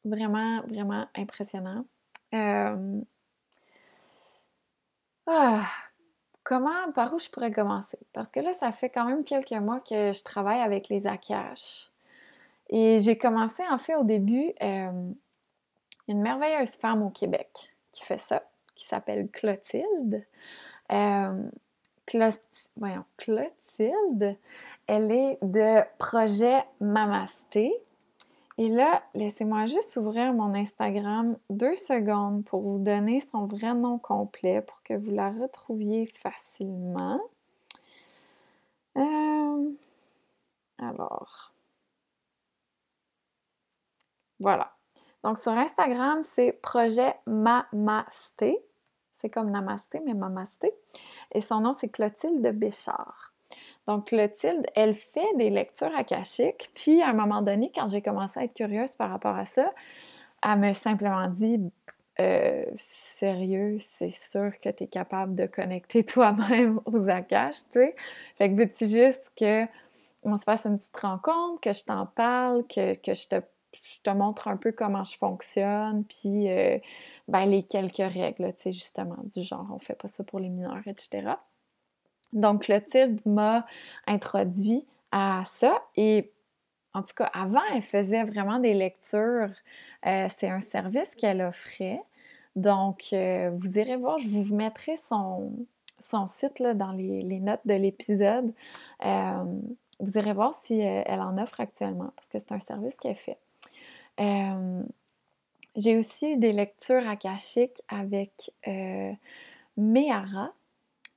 vraiment, 0.04 0.62
vraiment 0.68 1.08
impressionnant. 1.16 1.84
Ah, 2.32 2.76
comment, 6.44 6.92
par 6.94 7.12
où 7.12 7.18
je 7.18 7.28
pourrais 7.30 7.50
commencer? 7.50 7.98
Parce 8.12 8.28
que 8.28 8.38
là, 8.38 8.52
ça 8.52 8.70
fait 8.70 8.90
quand 8.90 9.06
même 9.06 9.24
quelques 9.24 9.50
mois 9.50 9.80
que 9.80 10.12
je 10.12 10.22
travaille 10.22 10.60
avec 10.60 10.88
les 10.88 11.08
Akash. 11.08 11.90
Et 12.68 13.00
j'ai 13.00 13.18
commencé, 13.18 13.64
en 13.68 13.78
fait, 13.78 13.96
au 13.96 14.04
début, 14.04 14.52
une 14.60 15.16
merveilleuse 16.06 16.76
femme 16.76 17.02
au 17.02 17.10
Québec 17.10 17.70
qui 18.00 18.06
fait 18.06 18.18
ça, 18.18 18.42
qui 18.74 18.86
s'appelle 18.86 19.28
Clotilde. 19.28 20.24
Euh, 20.90 21.50
voyons, 22.76 23.04
Clotilde, 23.18 24.36
elle 24.86 25.12
est 25.12 25.38
de 25.42 25.82
projet 25.98 26.64
Mamasté. 26.80 27.72
Et 28.56 28.68
là, 28.68 29.02
laissez-moi 29.14 29.66
juste 29.66 29.96
ouvrir 29.96 30.32
mon 30.32 30.54
Instagram 30.54 31.36
deux 31.50 31.76
secondes 31.76 32.44
pour 32.44 32.62
vous 32.62 32.78
donner 32.78 33.20
son 33.20 33.46
vrai 33.46 33.74
nom 33.74 33.98
complet 33.98 34.62
pour 34.62 34.82
que 34.82 34.94
vous 34.94 35.12
la 35.12 35.30
retrouviez 35.30 36.06
facilement. 36.06 37.20
Euh, 38.96 39.70
alors, 40.78 41.52
voilà. 44.38 44.79
Donc, 45.24 45.38
sur 45.38 45.52
Instagram, 45.52 46.22
c'est 46.22 46.52
projet 46.52 47.14
Mamasté. 47.26 48.58
C'est 49.12 49.28
comme 49.28 49.50
Namasté, 49.50 50.00
mais 50.04 50.14
Mamasté. 50.14 50.72
Et 51.34 51.40
son 51.40 51.60
nom, 51.60 51.72
c'est 51.72 51.88
Clotilde 51.88 52.46
Béchard. 52.58 53.32
Donc, 53.86 54.06
Clotilde, 54.06 54.66
elle 54.74 54.94
fait 54.94 55.34
des 55.36 55.50
lectures 55.50 55.94
akashiques. 55.96 56.70
Puis, 56.74 57.02
à 57.02 57.08
un 57.08 57.12
moment 57.12 57.42
donné, 57.42 57.70
quand 57.74 57.86
j'ai 57.86 58.02
commencé 58.02 58.40
à 58.40 58.44
être 58.44 58.54
curieuse 58.54 58.94
par 58.94 59.10
rapport 59.10 59.36
à 59.36 59.44
ça, 59.44 59.72
elle 60.42 60.58
m'a 60.58 60.74
simplement 60.74 61.28
dit 61.28 61.60
euh, 62.18 62.64
Sérieux, 62.76 63.76
c'est 63.80 64.10
sûr 64.10 64.52
que 64.60 64.70
tu 64.70 64.84
es 64.84 64.86
capable 64.86 65.34
de 65.34 65.46
connecter 65.46 66.04
toi-même 66.04 66.80
aux 66.86 67.08
akashes, 67.08 67.64
tu 67.64 67.80
sais. 67.80 67.94
Fait 68.36 68.50
que 68.50 68.56
veux-tu 68.56 68.86
juste 68.86 69.32
que 69.38 69.66
on 70.22 70.36
se 70.36 70.44
fasse 70.44 70.66
une 70.66 70.78
petite 70.78 70.96
rencontre, 70.98 71.60
que 71.60 71.72
je 71.72 71.84
t'en 71.84 72.06
parle, 72.06 72.66
que, 72.66 72.94
que 72.94 73.14
je 73.14 73.26
te 73.26 73.36
je 73.82 74.00
te 74.02 74.10
montre 74.10 74.48
un 74.48 74.56
peu 74.56 74.72
comment 74.72 75.04
je 75.04 75.16
fonctionne, 75.16 76.04
puis 76.04 76.50
euh, 76.50 76.78
ben, 77.28 77.46
les 77.46 77.62
quelques 77.62 77.96
règles, 77.96 78.52
tu 78.54 78.62
sais, 78.62 78.72
justement, 78.72 79.16
du 79.24 79.42
genre, 79.42 79.66
on 79.72 79.78
fait 79.78 79.94
pas 79.94 80.08
ça 80.08 80.24
pour 80.24 80.38
les 80.38 80.48
mineurs, 80.48 80.86
etc. 80.86 81.32
Donc, 82.32 82.62
Clotilde 82.62 83.20
m'a 83.26 83.66
introduit 84.06 84.86
à 85.12 85.42
ça 85.46 85.82
et 85.96 86.32
en 86.92 87.02
tout 87.02 87.14
cas, 87.16 87.30
avant, 87.32 87.60
elle 87.72 87.82
faisait 87.82 88.24
vraiment 88.24 88.58
des 88.58 88.74
lectures. 88.74 89.50
Euh, 90.06 90.26
c'est 90.28 90.48
un 90.48 90.60
service 90.60 91.14
qu'elle 91.14 91.40
offrait. 91.40 92.02
Donc, 92.56 93.12
euh, 93.12 93.50
vous 93.56 93.78
irez 93.78 93.96
voir, 93.96 94.18
je 94.18 94.28
vous 94.28 94.54
mettrai 94.54 94.96
son, 94.96 95.52
son 96.00 96.26
site 96.26 96.58
là, 96.58 96.74
dans 96.74 96.92
les, 96.92 97.22
les 97.22 97.38
notes 97.38 97.64
de 97.64 97.74
l'épisode. 97.74 98.52
vous 99.00 100.18
irez 100.18 100.32
voir 100.32 100.52
si 100.54 100.80
elle 100.80 101.20
en 101.20 101.38
offre 101.38 101.60
actuellement 101.60 102.12
parce 102.16 102.28
que 102.28 102.38
c'est 102.38 102.52
un 102.52 102.60
service 102.60 102.96
qu'elle 102.96 103.14
fait. 103.14 103.38
Euh, 104.20 104.82
j'ai 105.76 105.96
aussi 105.96 106.32
eu 106.32 106.36
des 106.36 106.52
lectures 106.52 107.08
akashiques 107.08 107.82
avec 107.88 108.52
euh, 108.68 109.12
Mehara. 109.76 110.52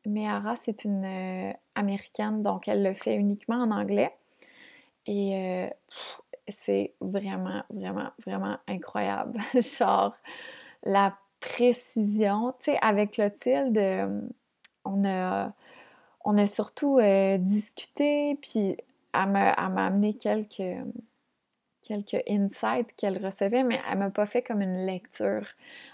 Mehara, 0.05 0.55
c'est 0.55 0.85
une 0.85 1.05
euh, 1.05 1.53
américaine, 1.75 2.43
donc 2.43 2.67
elle 2.67 2.83
le 2.83 2.93
fait 2.93 3.15
uniquement 3.15 3.57
en 3.57 3.71
anglais. 3.71 4.15
Et 5.05 5.69
c'est 6.47 6.93
vraiment, 7.01 7.63
vraiment, 7.69 8.11
vraiment 8.25 8.55
incroyable. 8.69 9.41
Genre, 9.53 10.15
la 10.83 11.17
précision. 11.41 12.53
Tu 12.59 12.71
sais, 12.71 12.77
avec 12.81 13.11
Clotilde, 13.11 13.77
on 14.85 15.03
a, 15.03 15.51
on 16.23 16.37
a 16.37 16.47
surtout 16.47 17.01
discuté, 17.39 18.35
puis 18.41 18.77
elle 19.13 19.29
m'a 19.29 19.49
amené 19.51 20.13
quelques 20.13 20.61
quelques 21.83 22.23
insights 22.29 22.87
qu'elle 22.97 23.23
recevait, 23.23 23.63
mais 23.63 23.79
elle 23.91 23.99
m'a 23.99 24.09
pas 24.09 24.25
fait 24.25 24.41
comme 24.41 24.61
une 24.61 24.85
lecture 24.85 25.45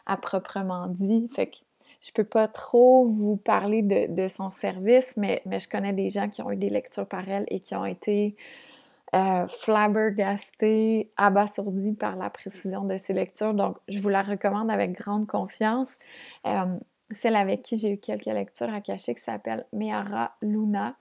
à 0.05 0.17
proprement 0.17 0.87
dit. 0.87 1.29
Fait 1.33 1.47
que 1.47 1.57
je 2.01 2.11
peux 2.11 2.23
pas 2.23 2.47
trop 2.47 3.05
vous 3.07 3.35
parler 3.35 3.81
de, 3.81 4.27
son 4.27 4.51
service, 4.51 5.17
mais, 5.17 5.41
mais, 5.45 5.59
je 5.59 5.67
connais 5.67 5.93
des 5.93 6.09
gens 6.09 6.29
qui 6.29 6.41
ont 6.41 6.51
eu 6.51 6.55
des 6.55 6.69
lectures 6.69 7.07
par 7.07 7.27
elle 7.27 7.45
et 7.49 7.59
qui 7.59 7.75
ont 7.75 7.85
été 7.85 8.37
euh, 9.15 9.47
flabbergastés, 9.47 11.11
abasourdis 11.17 11.93
par 11.93 12.15
la 12.15 12.29
précision 12.29 12.85
de 12.85 12.97
ces 12.97 13.13
lectures. 13.13 13.53
Donc, 13.53 13.77
je 13.89 13.99
vous 13.99 14.09
la 14.09 14.21
recommande 14.21 14.71
avec 14.71 14.93
grande 14.93 15.27
confiance. 15.27 15.97
Euh, 16.45 16.77
celle 17.11 17.35
avec 17.35 17.63
qui 17.63 17.75
j'ai 17.75 17.93
eu 17.93 17.97
quelques 17.97 18.25
lectures 18.25 18.71
à 18.71 18.81
cacher 18.81 19.15
qui 19.15 19.21
s'appelle 19.21 19.65
Meara 19.73 20.35
Luna. 20.41 20.95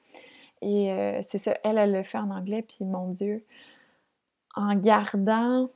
Et 0.62 0.90
euh, 0.90 1.20
c'est 1.22 1.38
ça, 1.38 1.56
elle, 1.62 1.78
elle 1.78 1.92
le 1.92 2.02
fait 2.02 2.18
en 2.18 2.30
anglais, 2.30 2.62
puis 2.62 2.84
mon 2.84 3.08
Dieu, 3.08 3.44
en 4.58 4.74
gardant, 4.74 5.68
tu 5.68 5.72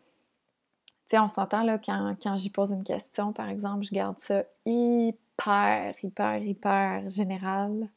sais, 1.06 1.18
on 1.20 1.28
s'entend 1.28 1.62
là 1.62 1.78
quand, 1.78 2.16
quand 2.20 2.36
j'y 2.36 2.50
pose 2.50 2.72
une 2.72 2.82
question, 2.82 3.32
par 3.32 3.48
exemple, 3.48 3.84
je 3.84 3.94
garde 3.94 4.18
ça 4.18 4.42
hyper, 4.66 5.94
hyper, 6.02 6.38
hyper 6.38 7.08
général. 7.08 7.88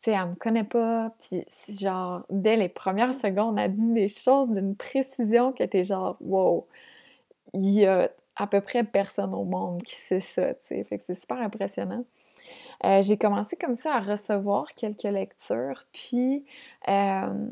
Tu 0.00 0.10
sais, 0.10 0.12
elle 0.12 0.30
me 0.30 0.34
connaît 0.34 0.64
pas, 0.64 1.12
puis 1.20 1.44
genre, 1.68 2.22
dès 2.30 2.56
les 2.56 2.70
premières 2.70 3.14
secondes, 3.14 3.58
elle 3.58 3.76
dit 3.76 3.92
des 3.92 4.08
choses 4.08 4.50
d'une 4.50 4.74
précision 4.74 5.52
que 5.52 5.64
t'es 5.64 5.84
genre, 5.84 6.16
wow, 6.20 6.66
il 7.52 7.70
y 7.70 7.86
a 7.86 8.10
à 8.36 8.46
peu 8.46 8.62
près 8.62 8.84
personne 8.84 9.34
au 9.34 9.44
monde 9.44 9.82
qui 9.82 9.96
sait 9.96 10.20
ça, 10.20 10.54
tu 10.54 10.60
sais, 10.62 10.84
fait 10.84 10.98
que 10.98 11.04
c'est 11.06 11.14
super 11.14 11.36
impressionnant. 11.38 12.04
Euh, 12.84 13.02
j'ai 13.02 13.18
commencé 13.18 13.56
comme 13.56 13.74
ça 13.74 13.96
à 13.96 14.00
recevoir 14.00 14.72
quelques 14.74 15.02
lectures, 15.02 15.84
puis 15.92 16.46
euh, 16.88 17.50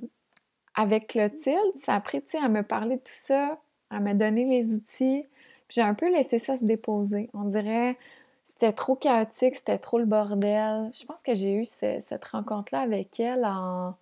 avec 0.80 1.08
Clotilde, 1.08 1.76
ça 1.76 1.94
a 1.94 2.00
pris, 2.00 2.22
tu 2.22 2.30
sais, 2.30 2.38
à 2.38 2.48
me 2.48 2.62
parler 2.62 2.96
de 2.96 3.02
tout 3.02 3.12
ça, 3.12 3.58
à 3.90 4.00
me 4.00 4.14
donner 4.14 4.44
les 4.44 4.72
outils. 4.72 5.26
J'ai 5.68 5.82
un 5.82 5.94
peu 5.94 6.10
laissé 6.10 6.38
ça 6.38 6.56
se 6.56 6.64
déposer. 6.64 7.28
On 7.34 7.44
dirait 7.44 7.98
c'était 8.46 8.72
trop 8.72 8.96
chaotique, 8.96 9.56
c'était 9.56 9.78
trop 9.78 9.98
le 9.98 10.06
bordel. 10.06 10.90
Je 10.92 11.04
pense 11.04 11.22
que 11.22 11.34
j'ai 11.34 11.54
eu 11.54 11.64
cette 11.64 12.24
rencontre-là 12.24 12.80
avec 12.80 13.20
elle 13.20 13.44
en 13.44 13.94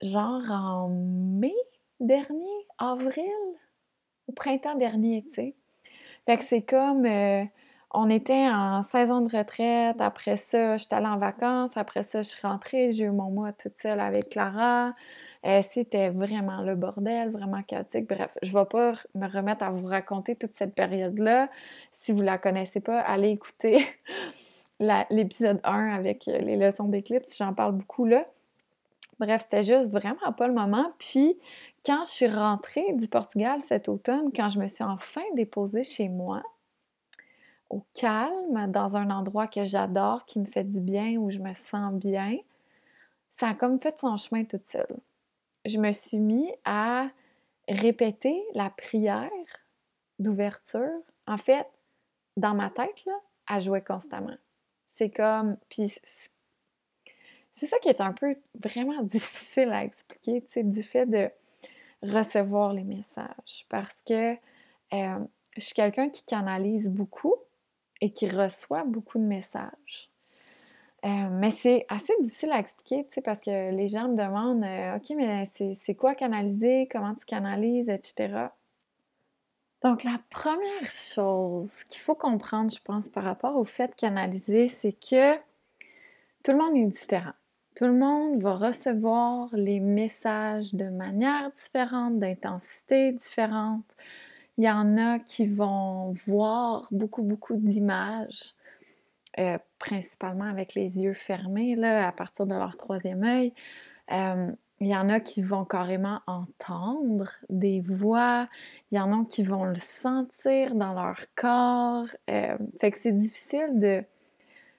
genre 0.00 0.50
en 0.50 0.88
mai 0.88 1.54
dernier, 2.00 2.66
avril, 2.78 3.24
au 4.28 4.32
printemps 4.32 4.74
dernier, 4.76 5.24
tu 5.28 5.34
sais. 5.34 5.54
Fait 6.26 6.38
que 6.38 6.44
c'est 6.44 6.62
comme 6.62 7.04
euh, 7.06 7.44
on 7.92 8.08
était 8.08 8.48
en 8.48 8.82
saison 8.82 9.20
de 9.20 9.36
retraite, 9.36 10.00
après 10.00 10.36
ça, 10.36 10.76
j'étais 10.76 10.94
allée 10.94 11.06
en 11.06 11.18
vacances, 11.18 11.76
après 11.76 12.04
ça, 12.04 12.22
je 12.22 12.28
suis 12.28 12.46
rentrée, 12.46 12.92
j'ai 12.92 13.04
eu 13.04 13.10
mon 13.10 13.30
mois 13.30 13.52
toute 13.52 13.76
seule 13.78 14.00
avec 14.00 14.30
Clara. 14.30 14.92
Euh, 15.44 15.60
c'était 15.72 16.10
vraiment 16.10 16.62
le 16.62 16.76
bordel, 16.76 17.30
vraiment 17.30 17.62
chaotique. 17.62 18.08
Bref, 18.08 18.36
je 18.42 18.52
ne 18.52 18.58
vais 18.60 18.66
pas 18.66 18.92
me 19.14 19.26
remettre 19.26 19.64
à 19.64 19.70
vous 19.70 19.86
raconter 19.86 20.36
toute 20.36 20.54
cette 20.54 20.74
période-là. 20.74 21.48
Si 21.90 22.12
vous 22.12 22.20
ne 22.20 22.26
la 22.26 22.38
connaissez 22.38 22.80
pas, 22.80 23.00
allez 23.00 23.30
écouter 23.30 23.84
l'épisode 25.10 25.60
1 25.64 25.94
avec 25.94 26.28
euh, 26.28 26.38
les 26.38 26.56
leçons 26.56 26.84
d'éclipse. 26.84 27.36
J'en 27.36 27.54
parle 27.54 27.72
beaucoup 27.72 28.04
là. 28.04 28.24
Bref, 29.18 29.42
c'était 29.42 29.64
juste 29.64 29.90
vraiment 29.90 30.32
pas 30.36 30.46
le 30.46 30.54
moment. 30.54 30.92
Puis, 30.98 31.36
quand 31.84 32.04
je 32.04 32.10
suis 32.10 32.28
rentrée 32.28 32.92
du 32.94 33.08
Portugal 33.08 33.60
cet 33.60 33.88
automne, 33.88 34.30
quand 34.34 34.48
je 34.48 34.60
me 34.60 34.68
suis 34.68 34.84
enfin 34.84 35.22
déposée 35.34 35.82
chez 35.82 36.08
moi, 36.08 36.42
au 37.68 37.82
calme, 37.94 38.70
dans 38.70 38.96
un 38.96 39.10
endroit 39.10 39.48
que 39.48 39.64
j'adore, 39.64 40.24
qui 40.26 40.38
me 40.38 40.44
fait 40.44 40.64
du 40.64 40.80
bien, 40.80 41.16
où 41.16 41.30
je 41.30 41.38
me 41.38 41.52
sens 41.52 41.92
bien, 41.94 42.36
ça 43.30 43.48
a 43.48 43.54
comme 43.54 43.80
fait 43.80 43.98
son 43.98 44.16
chemin 44.16 44.44
toute 44.44 44.66
seule 44.66 44.98
je 45.64 45.78
me 45.78 45.92
suis 45.92 46.18
mis 46.18 46.50
à 46.64 47.08
répéter 47.68 48.42
la 48.54 48.70
prière 48.70 49.30
d'ouverture, 50.18 51.00
en 51.26 51.38
fait, 51.38 51.66
dans 52.36 52.54
ma 52.54 52.70
tête, 52.70 53.04
là, 53.06 53.18
elle 53.50 53.60
jouait 53.60 53.82
constamment. 53.82 54.36
C'est 54.88 55.10
comme. 55.10 55.56
Puis 55.68 55.94
c'est 57.52 57.66
ça 57.66 57.78
qui 57.78 57.88
est 57.88 58.00
un 58.00 58.12
peu 58.12 58.36
vraiment 58.54 59.02
difficile 59.02 59.70
à 59.70 59.84
expliquer, 59.84 60.42
tu 60.42 60.52
sais, 60.52 60.62
du 60.62 60.82
fait 60.82 61.06
de 61.06 61.30
recevoir 62.02 62.72
les 62.72 62.84
messages. 62.84 63.66
Parce 63.68 64.02
que 64.02 64.34
euh, 64.92 65.18
je 65.56 65.60
suis 65.60 65.74
quelqu'un 65.74 66.08
qui 66.08 66.24
canalise 66.24 66.90
beaucoup 66.90 67.36
et 68.00 68.12
qui 68.12 68.28
reçoit 68.28 68.84
beaucoup 68.84 69.18
de 69.18 69.24
messages. 69.24 70.10
Euh, 71.04 71.28
mais 71.30 71.50
c'est 71.50 71.84
assez 71.88 72.12
difficile 72.20 72.52
à 72.52 72.60
expliquer, 72.60 73.04
tu 73.06 73.14
sais, 73.14 73.22
parce 73.22 73.40
que 73.40 73.74
les 73.74 73.88
gens 73.88 74.08
me 74.08 74.16
demandent 74.16 74.62
euh, 74.62 74.96
OK, 74.96 75.12
mais 75.16 75.46
c'est 75.46 75.94
quoi 75.96 76.14
canaliser, 76.14 76.88
comment 76.90 77.14
tu 77.14 77.26
canalises, 77.26 77.90
etc. 77.90 78.48
Donc, 79.82 80.04
la 80.04 80.20
première 80.30 80.90
chose 80.90 81.82
qu'il 81.88 82.00
faut 82.00 82.14
comprendre, 82.14 82.70
je 82.70 82.80
pense, 82.80 83.08
par 83.08 83.24
rapport 83.24 83.56
au 83.56 83.64
fait 83.64 83.88
de 83.88 83.94
canaliser, 83.94 84.68
c'est 84.68 84.92
que 84.92 85.34
tout 86.44 86.52
le 86.52 86.58
monde 86.58 86.76
est 86.76 86.86
différent. 86.86 87.32
Tout 87.74 87.86
le 87.86 87.94
monde 87.94 88.40
va 88.40 88.54
recevoir 88.54 89.48
les 89.54 89.80
messages 89.80 90.72
de 90.74 90.84
manière 90.84 91.50
différente, 91.50 92.20
d'intensité 92.20 93.12
différente. 93.12 93.86
Il 94.56 94.64
y 94.64 94.70
en 94.70 94.96
a 94.98 95.18
qui 95.18 95.46
vont 95.46 96.12
voir 96.26 96.86
beaucoup, 96.92 97.22
beaucoup 97.22 97.56
d'images, 97.56 98.54
euh, 99.38 99.58
principalement 99.78 100.44
avec 100.44 100.74
les 100.74 101.02
yeux 101.02 101.14
fermés, 101.14 101.74
là, 101.76 102.06
à 102.06 102.12
partir 102.12 102.46
de 102.46 102.54
leur 102.54 102.76
troisième 102.76 103.24
œil. 103.24 103.54
Euh, 104.10 104.50
il 104.80 104.88
y 104.88 104.96
en 104.96 105.08
a 105.08 105.20
qui 105.20 105.42
vont 105.42 105.64
carrément 105.64 106.20
entendre 106.26 107.30
des 107.48 107.80
voix, 107.80 108.48
il 108.90 108.98
y 108.98 109.00
en 109.00 109.12
a 109.12 109.24
qui 109.24 109.44
vont 109.44 109.64
le 109.64 109.78
sentir 109.78 110.74
dans 110.74 110.92
leur 110.92 111.20
corps. 111.36 112.06
Euh, 112.28 112.58
fait 112.80 112.90
que 112.90 112.98
c'est 112.98 113.16
difficile 113.16 113.78
de, 113.78 114.04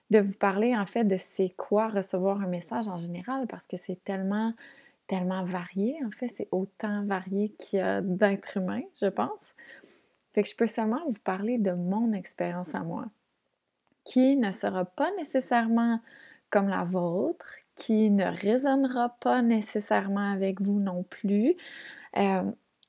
de 0.10 0.20
vous 0.20 0.34
parler 0.34 0.76
en 0.76 0.86
fait 0.86 1.06
de 1.06 1.16
c'est 1.16 1.54
quoi 1.56 1.88
recevoir 1.88 2.42
un 2.42 2.48
message 2.48 2.90
en 2.90 2.98
général 2.98 3.48
parce 3.48 3.66
que 3.66 3.78
c'est 3.78 4.04
tellement, 4.04 4.52
tellement 5.08 5.46
varié. 5.46 5.98
En 6.06 6.12
fait, 6.12 6.28
c'est 6.28 6.50
autant 6.52 7.06
varié 7.06 7.50
qu'il 7.58 7.80
y 7.80 7.82
a 7.82 8.02
d'êtres 8.02 8.58
humains, 8.58 8.84
je 9.02 9.08
pense. 9.08 9.56
Fait 10.34 10.44
que 10.44 10.50
je 10.50 10.56
peux 10.56 10.68
seulement 10.68 11.02
vous 11.08 11.20
parler 11.24 11.58
de 11.58 11.72
mon 11.72 12.12
expérience 12.12 12.76
à 12.76 12.84
moi, 12.84 13.06
qui 14.04 14.36
ne 14.38 14.52
sera 14.52 14.86
pas 14.86 15.12
nécessairement 15.18 16.00
comme 16.50 16.68
la 16.68 16.84
vôtre, 16.84 17.56
qui 17.76 18.12
ne 18.12 18.26
résonnera 18.26 19.18
pas 19.20 19.42
nécessairement 19.42 20.32
avec 20.32 20.62
vous 20.62 20.80
non 20.80 21.04
plus. 21.04 21.56
Euh, 22.18 22.44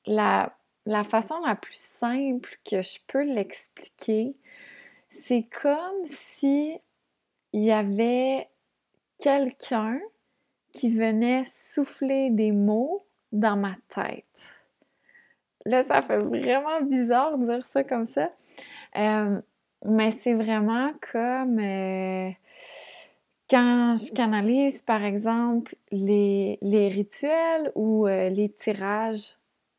la, 0.05 0.55
la 0.85 1.03
façon 1.03 1.39
la 1.45 1.55
plus 1.55 1.79
simple 1.79 2.55
que 2.69 2.81
je 2.81 2.99
peux 3.07 3.23
l'expliquer, 3.23 4.35
c'est 5.09 5.47
comme 5.61 6.05
si 6.05 6.77
il 7.53 7.63
y 7.63 7.71
avait 7.71 8.49
quelqu'un 9.17 9.99
qui 10.71 10.91
venait 10.91 11.45
souffler 11.45 12.29
des 12.29 12.51
mots 12.51 13.07
dans 13.31 13.55
ma 13.55 13.75
tête. 13.87 14.25
Là, 15.65 15.81
ça 15.81 16.01
fait 16.01 16.17
vraiment 16.17 16.81
bizarre 16.81 17.37
de 17.37 17.45
dire 17.45 17.65
ça 17.65 17.83
comme 17.83 18.05
ça. 18.05 18.29
Euh, 18.97 19.41
mais 19.85 20.11
c'est 20.11 20.33
vraiment 20.33 20.91
comme 21.11 21.59
euh, 21.59 22.29
quand 23.49 23.95
je 23.97 24.13
canalise, 24.13 24.81
par 24.81 25.03
exemple, 25.03 25.75
les, 25.91 26.57
rituels 26.61 27.71
ou 27.75 28.07
euh, 28.07 28.29
les 28.29 28.49
tirages 28.49 29.37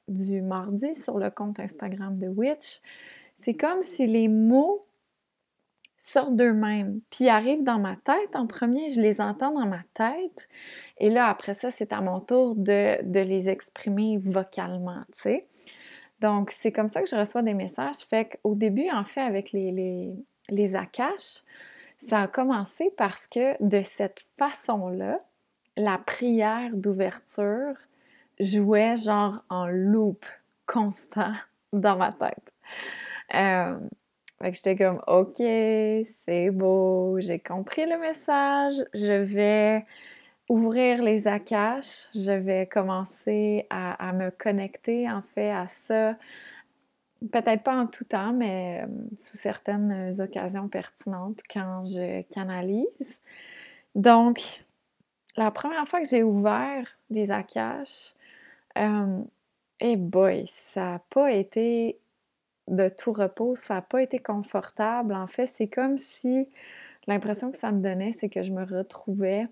du 0.08 0.40
mardi 0.40 0.94
sur 0.94 1.18
le 1.18 1.30
compte 1.30 1.58
Instagram 1.58 2.16
de 2.18 2.28
Witch, 2.28 2.80
c'est 3.34 3.54
comme 3.54 3.82
si 3.82 4.06
les 4.06 4.28
mots 4.28 4.80
sortent 5.96 6.36
d'eux-mêmes, 6.36 7.00
puis 7.10 7.28
arrivent 7.28 7.64
dans 7.64 7.78
ma 7.78 7.96
tête. 7.96 8.34
En 8.34 8.46
premier, 8.46 8.90
je 8.90 9.00
les 9.00 9.20
entends 9.20 9.50
dans 9.50 9.66
ma 9.66 9.82
tête, 9.94 10.48
et 10.98 11.10
là, 11.10 11.28
après 11.28 11.54
ça, 11.54 11.70
c'est 11.70 11.92
à 11.92 12.00
mon 12.00 12.20
tour 12.20 12.54
de, 12.54 12.98
les 13.20 13.48
exprimer 13.48 14.18
vocalement, 14.18 15.02
tu 15.12 15.22
sais. 15.22 15.46
Donc, 16.20 16.50
c'est 16.50 16.72
comme 16.72 16.88
ça 16.88 17.02
que 17.02 17.08
je 17.08 17.16
reçois 17.16 17.42
des 17.42 17.54
messages. 17.54 17.98
Fait 17.98 18.38
qu'au 18.42 18.54
début, 18.54 18.90
en 18.90 19.04
fait, 19.04 19.20
avec 19.20 19.52
les, 19.52 19.70
les, 19.70 20.14
les 20.48 20.76
Akash, 20.76 21.42
ça 21.98 22.22
a 22.22 22.28
commencé 22.28 22.92
parce 22.96 23.26
que 23.26 23.62
de 23.62 23.82
cette 23.82 24.24
façon-là, 24.38 25.20
la 25.76 25.98
prière 25.98 26.70
d'ouverture 26.72 27.74
jouait 28.40 28.96
genre 28.96 29.44
en 29.48 29.66
loop 29.66 30.24
constant 30.66 31.32
dans 31.72 31.96
ma 31.96 32.12
tête. 32.12 32.52
Euh, 33.34 33.78
fait 34.40 34.50
que 34.50 34.56
j'étais 34.56 34.76
comme, 34.76 35.02
OK, 35.06 35.36
c'est 35.38 36.50
beau, 36.50 37.18
j'ai 37.20 37.38
compris 37.38 37.86
le 37.86 37.98
message, 37.98 38.74
je 38.92 39.12
vais 39.12 39.86
ouvrir 40.48 41.02
les 41.02 41.26
Akash, 41.26 42.08
je 42.14 42.32
vais 42.32 42.66
commencer 42.66 43.66
à, 43.70 44.12
me 44.12 44.30
connecter 44.30 45.10
en 45.10 45.22
fait 45.22 45.50
à 45.50 45.66
ça, 45.68 46.16
peut-être 47.32 47.62
pas 47.62 47.76
en 47.76 47.86
tout 47.86 48.04
temps, 48.04 48.32
mais 48.32 48.84
euh, 48.84 48.86
sous 49.18 49.36
certaines 49.36 50.10
occasions 50.20 50.68
pertinentes 50.68 51.40
quand 51.50 51.86
je 51.86 52.22
canalise. 52.22 53.20
Donc, 53.94 54.64
la 55.36 55.50
première 55.50 55.86
fois 55.88 56.00
que 56.00 56.08
j'ai 56.08 56.22
ouvert 56.22 56.86
les 57.10 57.30
Akash, 57.30 58.14
euh, 58.78 59.22
eh 59.80 59.96
boy, 59.96 60.44
ça 60.48 60.92
n'a 60.92 60.98
pas 61.10 61.32
été 61.32 61.98
de 62.68 62.88
tout 62.88 63.12
repos, 63.12 63.56
ça 63.56 63.74
n'a 63.74 63.82
pas 63.82 64.02
été 64.02 64.18
confortable. 64.18 65.14
En 65.14 65.26
fait, 65.26 65.46
c'est 65.46 65.68
comme 65.68 65.98
si 65.98 66.48
l'impression 67.06 67.50
que 67.50 67.56
ça 67.56 67.72
me 67.72 67.80
donnait, 67.80 68.12
c'est 68.12 68.28
que 68.28 68.42
je 68.42 68.52
me 68.52 68.64
retrouvais 68.64 69.46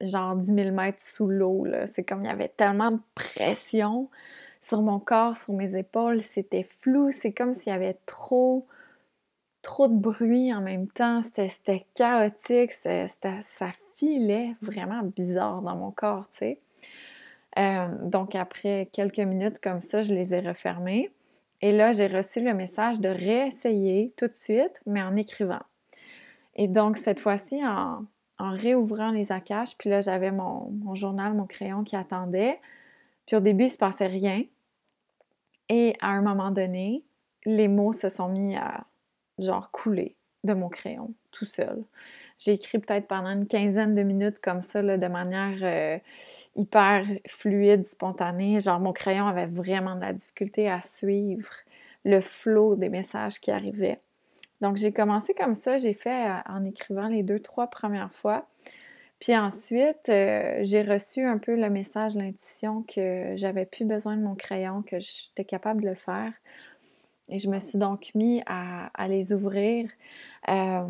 genre 0.00 0.36
10 0.36 0.54
000 0.54 0.70
mètres 0.72 1.00
sous 1.00 1.28
l'eau. 1.28 1.66
C'est 1.86 2.04
comme 2.04 2.22
il 2.22 2.26
y 2.26 2.30
avait 2.30 2.48
tellement 2.48 2.92
de 2.92 3.00
pression 3.14 4.08
sur 4.60 4.82
mon 4.82 4.98
corps, 4.98 5.36
sur 5.36 5.54
mes 5.54 5.76
épaules, 5.76 6.22
c'était 6.22 6.64
flou, 6.64 7.12
c'est 7.12 7.32
comme 7.32 7.52
s'il 7.52 7.72
y 7.72 7.76
avait 7.76 7.98
trop, 8.04 8.66
trop 9.62 9.86
de 9.86 9.94
bruit 9.94 10.52
en 10.52 10.60
même 10.60 10.88
temps, 10.88 11.20
c'était 11.22 11.86
chaotique, 11.94 12.72
ça 12.72 13.06
filait 13.94 14.56
vraiment 14.62 15.02
bizarre 15.02 15.62
dans 15.62 15.76
mon 15.76 15.92
corps, 15.92 16.26
tu 16.32 16.38
sais. 16.38 16.60
Euh, 17.58 17.86
donc 18.02 18.34
après 18.34 18.88
quelques 18.92 19.20
minutes 19.20 19.60
comme 19.60 19.80
ça, 19.80 20.02
je 20.02 20.12
les 20.12 20.34
ai 20.34 20.40
refermés. 20.40 21.10
Et 21.62 21.72
là, 21.72 21.92
j'ai 21.92 22.06
reçu 22.06 22.40
le 22.40 22.52
message 22.52 23.00
de 23.00 23.08
réessayer 23.08 24.12
tout 24.16 24.28
de 24.28 24.34
suite, 24.34 24.82
mais 24.84 25.02
en 25.02 25.16
écrivant. 25.16 25.62
Et 26.54 26.68
donc, 26.68 26.98
cette 26.98 27.18
fois-ci, 27.18 27.64
en, 27.64 28.04
réouvrant 28.38 29.10
les 29.10 29.32
akash, 29.32 29.76
puis 29.76 29.90
là, 29.90 30.00
j'avais 30.00 30.30
mon, 30.30 30.70
mon, 30.70 30.94
journal, 30.94 31.34
mon 31.34 31.46
crayon 31.46 31.84
qui 31.84 31.96
attendait. 31.96 32.60
Puis 33.26 33.36
au 33.36 33.40
début, 33.40 33.64
il 33.64 33.70
se 33.70 33.78
passait 33.78 34.06
rien. 34.06 34.44
Et 35.68 35.96
à 36.00 36.10
un 36.10 36.22
moment 36.22 36.50
donné, 36.50 37.02
les 37.44 37.68
mots 37.68 37.92
se 37.92 38.08
sont 38.08 38.28
mis 38.28 38.56
à 38.56 38.84
genre 39.38 39.70
couler 39.70 40.16
de 40.44 40.54
mon 40.54 40.68
crayon 40.68 41.12
tout 41.32 41.44
seul. 41.44 41.82
J'ai 42.38 42.52
écrit 42.52 42.78
peut-être 42.78 43.06
pendant 43.06 43.30
une 43.30 43.46
quinzaine 43.46 43.94
de 43.94 44.02
minutes 44.02 44.40
comme 44.40 44.60
ça, 44.60 44.82
de 44.82 45.06
manière 45.06 45.58
euh, 45.62 45.98
hyper 46.54 47.06
fluide, 47.26 47.84
spontanée. 47.84 48.60
Genre, 48.60 48.80
mon 48.80 48.92
crayon 48.92 49.26
avait 49.26 49.46
vraiment 49.46 49.96
de 49.96 50.00
la 50.00 50.12
difficulté 50.12 50.70
à 50.70 50.80
suivre 50.80 51.50
le 52.04 52.20
flot 52.20 52.76
des 52.76 52.88
messages 52.88 53.40
qui 53.40 53.50
arrivaient. 53.50 53.98
Donc, 54.60 54.76
j'ai 54.76 54.92
commencé 54.92 55.34
comme 55.34 55.54
ça. 55.54 55.76
J'ai 55.76 55.94
fait 55.94 56.28
euh, 56.28 56.38
en 56.46 56.64
écrivant 56.64 57.08
les 57.08 57.22
deux, 57.22 57.40
trois 57.40 57.68
premières 57.68 58.12
fois. 58.12 58.46
Puis 59.20 59.36
ensuite, 59.36 60.08
euh, 60.08 60.58
j'ai 60.60 60.82
reçu 60.82 61.24
un 61.24 61.38
peu 61.38 61.56
le 61.56 61.70
message, 61.70 62.14
l'intuition 62.14 62.82
que 62.82 63.32
j'avais 63.34 63.64
plus 63.64 63.84
besoin 63.84 64.16
de 64.16 64.22
mon 64.22 64.34
crayon, 64.34 64.82
que 64.82 64.98
j'étais 65.00 65.44
capable 65.44 65.82
de 65.82 65.88
le 65.88 65.94
faire. 65.94 66.32
Et 67.28 67.38
je 67.38 67.48
me 67.48 67.58
suis 67.58 67.78
donc 67.78 68.14
mis 68.14 68.42
à, 68.46 68.90
les 69.08 69.32
ouvrir. 69.32 69.90
Euh, 70.48 70.84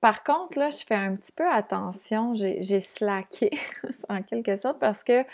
par 0.00 0.22
contre, 0.22 0.58
là, 0.58 0.70
je 0.70 0.84
fais 0.84 0.94
un 0.94 1.16
petit 1.16 1.32
peu 1.32 1.46
attention. 1.50 2.34
J'ai 2.34 2.80
slacké 2.80 3.50
en 4.08 4.22
quelque 4.22 4.56
sorte 4.56 4.78
parce 4.78 5.02
que 5.02 5.24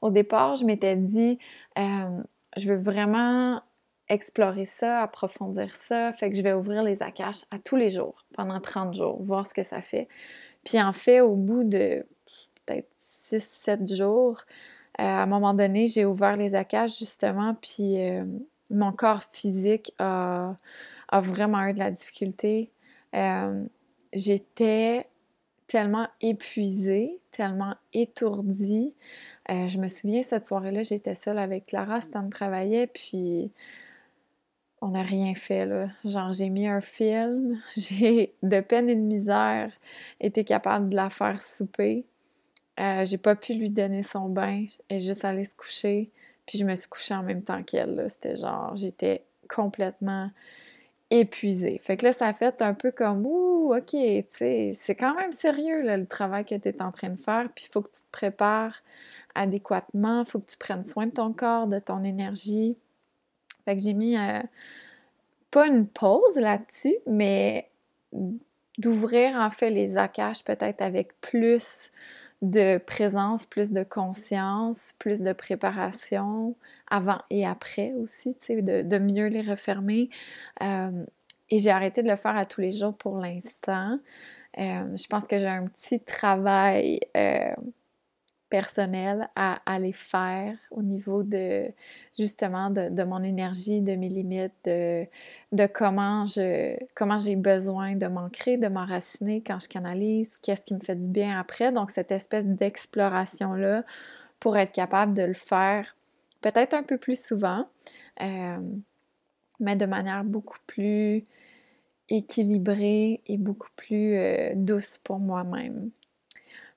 au 0.00 0.10
départ, 0.10 0.56
je 0.56 0.64
m'étais 0.64 0.96
dit, 0.96 1.38
je 1.76 2.68
veux 2.68 2.78
vraiment 2.78 3.60
explorer 4.08 4.64
ça, 4.64 5.02
approfondir 5.02 5.74
ça. 5.76 6.12
Fait 6.12 6.30
que 6.30 6.36
je 6.36 6.42
vais 6.42 6.52
ouvrir 6.52 6.82
les 6.82 7.02
akash 7.02 7.44
à 7.50 7.58
tous 7.58 7.76
les 7.76 7.90
jours, 7.90 8.24
pendant 8.34 8.60
30 8.60 8.94
jours, 8.94 9.20
voir 9.20 9.46
ce 9.46 9.54
que 9.54 9.62
ça 9.62 9.82
fait. 9.82 10.08
Puis 10.64 10.80
en 10.80 10.92
fait, 10.92 11.20
au 11.20 11.34
bout 11.34 11.64
de 11.64 12.06
peut-être 12.64 12.88
6-7 12.98 13.94
jours, 13.94 14.44
euh, 15.00 15.04
à 15.04 15.22
un 15.22 15.26
moment 15.26 15.54
donné, 15.54 15.86
j'ai 15.86 16.04
ouvert 16.04 16.36
les 16.36 16.54
akash 16.54 16.98
justement, 16.98 17.54
puis 17.54 18.02
euh, 18.02 18.24
mon 18.70 18.92
corps 18.92 19.22
physique 19.22 19.92
a, 19.98 20.56
vraiment 21.12 21.66
eu 21.66 21.72
de 21.72 21.78
la 21.78 21.90
difficulté. 21.90 22.72
Euh, 23.14 23.64
j'étais 24.12 25.06
tellement 25.66 26.08
épuisée, 26.20 27.20
tellement 27.30 27.74
étourdie. 27.92 28.94
je 29.48 29.78
me 29.78 29.86
souviens, 29.86 30.22
cette 30.22 30.46
soirée-là, 30.46 30.82
j'étais 30.82 31.14
seule 31.14 31.38
avec 31.38 31.66
Clara, 31.66 32.00
Stan 32.00 32.28
travaillait, 32.28 32.86
puis 32.86 33.52
on 34.80 34.88
n'a 34.88 35.02
rien 35.02 35.34
fait, 35.34 35.66
là. 35.66 35.88
Genre, 36.04 36.32
j'ai 36.32 36.50
mis 36.50 36.66
un 36.66 36.80
film, 36.80 37.60
j'ai, 37.76 38.34
de 38.42 38.60
peine 38.60 38.88
et 38.88 38.94
de 38.94 39.00
misère, 39.00 39.72
été 40.20 40.44
capable 40.44 40.88
de 40.88 40.96
la 40.96 41.10
faire 41.10 41.42
souper. 41.42 42.04
Euh, 42.80 43.04
j'ai 43.04 43.18
pas 43.18 43.34
pu 43.34 43.54
lui 43.54 43.70
donner 43.70 44.02
son 44.02 44.28
bain, 44.28 44.64
elle 44.88 44.96
est 44.96 45.00
juste 45.00 45.24
allée 45.24 45.44
se 45.44 45.56
coucher, 45.56 46.10
puis 46.46 46.58
je 46.58 46.64
me 46.64 46.74
suis 46.76 46.88
couchée 46.88 47.14
en 47.14 47.24
même 47.24 47.42
temps 47.42 47.62
qu'elle, 47.64 48.04
C'était 48.08 48.36
genre, 48.36 48.76
j'étais 48.76 49.24
complètement 49.48 50.30
épuisée. 51.10 51.78
Fait 51.80 51.96
que 51.96 52.04
là, 52.06 52.12
ça 52.12 52.32
fait 52.34 52.62
un 52.62 52.74
peu 52.74 52.92
comme, 52.92 53.26
ouh, 53.26 53.74
OK, 53.74 53.90
tu 53.90 54.24
sais, 54.30 54.72
c'est 54.74 54.94
quand 54.94 55.14
même 55.14 55.32
sérieux, 55.32 55.82
là, 55.82 55.96
le 55.96 56.06
travail 56.06 56.44
que 56.44 56.54
tu 56.54 56.68
es 56.68 56.82
en 56.82 56.90
train 56.92 57.08
de 57.08 57.20
faire, 57.20 57.48
puis 57.54 57.64
il 57.68 57.72
faut 57.72 57.82
que 57.82 57.90
tu 57.90 58.02
te 58.02 58.10
prépares 58.12 58.82
adéquatement, 59.34 60.24
faut 60.24 60.38
que 60.40 60.46
tu 60.46 60.56
prennes 60.58 60.84
soin 60.84 61.06
de 61.06 61.12
ton 61.12 61.32
corps, 61.32 61.66
de 61.66 61.78
ton 61.78 62.02
énergie. 62.04 62.76
Fait 63.68 63.76
que 63.76 63.82
j'ai 63.82 63.92
mis 63.92 64.16
euh, 64.16 64.40
pas 65.50 65.66
une 65.66 65.86
pause 65.86 66.36
là-dessus, 66.36 66.96
mais 67.06 67.68
d'ouvrir 68.78 69.36
en 69.36 69.50
fait 69.50 69.68
les 69.68 69.98
akash 69.98 70.42
peut-être 70.42 70.80
avec 70.80 71.20
plus 71.20 71.92
de 72.40 72.78
présence, 72.78 73.44
plus 73.44 73.72
de 73.72 73.82
conscience, 73.82 74.94
plus 74.98 75.20
de 75.20 75.34
préparation 75.34 76.56
avant 76.90 77.18
et 77.28 77.44
après 77.44 77.92
aussi, 77.92 78.34
tu 78.40 78.46
sais, 78.46 78.62
de, 78.62 78.80
de, 78.80 78.98
mieux 78.98 79.26
les 79.26 79.42
refermer. 79.42 80.08
Euh, 80.62 81.04
et 81.50 81.58
j'ai 81.58 81.70
arrêté 81.70 82.02
de 82.02 82.08
le 82.08 82.16
faire 82.16 82.38
à 82.38 82.46
tous 82.46 82.62
les 82.62 82.72
jours 82.72 82.96
pour 82.96 83.18
l'instant. 83.18 83.98
Euh, 84.56 84.96
je 84.96 85.06
pense 85.08 85.26
que 85.26 85.38
j'ai 85.38 85.46
un 85.46 85.66
petit 85.66 86.00
travail 86.00 87.00
personnel 88.48 89.28
à 89.36 89.60
aller 89.66 89.92
faire 89.92 90.56
au 90.70 90.82
niveau 90.82 91.22
de 91.22 91.66
justement 92.18 92.70
de, 92.70 93.04
mon 93.04 93.22
énergie, 93.22 93.80
de 93.80 93.94
mes 93.94 94.08
limites, 94.08 94.52
de, 94.64 95.66
comment 95.66 96.26
je 96.26 96.76
comment 96.94 97.18
j'ai 97.18 97.36
besoin 97.36 97.94
de 97.94 98.06
m'ancrer, 98.06 98.56
de 98.56 98.68
m'enraciner 98.68 99.42
quand 99.46 99.58
je 99.58 99.68
canalise, 99.68 100.38
qu'est-ce 100.42 100.62
qui 100.62 100.74
me 100.74 100.80
fait 100.80 100.96
du 100.96 101.08
bien 101.08 101.38
après. 101.38 101.72
Donc 101.72 101.90
cette 101.90 102.12
espèce 102.12 102.46
d'exploration-là 102.46 103.84
pour 104.40 104.56
être 104.56 104.72
capable 104.72 105.14
de 105.14 105.22
le 105.22 105.34
faire 105.34 105.94
peut-être 106.40 106.74
un 106.74 106.82
peu 106.82 106.98
plus 106.98 107.20
souvent, 107.20 107.66
euh, 108.22 108.58
mais 109.60 109.76
de 109.76 109.86
manière 109.86 110.24
beaucoup 110.24 110.58
plus 110.66 111.24
équilibrée 112.08 113.20
et 113.26 113.36
beaucoup 113.36 113.68
plus 113.76 114.16
euh, 114.16 114.52
douce 114.54 114.98
pour 114.98 115.18
moi-même. 115.18 115.90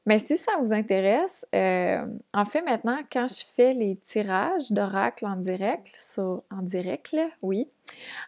Mais 0.06 0.18
si 0.18 0.36
ça 0.36 0.54
vous 0.60 0.74
intéresse, 0.74 1.46
euh, 1.54 2.06
en 2.34 2.46
fait, 2.46 2.62
maintenant, 2.64 3.00
quand 3.12 3.28
je 3.28 3.46
fais 3.46 3.74
les 3.74 3.98
tirages 3.98 4.72
d'oracle 4.72 5.26
en 5.28 5.36
direct, 5.36 5.92
sur, 5.96 6.44
en 6.50 6.64
direct, 6.64 7.16
oui, 7.44 7.70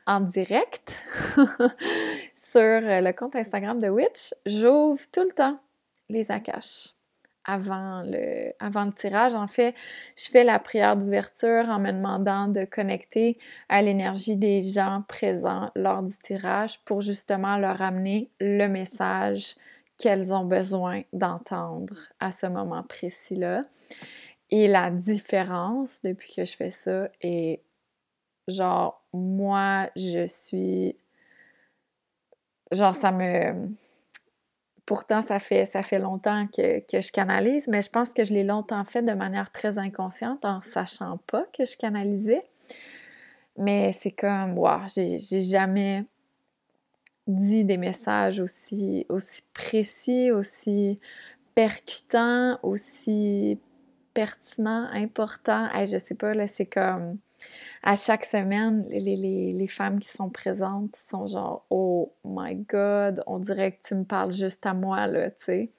en 0.06 0.20
direct, 0.20 0.94
sur 2.36 2.80
le 2.82 3.12
compte 3.12 3.36
Instagram 3.36 3.80
de 3.80 3.90
Witch, 3.90 4.34
j'ouvre 4.46 5.02
tout 5.12 5.24
le 5.24 5.32
temps 5.32 5.58
les 6.10 6.30
akash 6.30 6.94
avant 7.46 8.04
le, 8.06 8.54
avant 8.60 8.86
le 8.86 8.92
tirage. 8.92 9.34
En 9.34 9.48
fait, 9.48 9.76
je 10.16 10.30
fais 10.30 10.44
la 10.44 10.60
prière 10.60 10.96
d'ouverture 10.96 11.70
en 11.70 11.80
me 11.80 11.92
demandant 11.92 12.48
de 12.48 12.66
connecter 12.66 13.38
à 13.70 13.82
l'énergie 13.82 14.38
des 14.38 14.62
gens 14.62 15.04
présents 15.08 15.72
lors 15.76 16.04
du 16.04 16.18
tirage 16.20 16.80
pour 16.86 17.02
justement 17.02 17.58
leur 17.58 17.82
amener 17.82 18.30
le 18.40 18.68
message 18.68 19.56
qu'elles 20.04 20.34
ont 20.34 20.44
besoin 20.44 21.04
d'entendre 21.14 21.94
à 22.20 22.34
ce 22.34 22.46
moment 22.46 22.84
précis-là. 22.84 23.64
Et 24.50 24.68
la 24.68 24.92
différence 24.92 26.02
depuis 26.02 26.34
que 26.36 26.44
je 26.44 26.58
fais 26.58 26.72
ça 26.72 27.08
est 27.22 27.62
genre, 28.50 29.02
moi, 29.14 29.90
je 29.96 30.28
suis. 30.28 30.98
Genre, 32.74 32.94
ça 32.94 33.14
me. 33.14 33.70
Pourtant, 34.86 35.22
ça 35.22 35.40
fait, 35.40 35.64
ça 35.66 35.82
fait 35.82 36.00
longtemps 36.00 36.48
que, 36.48 36.80
que 36.82 37.00
je 37.00 37.14
canalise, 37.14 37.70
mais 37.70 37.82
je 37.82 37.90
pense 37.90 38.14
que 38.14 38.26
je 38.26 38.34
l'ai 38.34 38.44
longtemps 38.44 38.84
fait 38.84 39.04
de 39.04 39.14
manière 39.14 39.54
très 39.54 39.78
inconsciente 39.78 40.44
en 40.44 40.62
sachant 40.62 41.18
pas 41.28 41.46
que 41.58 41.64
je 41.64 41.78
canalisais. 41.78 42.44
Mais 43.58 43.94
c'est 43.94 44.12
comme, 44.12 44.58
waouh, 44.58 44.86
j'ai 44.94 45.42
jamais 45.42 46.04
dit 47.28 47.64
des 47.64 47.78
messages 47.78 48.40
aussi, 48.40 49.06
aussi 49.10 49.42
précis, 49.54 50.32
aussi 50.32 50.98
percutants, 51.56 52.60
aussi 52.64 53.60
pertinents, 54.14 54.88
importants. 54.94 55.70
Hey, 55.74 55.88
je 55.88 55.98
sais 55.98 56.16
pas, 56.16 56.34
là, 56.34 56.48
c'est 56.48 56.66
comme 56.66 57.18
à 57.82 57.96
chaque 57.96 58.26
semaine, 58.26 58.86
les, 58.90 59.00
les, 59.00 59.54
les, 59.54 59.68
femmes 59.68 60.00
qui 60.00 60.08
sont 60.08 60.30
présentes 60.30 60.96
sont 60.96 61.28
genre 61.28 61.66
Oh 61.70 62.14
my 62.24 62.56
God, 62.56 63.22
on 63.28 63.40
dirait 63.40 63.74
que 63.74 63.82
tu 63.86 63.96
me 63.96 64.06
parles 64.06 64.32
juste 64.32 64.66
à 64.66 64.74
moi, 64.74 65.08
là, 65.08 65.30
tu 65.32 65.44
sais. 65.44 65.70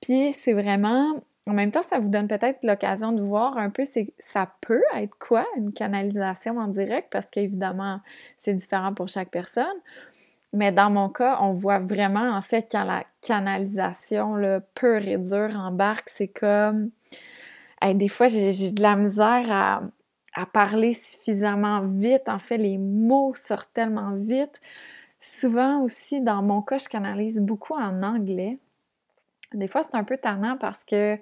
Puis 0.00 0.32
c'est 0.32 0.54
vraiment. 0.54 1.22
En 1.46 1.52
même 1.52 1.70
temps, 1.70 1.82
ça 1.82 1.98
vous 1.98 2.10
donne 2.10 2.28
peut-être 2.28 2.62
l'occasion 2.62 3.12
de 3.12 3.22
voir 3.22 3.56
un 3.56 3.70
peu, 3.70 3.84
c'est, 3.84 4.12
ça 4.18 4.52
peut 4.60 4.82
être 4.94 5.16
quoi 5.18 5.46
une 5.56 5.72
canalisation 5.72 6.58
en 6.58 6.68
direct, 6.68 7.08
parce 7.10 7.26
qu'évidemment, 7.30 8.00
c'est 8.36 8.52
différent 8.54 8.92
pour 8.92 9.08
chaque 9.08 9.30
personne. 9.30 9.64
Mais 10.52 10.72
dans 10.72 10.90
mon 10.90 11.08
cas, 11.08 11.38
on 11.40 11.52
voit 11.52 11.78
vraiment, 11.78 12.36
en 12.36 12.42
fait, 12.42 12.68
quand 12.70 12.84
la 12.84 13.04
canalisation 13.20 14.34
là, 14.34 14.60
pure 14.60 15.06
et 15.06 15.16
dure 15.16 15.56
embarque, 15.56 16.08
c'est 16.08 16.28
comme... 16.28 16.90
des 17.82 18.08
fois, 18.08 18.26
j'ai 18.26 18.72
de 18.72 18.82
la 18.82 18.96
misère 18.96 19.46
à, 19.50 20.46
parler 20.52 20.94
suffisamment 20.94 21.82
vite. 21.82 22.28
En 22.28 22.38
fait, 22.38 22.56
les 22.56 22.78
mots 22.78 23.32
sortent 23.34 23.72
tellement 23.74 24.14
vite. 24.14 24.60
Souvent 25.20 25.82
aussi, 25.82 26.20
dans 26.20 26.42
mon 26.42 26.62
cas, 26.62 26.78
je 26.78 26.88
canalise 26.88 27.40
beaucoup 27.40 27.74
en 27.74 28.02
anglais. 28.02 28.58
Des 29.52 29.68
fois, 29.68 29.82
c'est 29.82 29.96
un 29.96 30.04
peu 30.04 30.16
tannant 30.16 30.56
parce 30.56 30.84
que 30.84 31.18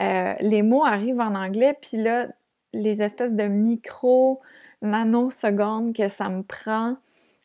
euh, 0.00 0.34
les 0.40 0.62
mots 0.62 0.84
arrivent 0.84 1.20
en 1.20 1.34
anglais, 1.34 1.76
puis 1.80 1.98
là, 1.98 2.28
les 2.72 3.02
espèces 3.02 3.34
de 3.34 3.44
micro 3.44 4.40
nanosecondes 4.80 5.94
que 5.94 6.08
ça 6.08 6.28
me 6.28 6.42
prend 6.42 6.96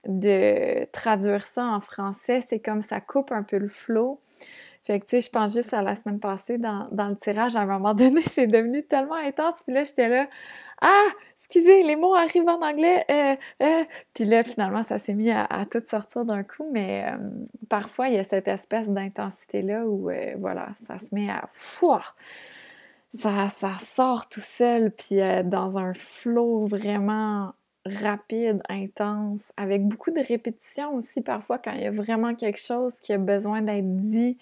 de 0.07 0.85
traduire 0.91 1.45
ça 1.45 1.65
en 1.65 1.79
français, 1.79 2.41
c'est 2.41 2.59
comme 2.59 2.81
ça 2.81 3.01
coupe 3.01 3.31
un 3.31 3.43
peu 3.43 3.57
le 3.57 3.69
flow. 3.69 4.19
Fait 4.87 5.01
que, 5.01 5.05
tu 5.05 5.09
sais, 5.17 5.21
je 5.21 5.29
pense 5.29 5.53
juste 5.53 5.73
à 5.73 5.81
la 5.81 5.95
semaine 5.95 6.21
passée, 6.21 6.57
dans, 6.57 6.87
le 6.93 7.15
tirage, 7.17 7.57
à 7.57 7.59
un 7.59 7.65
moment 7.65 7.93
donné, 7.93 8.21
c'est 8.21 8.47
devenu 8.47 8.83
tellement 8.83 9.15
intense. 9.15 9.61
Puis 9.63 9.73
là, 9.73 9.83
j'étais 9.83 10.07
là, 10.07 10.29
ah, 10.81 11.07
excusez, 11.33 11.83
les 11.83 11.97
mots 11.97 12.15
arrivent 12.15 12.47
en 12.47 12.61
anglais. 12.61 13.03
Euh, 13.11 13.35
euh. 13.63 13.83
Puis 14.13 14.23
là, 14.23 14.45
finalement, 14.45 14.83
ça 14.83 14.97
s'est 14.97 15.13
mis 15.13 15.29
à, 15.29 15.47
tout 15.69 15.81
sortir 15.85 16.23
d'un 16.23 16.43
coup. 16.43 16.69
Mais 16.71 17.05
euh, 17.05 17.17
parfois, 17.67 18.07
il 18.07 18.13
y 18.13 18.17
a 18.17 18.23
cette 18.23 18.47
espèce 18.47 18.87
d'intensité-là 18.87 19.85
où, 19.85 20.09
voilà, 20.39 20.69
ça 20.75 20.99
se 20.99 21.13
met 21.13 21.29
à... 21.29 21.49
ça, 23.09 23.49
ça 23.49 23.71
sort 23.83 24.29
tout 24.29 24.39
seul, 24.39 24.91
puis 24.91 25.17
dans 25.43 25.77
un 25.77 25.93
flow 25.93 26.65
vraiment 26.65 27.51
rapide, 27.87 28.61
intense, 28.69 29.51
avec 29.57 29.85
beaucoup 29.85 30.11
de 30.11 30.25
répétitions 30.25 30.95
aussi 30.95 31.21
parfois 31.21 31.59
quand 31.59 31.73
il 31.73 31.81
y 31.81 31.85
a 31.85 31.91
vraiment 31.91 32.35
quelque 32.35 32.59
chose 32.59 32.99
qui 32.99 33.13
a 33.13 33.17
besoin 33.17 33.61
d'être 33.61 33.95
dit. 33.97 34.37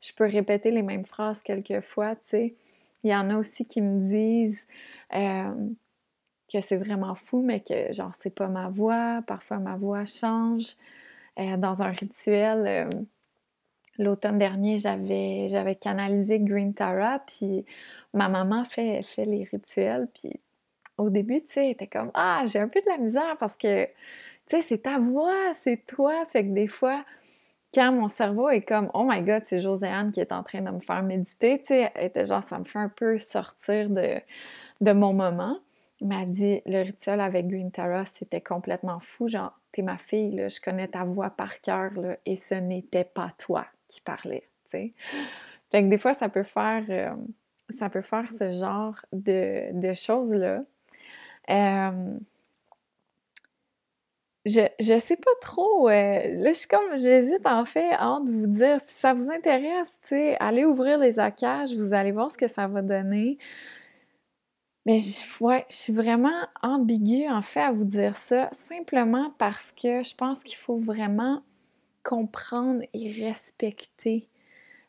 Je 0.00 0.12
peux 0.12 0.24
répéter 0.26 0.70
les 0.70 0.82
mêmes 0.82 1.04
phrases 1.04 1.42
quelques 1.42 1.80
fois, 1.80 2.14
tu 2.16 2.22
sais. 2.28 2.56
Il 3.04 3.10
y 3.10 3.14
en 3.14 3.30
a 3.30 3.36
aussi 3.36 3.64
qui 3.64 3.80
me 3.82 4.00
disent 4.00 4.66
que 5.10 6.60
c'est 6.60 6.76
vraiment 6.76 7.14
fou, 7.14 7.42
mais 7.42 7.60
que 7.60 7.92
genre 7.92 8.14
c'est 8.14 8.34
pas 8.34 8.48
ma 8.48 8.68
voix. 8.68 9.22
Parfois 9.26 9.58
ma 9.58 9.76
voix 9.76 10.04
change. 10.06 10.76
Euh, 11.38 11.56
dans 11.56 11.82
un 11.82 11.90
rituel, 11.90 12.90
l'automne 13.98 14.38
dernier, 14.38 14.78
j'avais, 14.78 15.48
j'avais 15.50 15.74
canalisé 15.76 16.40
Green 16.40 16.74
Tara, 16.74 17.20
puis 17.20 17.64
ma 18.14 18.28
maman 18.28 18.64
fait, 18.64 19.02
fait 19.02 19.24
les 19.24 19.44
rituels, 19.44 20.08
puis 20.12 20.40
au 21.00 21.10
début, 21.10 21.42
tu 21.42 21.52
sais, 21.52 21.70
était 21.70 21.86
comme 21.86 22.10
Ah, 22.14 22.42
j'ai 22.46 22.58
un 22.58 22.68
peu 22.68 22.80
de 22.80 22.88
la 22.88 22.98
misère 22.98 23.36
parce 23.38 23.56
que, 23.56 23.86
tu 23.86 23.92
sais, 24.46 24.62
c'est 24.62 24.78
ta 24.78 24.98
voix, 24.98 25.54
c'est 25.54 25.86
toi. 25.86 26.24
Fait 26.26 26.44
que 26.44 26.52
des 26.52 26.68
fois, 26.68 27.04
quand 27.72 27.92
mon 27.92 28.08
cerveau 28.08 28.48
est 28.50 28.62
comme 28.62 28.90
Oh 28.94 29.04
my 29.08 29.22
god, 29.22 29.42
c'est 29.46 29.60
Joséanne 29.60 30.12
qui 30.12 30.20
est 30.20 30.32
en 30.32 30.42
train 30.42 30.60
de 30.60 30.70
me 30.70 30.80
faire 30.80 31.02
méditer, 31.02 31.58
tu 31.58 31.66
sais, 31.66 31.90
elle 31.94 32.06
était 32.06 32.24
genre, 32.24 32.42
ça 32.42 32.58
me 32.58 32.64
fait 32.64 32.78
un 32.78 32.88
peu 32.88 33.18
sortir 33.18 33.88
de, 33.88 34.16
de 34.80 34.92
mon 34.92 35.12
moment. 35.12 35.58
Elle 36.00 36.08
m'a 36.08 36.24
dit 36.24 36.60
Le 36.66 36.82
rituel 36.82 37.20
avec 37.20 37.48
Green 37.48 37.70
Tara, 37.70 38.04
c'était 38.06 38.40
complètement 38.40 39.00
fou. 39.00 39.28
Genre, 39.28 39.58
t'es 39.72 39.82
ma 39.82 39.98
fille, 39.98 40.34
là, 40.34 40.48
je 40.48 40.60
connais 40.60 40.88
ta 40.88 41.04
voix 41.04 41.30
par 41.30 41.60
cœur, 41.60 41.92
et 42.26 42.36
ce 42.36 42.54
n'était 42.54 43.04
pas 43.04 43.32
toi 43.38 43.66
qui 43.88 44.00
parlais, 44.00 44.48
tu 44.64 44.70
sais. 44.70 44.92
Fait 45.70 45.82
que 45.82 45.88
des 45.88 45.98
fois, 45.98 46.14
ça 46.14 46.28
peut 46.28 46.42
faire. 46.42 46.84
Euh, 46.90 47.14
ça 47.70 47.88
peut 47.88 48.00
faire 48.00 48.30
ce 48.30 48.50
genre 48.50 48.96
de, 49.12 49.70
de 49.72 49.92
choses-là. 49.92 50.62
Euh, 51.50 52.18
je, 54.46 54.60
je 54.80 54.98
sais 54.98 55.16
pas 55.16 55.30
trop. 55.40 55.88
Euh, 55.88 55.92
là, 55.92 56.52
je 56.52 56.58
suis 56.58 56.68
comme, 56.68 56.96
j'hésite 56.96 57.46
en 57.46 57.64
fait 57.64 57.94
entre 57.96 58.30
vous 58.30 58.46
dire 58.46 58.80
si 58.80 58.94
ça 58.94 59.12
vous 59.12 59.30
intéresse, 59.30 59.98
tu 60.02 60.08
sais, 60.08 60.36
allez 60.40 60.64
ouvrir 60.64 60.98
les 60.98 61.18
accages, 61.18 61.72
vous 61.74 61.92
allez 61.92 62.12
voir 62.12 62.30
ce 62.32 62.38
que 62.38 62.48
ça 62.48 62.66
va 62.66 62.82
donner. 62.82 63.38
Mais 64.86 64.98
je, 64.98 65.44
ouais, 65.44 65.66
je 65.68 65.76
suis 65.76 65.92
vraiment 65.92 66.46
ambiguë 66.62 67.28
en 67.28 67.42
fait 67.42 67.60
à 67.60 67.70
vous 67.72 67.84
dire 67.84 68.16
ça, 68.16 68.48
simplement 68.52 69.30
parce 69.38 69.72
que 69.72 70.02
je 70.02 70.14
pense 70.14 70.42
qu'il 70.42 70.56
faut 70.56 70.78
vraiment 70.78 71.42
comprendre 72.02 72.82
et 72.94 73.12
respecter 73.22 74.26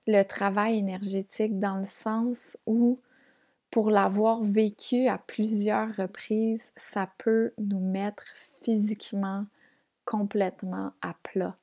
le 0.08 0.24
travail 0.24 0.78
énergétique 0.78 1.60
dans 1.60 1.78
le 1.78 1.84
sens 1.84 2.58
où 2.66 3.00
pour 3.72 3.90
l'avoir 3.90 4.44
vécu 4.44 5.08
à 5.08 5.18
plusieurs 5.18 5.96
reprises, 5.96 6.72
ça 6.76 7.10
peut 7.18 7.54
nous 7.58 7.80
mettre 7.80 8.26
physiquement 8.62 9.46
complètement 10.06 10.92
à 11.02 11.16
plat, 11.24 11.56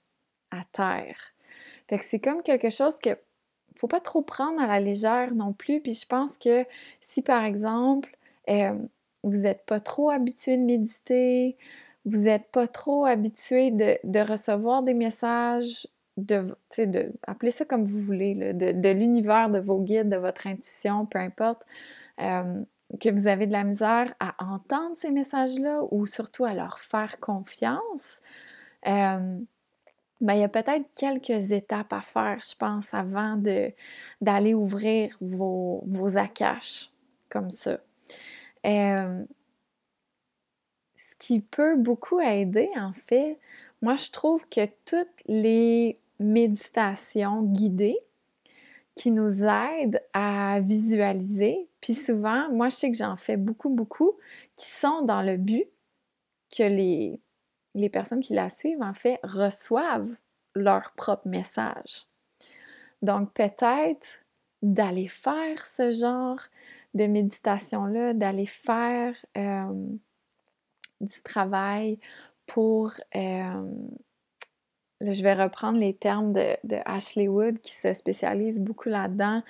à 0.50 0.62
terre. 0.72 1.34
Fait 1.88 1.98
que 1.98 2.04
c'est 2.04 2.18
comme 2.18 2.42
quelque 2.42 2.70
chose 2.70 2.98
que 2.98 3.10
faut 3.76 3.86
pas 3.86 4.00
trop 4.00 4.22
prendre 4.22 4.60
à 4.60 4.66
la 4.66 4.80
légère 4.80 5.34
non 5.34 5.52
plus. 5.52 5.80
Puis 5.80 5.94
je 5.94 6.06
pense 6.06 6.36
que 6.36 6.64
si 7.00 7.22
par 7.22 7.44
exemple 7.44 8.16
euh, 8.50 8.74
vous 9.22 9.42
n'êtes 9.42 9.64
pas 9.66 9.80
trop 9.80 10.10
habitué 10.10 10.56
de 10.56 10.62
méditer, 10.62 11.56
vous 12.04 12.22
n'êtes 12.22 12.46
pas 12.50 12.66
trop 12.66 13.04
habitué 13.04 13.70
de, 13.70 14.30
recevoir 14.30 14.82
des 14.82 14.94
messages, 14.94 15.86
de, 16.16 16.40
de 16.78 17.12
appelez 17.26 17.50
ça 17.50 17.64
comme 17.64 17.84
vous 17.84 18.00
voulez, 18.00 18.34
de, 18.34 18.88
l'univers, 18.88 19.50
de 19.50 19.58
vos 19.58 19.78
guides, 19.78 20.08
de 20.08 20.16
votre 20.16 20.46
intuition, 20.46 21.06
peu 21.06 21.18
importe, 21.18 21.66
euh, 22.20 22.62
que 23.00 23.10
vous 23.10 23.26
avez 23.26 23.46
de 23.46 23.52
la 23.52 23.64
misère 23.64 24.14
à 24.18 24.34
entendre 24.42 24.96
ces 24.96 25.10
messages-là 25.10 25.82
ou 25.90 26.06
surtout 26.06 26.44
à 26.44 26.54
leur 26.54 26.78
faire 26.78 27.20
confiance, 27.20 28.20
euh, 28.86 29.38
ben, 30.20 30.34
il 30.34 30.40
y 30.40 30.44
a 30.44 30.48
peut-être 30.48 30.86
quelques 30.96 31.52
étapes 31.52 31.92
à 31.92 32.00
faire, 32.00 32.40
je 32.42 32.56
pense, 32.56 32.92
avant 32.92 33.40
d'aller 34.20 34.54
ouvrir 34.54 35.16
vos, 35.20 35.82
vos 35.86 36.16
akash 36.16 36.90
comme 37.28 37.50
ça. 37.50 37.78
Euh, 38.66 39.24
ce 40.96 41.14
qui 41.18 41.40
peut 41.40 41.76
beaucoup 41.76 42.20
aider, 42.20 42.68
en 42.76 42.92
fait, 42.92 43.38
moi, 43.80 43.94
je 43.94 44.10
trouve 44.10 44.48
que 44.48 44.66
toutes 44.84 45.22
les 45.26 45.98
méditations 46.18 47.42
guidées 47.42 47.98
qui 48.96 49.12
nous 49.12 49.44
aident 49.44 50.02
à 50.12 50.58
visualiser, 50.60 51.67
puis 51.80 51.94
souvent, 51.94 52.50
moi, 52.50 52.68
je 52.68 52.76
sais 52.76 52.90
que 52.90 52.96
j'en 52.96 53.16
fais 53.16 53.36
beaucoup, 53.36 53.70
beaucoup, 53.70 54.14
qui 54.56 54.70
sont 54.70 55.02
dans 55.02 55.22
le 55.22 55.36
but 55.36 55.68
que 56.56 56.62
les, 56.64 57.20
personnes 57.90 58.20
qui 58.20 58.34
la 58.34 58.50
suivent, 58.50 58.82
en 58.82 58.94
fait, 58.94 59.20
reçoivent 59.22 60.16
leur 60.54 60.92
propre 60.92 61.28
message. 61.28 62.06
Donc, 63.02 63.32
peut-être 63.32 64.24
d'aller 64.60 65.06
faire 65.06 65.64
ce 65.64 65.90
genre 65.92 66.40
de 66.94 67.06
méditation-là, 67.06 68.14
d'aller 68.14 68.46
faire 68.46 69.14
euh, 69.36 69.86
du 71.00 71.22
travail 71.22 72.00
pour, 72.46 72.92
euh, 73.14 73.70
je 75.00 75.22
vais 75.22 75.34
reprendre 75.34 75.78
les 75.78 75.94
termes 75.94 76.32
de, 76.32 76.56
Ashley 76.84 77.28
Wood 77.28 77.60
qui 77.60 77.74
se 77.74 77.92
spécialise 77.92 78.60
beaucoup 78.60 78.88
là-dedans, 78.88 79.42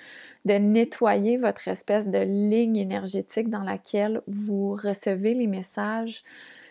de 0.45 0.53
nettoyer 0.53 1.37
votre 1.37 1.67
espèce 1.67 2.07
de 2.07 2.19
ligne 2.19 2.77
énergétique 2.77 3.49
dans 3.49 3.63
laquelle 3.63 4.21
vous 4.27 4.71
recevez 4.71 5.33
les 5.33 5.47
messages. 5.47 6.23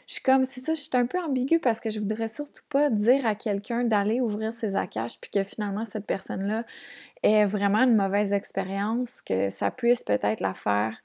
Je 0.07 0.15
suis 0.15 0.23
comme, 0.23 0.45
c'est 0.45 0.61
ça, 0.61 0.73
je 0.73 0.81
suis 0.81 0.91
un 0.95 1.07
peu 1.07 1.19
ambiguë 1.19 1.59
parce 1.59 1.81
que 1.81 1.91
je 1.91 1.99
voudrais 1.99 2.29
surtout 2.29 2.63
pas 2.71 2.89
dire 2.89 3.27
à 3.27 3.35
quelqu'un 3.35 3.85
d'aller 3.85 4.21
ouvrir 4.21 4.53
ses 4.53 4.75
akash 4.75 5.21
puis 5.21 5.31
que 5.31 5.43
finalement 5.45 5.85
cette 5.85 6.07
personne-là 6.07 6.65
ait 7.23 7.45
vraiment 7.45 7.83
une 7.83 7.97
mauvaise 7.97 8.33
expérience, 8.33 9.21
que 9.21 9.51
ça 9.51 9.71
puisse 9.71 10.05
peut-être 10.05 10.41
la 10.41 10.55
faire 10.55 11.03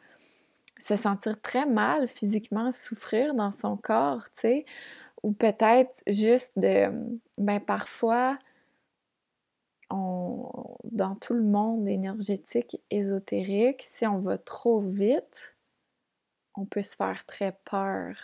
se 0.78 0.96
sentir 0.96 1.40
très 1.42 1.66
mal 1.66 2.08
physiquement, 2.08 2.72
souffrir 2.72 3.34
dans 3.34 3.52
son 3.52 3.78
corps, 3.78 4.26
tu 4.26 4.42
sais 4.42 4.66
ou 5.24 5.32
peut-être 5.32 6.04
juste 6.08 6.60
de, 6.60 6.92
ben 7.38 7.60
parfois, 7.60 8.38
on, 9.90 10.78
dans 10.84 11.16
tout 11.16 11.34
le 11.34 11.44
monde 11.44 11.88
énergétique, 11.88 12.82
ésotérique, 12.90 13.82
si 13.82 14.06
on 14.06 14.20
va 14.20 14.38
trop 14.38 14.82
vite, 14.82 15.56
on 16.56 16.66
peut 16.66 16.82
se 16.82 16.96
faire 16.96 17.26
très 17.26 17.58
peur. 17.66 18.16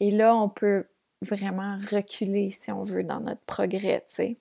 Et 0.00 0.10
là, 0.10 0.34
on 0.34 0.48
peut 0.48 0.86
vraiment 1.20 1.76
reculer, 1.90 2.50
si 2.50 2.72
on 2.72 2.82
veut, 2.82 3.04
dans 3.04 3.20
notre 3.20 3.42
progrès, 3.42 4.02
tu 4.06 4.14
sais. 4.14 4.36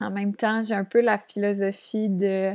En 0.00 0.10
même 0.10 0.34
temps, 0.34 0.60
j'ai 0.60 0.74
un 0.74 0.84
peu 0.84 1.00
la 1.00 1.18
philosophie 1.18 2.08
de 2.08 2.52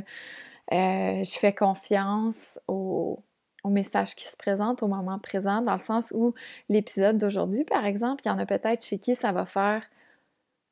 euh, 0.72 1.24
je 1.24 1.38
fais 1.38 1.54
confiance 1.54 2.58
au, 2.66 3.22
message 3.70 4.14
qui 4.14 4.26
se 4.26 4.36
présente 4.36 4.82
au 4.82 4.88
moment 4.88 5.18
présent, 5.18 5.62
dans 5.62 5.72
le 5.72 5.78
sens 5.78 6.12
où 6.14 6.34
l'épisode 6.68 7.18
d'aujourd'hui, 7.18 7.64
par 7.64 7.84
exemple, 7.84 8.22
il 8.24 8.28
y 8.28 8.30
en 8.30 8.38
a 8.38 8.46
peut-être 8.46 8.84
chez 8.84 8.98
qui 8.98 9.14
ça 9.14 9.32
va 9.32 9.46
faire 9.46 9.82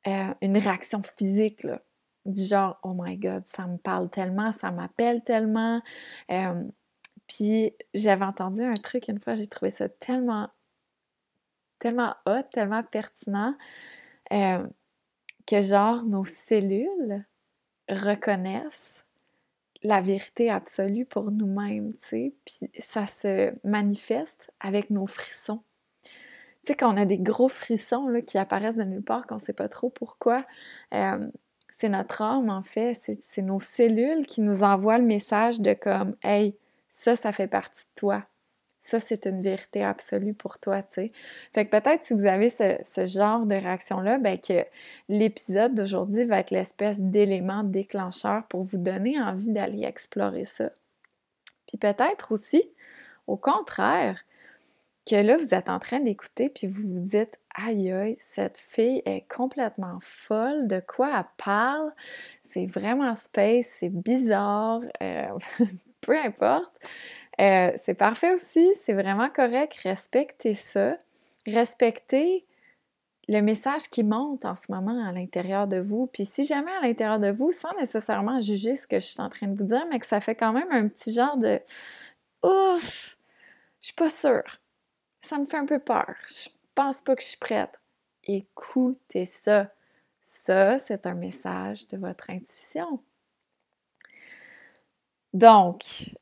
euh, 0.07 0.33
une 0.41 0.57
réaction 0.57 1.01
physique, 1.01 1.65
du 2.25 2.45
genre 2.45 2.79
Oh 2.83 2.93
my 2.97 3.17
God, 3.17 3.45
ça 3.45 3.67
me 3.67 3.77
parle 3.77 4.09
tellement, 4.09 4.51
ça 4.51 4.71
m'appelle 4.71 5.23
tellement. 5.23 5.81
Euh, 6.31 6.63
puis 7.27 7.73
j'avais 7.93 8.25
entendu 8.25 8.61
un 8.61 8.73
truc 8.73 9.07
une 9.07 9.19
fois, 9.19 9.35
j'ai 9.35 9.47
trouvé 9.47 9.71
ça 9.71 9.89
tellement, 9.89 10.49
tellement 11.79 12.15
hot, 12.25 12.43
tellement 12.51 12.83
pertinent, 12.83 13.55
euh, 14.33 14.65
que 15.45 15.61
genre 15.61 16.03
nos 16.03 16.25
cellules 16.25 17.25
reconnaissent 17.89 19.04
la 19.85 20.01
vérité 20.01 20.49
absolue 20.49 21.05
pour 21.05 21.31
nous-mêmes, 21.31 21.93
tu 21.93 21.99
sais, 21.99 22.33
puis 22.45 22.69
ça 22.79 23.05
se 23.05 23.53
manifeste 23.63 24.51
avec 24.59 24.89
nos 24.89 25.05
frissons. 25.05 25.61
Tu 26.03 26.71
sais, 26.71 26.75
quand 26.75 26.93
on 26.93 26.97
a 26.97 27.05
des 27.05 27.19
gros 27.19 27.47
frissons 27.47 28.11
qui 28.25 28.37
apparaissent 28.37 28.77
de 28.77 28.83
nulle 28.83 29.03
part, 29.03 29.27
qu'on 29.27 29.35
ne 29.35 29.39
sait 29.39 29.53
pas 29.53 29.69
trop 29.69 29.89
pourquoi, 29.89 30.45
euh, 30.93 31.27
c'est 31.69 31.89
notre 31.89 32.21
âme, 32.21 32.49
en 32.49 32.63
fait, 32.63 32.93
c'est 32.95 33.41
nos 33.41 33.59
cellules 33.59 34.25
qui 34.25 34.41
nous 34.41 34.63
envoient 34.63 34.97
le 34.97 35.05
message 35.05 35.59
de 35.59 35.73
comme 35.73 36.15
«Hey, 36.23 36.57
ça, 36.89 37.15
ça 37.15 37.31
fait 37.31 37.47
partie 37.47 37.83
de 37.83 37.99
toi. 37.99 38.25
Ça, 38.85 38.99
c'est 38.99 39.25
une 39.25 39.41
vérité 39.41 39.83
absolue 39.83 40.35
pour 40.35 40.59
toi, 40.59 40.83
tu 40.83 40.93
sais. 40.93 41.11
Fait 41.55 41.65
que 41.65 41.71
peut-être 41.71 42.03
si 42.03 42.13
vous 42.13 42.27
avez 42.27 42.51
ce, 42.51 43.05
genre 43.07 43.47
de 43.47 43.55
réaction-là, 43.55 44.19
ben 44.19 44.39
que 44.39 44.63
l'épisode 45.09 45.73
d'aujourd'hui 45.73 46.23
va 46.25 46.41
être 46.41 46.51
l'espèce 46.51 47.01
d'élément 47.01 47.63
déclencheur 47.63 48.43
pour 48.47 48.61
vous 48.61 48.77
donner 48.77 49.19
envie 49.19 49.49
d'aller 49.49 49.85
explorer 49.85 50.45
ça. 50.45 50.69
Puis 51.67 51.79
peut-être 51.79 52.31
aussi, 52.31 52.61
au 53.25 53.37
contraire, 53.37 54.23
que 55.09 55.15
là, 55.15 55.37
vous 55.37 55.55
êtes 55.55 55.69
en 55.69 55.79
train 55.79 55.99
d'écouter, 55.99 56.49
puis 56.49 56.67
vous 56.67 56.87
vous 56.87 57.01
dites 57.01 57.39
Aïe 57.55 57.91
aïe, 57.91 58.17
cette 58.19 58.59
fille 58.59 59.01
est 59.05 59.25
complètement 59.27 59.97
folle, 59.99 60.67
de 60.67 60.79
quoi 60.79 61.09
elle 61.17 61.25
parle? 61.43 61.91
C'est 62.43 62.67
vraiment 62.67 63.15
space, 63.15 63.65
c'est 63.65 63.89
bizarre, 63.89 64.81
euh, 65.01 65.29
peu 66.01 66.15
importe. 66.19 66.79
Euh, 67.39 67.71
c'est 67.75 67.95
parfait 67.95 68.33
aussi, 68.33 68.73
c'est 68.75 68.93
vraiment 68.93 69.29
correct. 69.29 69.75
Respectez 69.83 70.53
ça. 70.53 70.97
Respectez 71.45 72.45
le 73.27 73.41
message 73.41 73.89
qui 73.89 74.03
monte 74.03 74.45
en 74.45 74.55
ce 74.55 74.71
moment 74.71 75.05
à 75.05 75.11
l'intérieur 75.11 75.67
de 75.67 75.77
vous. 75.77 76.07
Puis 76.07 76.25
si 76.25 76.45
jamais 76.45 76.71
à 76.71 76.81
l'intérieur 76.81 77.19
de 77.19 77.31
vous, 77.31 77.51
sans 77.51 77.73
nécessairement 77.79 78.39
juger 78.39 78.75
ce 78.75 78.87
que 78.87 78.99
je 78.99 79.05
suis 79.05 79.21
en 79.21 79.29
train 79.29 79.47
de 79.47 79.57
vous 79.57 79.65
dire, 79.65 79.85
mais 79.89 79.99
que 79.99 80.05
ça 80.05 80.21
fait 80.21 80.35
quand 80.35 80.53
même 80.53 80.71
un 80.71 80.87
petit 80.87 81.11
genre 81.11 81.37
de 81.37 81.59
ouf, 82.43 83.17
je 83.81 83.87
suis 83.87 83.95
pas 83.95 84.09
sûre. 84.09 84.59
Ça 85.21 85.37
me 85.39 85.45
fait 85.45 85.57
un 85.57 85.65
peu 85.65 85.79
peur. 85.79 86.15
Je 86.27 86.49
pense 86.75 87.01
pas 87.01 87.15
que 87.15 87.21
je 87.21 87.29
suis 87.29 87.37
prête. 87.37 87.81
Écoutez 88.23 89.25
ça. 89.25 89.71
Ça, 90.21 90.79
c'est 90.79 91.05
un 91.05 91.13
message 91.13 91.87
de 91.89 91.97
votre 91.97 92.29
intuition. 92.31 92.99
Donc, 95.33 96.15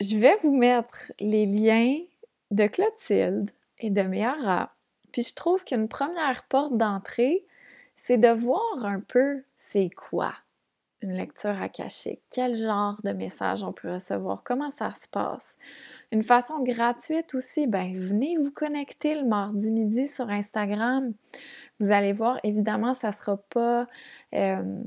je 0.00 0.16
vais 0.16 0.36
vous 0.42 0.54
mettre 0.54 1.12
les 1.20 1.46
liens 1.46 1.98
de 2.50 2.66
Clotilde 2.66 3.50
et 3.78 3.90
de 3.90 4.02
Miara. 4.02 4.72
Puis 5.12 5.22
je 5.22 5.34
trouve 5.34 5.64
qu'une 5.64 5.88
première 5.88 6.44
porte 6.44 6.76
d'entrée, 6.76 7.44
c'est 7.94 8.18
de 8.18 8.28
voir 8.28 8.84
un 8.84 9.00
peu 9.00 9.42
c'est 9.54 9.88
quoi 9.90 10.34
une 11.02 11.12
lecture 11.12 11.62
akashique, 11.62 12.22
quel 12.30 12.54
genre 12.54 12.98
de 13.04 13.12
message 13.12 13.62
on 13.62 13.72
peut 13.72 13.92
recevoir, 13.92 14.42
comment 14.42 14.70
ça 14.70 14.92
se 14.92 15.06
passe? 15.06 15.56
Une 16.10 16.22
façon 16.22 16.62
gratuite 16.62 17.34
aussi, 17.34 17.66
ben 17.66 17.94
venez 17.94 18.36
vous 18.36 18.50
connecter 18.50 19.14
le 19.14 19.26
mardi 19.26 19.70
midi 19.70 20.08
sur 20.08 20.30
Instagram. 20.30 21.12
Vous 21.78 21.92
allez 21.92 22.12
voir, 22.12 22.40
évidemment, 22.42 22.94
ça 22.94 23.08
ne 23.08 23.12
sera 23.12 23.36
pas 23.36 23.86
euh, 24.34 24.82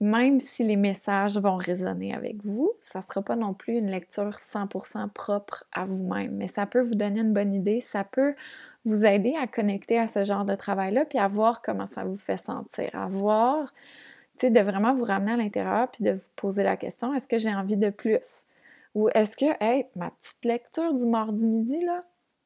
même 0.00 0.40
si 0.40 0.64
les 0.64 0.76
messages 0.76 1.36
vont 1.36 1.56
résonner 1.56 2.14
avec 2.14 2.42
vous, 2.44 2.72
ça 2.80 3.00
ne 3.00 3.04
sera 3.04 3.20
pas 3.20 3.36
non 3.36 3.52
plus 3.52 3.76
une 3.76 3.90
lecture 3.90 4.38
100% 4.38 5.10
propre 5.10 5.64
à 5.72 5.84
vous-même, 5.84 6.34
mais 6.36 6.48
ça 6.48 6.64
peut 6.64 6.80
vous 6.80 6.94
donner 6.94 7.20
une 7.20 7.34
bonne 7.34 7.52
idée, 7.52 7.80
ça 7.80 8.02
peut 8.02 8.34
vous 8.86 9.04
aider 9.04 9.34
à 9.38 9.46
connecter 9.46 9.98
à 9.98 10.06
ce 10.06 10.24
genre 10.24 10.46
de 10.46 10.54
travail-là, 10.54 11.04
puis 11.04 11.18
à 11.18 11.28
voir 11.28 11.60
comment 11.60 11.84
ça 11.84 12.04
vous 12.04 12.16
fait 12.16 12.38
sentir, 12.38 12.88
à 12.94 13.08
voir, 13.08 13.74
tu 14.38 14.46
sais, 14.46 14.50
de 14.50 14.60
vraiment 14.60 14.94
vous 14.94 15.04
ramener 15.04 15.32
à 15.32 15.36
l'intérieur, 15.36 15.90
puis 15.90 16.02
de 16.02 16.12
vous 16.12 16.30
poser 16.34 16.62
la 16.62 16.78
question, 16.78 17.12
est-ce 17.14 17.28
que 17.28 17.36
j'ai 17.36 17.54
envie 17.54 17.76
de 17.76 17.90
plus? 17.90 18.46
Ou 18.94 19.10
est-ce 19.10 19.36
que, 19.36 19.62
hey, 19.62 19.86
ma 19.96 20.10
petite 20.10 20.44
lecture 20.46 20.94
du 20.94 21.04
mardi 21.04 21.46
midi, 21.46 21.84
là, 21.84 22.00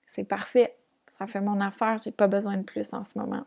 c'est 0.06 0.24
parfait. 0.24 0.76
Ça 1.08 1.28
fait 1.28 1.40
mon 1.40 1.60
affaire, 1.60 1.98
j'ai 1.98 2.10
pas 2.10 2.26
besoin 2.26 2.56
de 2.56 2.62
plus 2.64 2.92
en 2.92 3.04
ce 3.04 3.16
moment. 3.16 3.44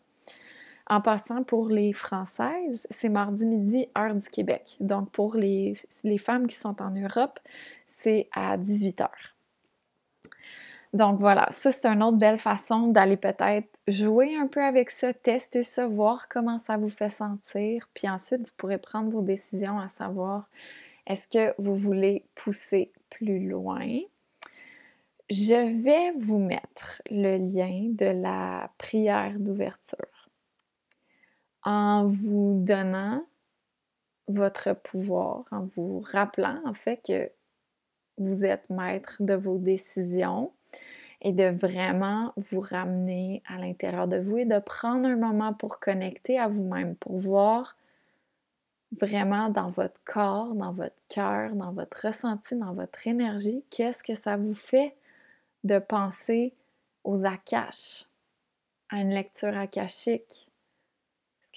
En 0.89 1.01
passant, 1.01 1.43
pour 1.43 1.67
les 1.67 1.91
Françaises, 1.91 2.87
c'est 2.89 3.09
mardi 3.09 3.45
midi, 3.45 3.89
heure 3.97 4.15
du 4.15 4.27
Québec. 4.29 4.77
Donc, 4.79 5.11
pour 5.11 5.35
les, 5.35 5.75
femmes 6.17 6.47
qui 6.47 6.55
sont 6.55 6.81
en 6.81 6.91
Europe, 6.91 7.39
c'est 7.85 8.29
à 8.33 8.57
18 8.57 9.01
h. 9.01 9.09
Donc 10.93 11.19
voilà, 11.19 11.47
ça 11.51 11.73
c'est 11.73 11.85
une 11.85 12.01
autre 12.01 12.17
belle 12.17 12.37
façon 12.37 12.87
d'aller 12.87 13.17
peut-être 13.17 13.81
jouer 13.89 14.37
un 14.37 14.47
peu 14.47 14.63
avec 14.63 14.89
ça, 14.89 15.13
tester 15.13 15.61
ça, 15.61 15.85
voir 15.85 16.29
comment 16.29 16.57
ça 16.57 16.77
vous 16.77 16.89
fait 16.89 17.09
sentir, 17.09 17.89
puis 17.93 18.07
ensuite 18.09 18.39
vous 18.39 18.53
pourrez 18.55 18.77
prendre 18.77 19.11
vos 19.11 19.21
décisions 19.21 19.77
à 19.79 19.89
savoir 19.89 20.49
est-ce 21.05 21.27
que 21.27 21.53
vous 21.61 21.75
voulez 21.75 22.23
pousser 22.35 22.93
plus 23.09 23.47
loin? 23.49 23.85
Je 25.29 25.83
vais 25.83 26.17
vous 26.17 26.39
mettre 26.39 27.01
le 27.11 27.37
lien 27.37 27.89
de 27.91 28.05
la 28.05 28.71
prière 28.77 29.37
d'ouverture 29.37 30.16
en 31.67 32.05
vous 32.05 32.61
donnant 32.63 33.25
votre 34.29 34.73
pouvoir, 34.73 35.43
en 35.51 35.65
vous 35.65 35.99
rappelant 35.99 36.61
en 36.65 36.73
fait 36.73 37.01
que 37.05 37.29
vous 38.17 38.45
êtes 38.45 38.69
maître 38.69 39.17
de 39.19 39.33
vos 39.33 39.57
décisions 39.57 40.53
et 41.21 41.33
de 41.33 41.49
vraiment 41.49 42.31
vous 42.37 42.61
ramener 42.61 43.43
à 43.49 43.57
l'intérieur 43.57 44.07
de 44.07 44.15
vous 44.15 44.37
et 44.37 44.45
de 44.45 44.59
prendre 44.59 45.09
un 45.09 45.17
moment 45.17 45.53
pour 45.53 45.81
connecter 45.81 46.39
à 46.39 46.47
vous-même, 46.47 46.95
pour 46.95 47.17
voir 47.17 47.75
vraiment 48.93 49.49
dans 49.49 49.69
votre 49.69 49.99
corps, 50.05 50.55
dans 50.55 50.71
votre 50.71 50.95
cœur, 51.09 51.53
dans 51.53 51.73
votre 51.73 52.07
ressenti, 52.07 52.55
dans 52.55 52.73
votre 52.73 53.07
énergie, 53.07 53.61
qu'est-ce 53.69 54.05
que 54.05 54.15
ça 54.15 54.37
vous 54.37 54.53
fait 54.53 54.95
de 55.65 55.79
penser 55.79 56.53
aux 57.03 57.25
akashs, 57.25 58.05
à 58.89 59.01
une 59.01 59.09
lecture 59.09 59.57
akashique, 59.57 60.46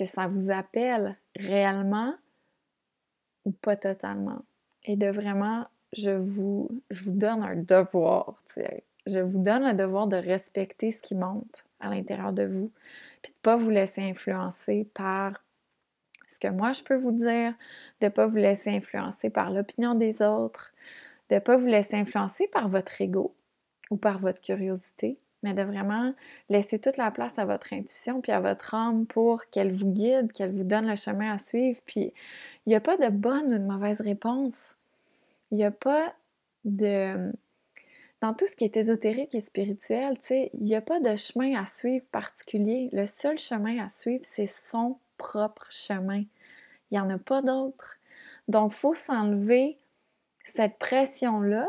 que 0.01 0.07
ça 0.07 0.29
vous 0.29 0.51
appelle 0.51 1.19
réellement 1.37 2.15
ou 3.45 3.51
pas 3.51 3.77
totalement. 3.77 4.41
Et 4.85 4.97
de 4.97 5.09
vraiment, 5.09 5.67
je 5.93 6.11
vous, 6.11 6.71
donne 7.07 7.43
un 7.43 7.57
devoir, 7.57 8.43
je 9.07 9.21
vous 9.21 9.43
donne 9.43 9.63
un 9.63 9.75
devoir 9.75 10.07
de 10.07 10.17
respecter 10.17 10.91
ce 10.91 11.03
qui 11.03 11.15
monte 11.15 11.67
à 11.81 11.91
l'intérieur 11.91 12.33
de 12.33 12.45
vous, 12.45 12.73
puis 13.21 13.31
de 13.33 13.37
ne 13.37 13.43
pas 13.43 13.57
vous 13.57 13.69
laisser 13.69 14.01
influencer 14.01 14.89
par 14.95 15.45
ce 16.27 16.39
que 16.39 16.49
moi 16.49 16.73
je 16.73 16.83
peux 16.83 16.97
vous 16.97 17.13
dire, 17.13 17.53
de 18.01 18.07
ne 18.07 18.11
pas 18.11 18.27
vous 18.27 18.37
laisser 18.37 18.71
influencer 18.71 19.29
par 19.29 19.51
l'opinion 19.51 19.95
des 19.95 20.23
autres, 20.23 20.73
de 21.29 21.35
ne 21.35 21.41
pas 21.41 21.59
vous 21.59 21.67
laisser 21.67 21.97
influencer 21.97 22.49
par 22.49 22.71
votre 22.71 23.03
ego 23.03 23.35
ou 23.91 23.99
par 23.99 24.19
votre 24.19 24.41
curiosité, 24.41 25.19
mais 25.43 25.55
de 25.55 25.63
vraiment 25.63 26.13
laisser 26.49 26.79
toute 26.79 26.97
la 26.97 27.11
place 27.11 27.39
à 27.39 27.45
votre 27.45 27.73
intuition 27.73 28.21
puis 28.21 28.33
à 28.33 28.41
votre 28.41 28.75
âme 28.75 29.07
pour 29.07 29.47
qu'elle 29.51 29.73
vous 29.73 29.91
guide, 29.91 30.33
qu'elle 30.33 30.55
vous 30.55 30.65
donne 30.65 30.87
le 30.87 30.97
chemin 30.97 31.33
à 31.33 31.39
suivre. 31.39 31.81
Puis 31.87 32.13
il 32.67 32.71
n'y 32.71 32.75
a 32.75 32.81
pas 32.81 32.97
de 32.97 33.09
bonne 33.09 33.55
ou 33.55 33.59
de 33.59 33.65
mauvaise 33.65 34.01
réponse. 34.01 34.77
Il 35.51 35.59
n'y 35.59 35.65
a 35.65 35.71
pas 35.71 36.15
de... 36.65 37.33
Dans 38.21 38.35
tout 38.35 38.47
ce 38.47 38.55
qui 38.55 38.65
est 38.65 38.77
ésotérique 38.77 39.35
et 39.35 39.41
spirituel, 39.41 40.19
tu 40.19 40.27
sais, 40.27 40.51
il 40.53 40.65
n'y 40.65 40.75
a 40.75 40.83
pas 40.83 41.01
de 41.01 41.17
chemin 41.17 41.59
à 41.59 41.67
suivre 41.67 42.05
particulier. 42.13 42.91
Le 42.93 43.07
seul 43.07 43.39
chemin 43.39 43.83
à 43.83 43.89
suivre, 43.89 44.25
c'est 44.25 44.47
son 44.47 44.99
propre 45.17 45.67
chemin. 45.71 46.25
Il 46.91 46.95
n'y 46.95 47.01
en 47.01 47.09
a 47.09 47.17
pas 47.17 47.41
d'autre. 47.41 47.97
Donc, 48.47 48.73
il 48.73 48.77
faut 48.77 48.95
s'enlever 48.95 49.79
cette 50.45 50.79
pression-là 50.79 51.67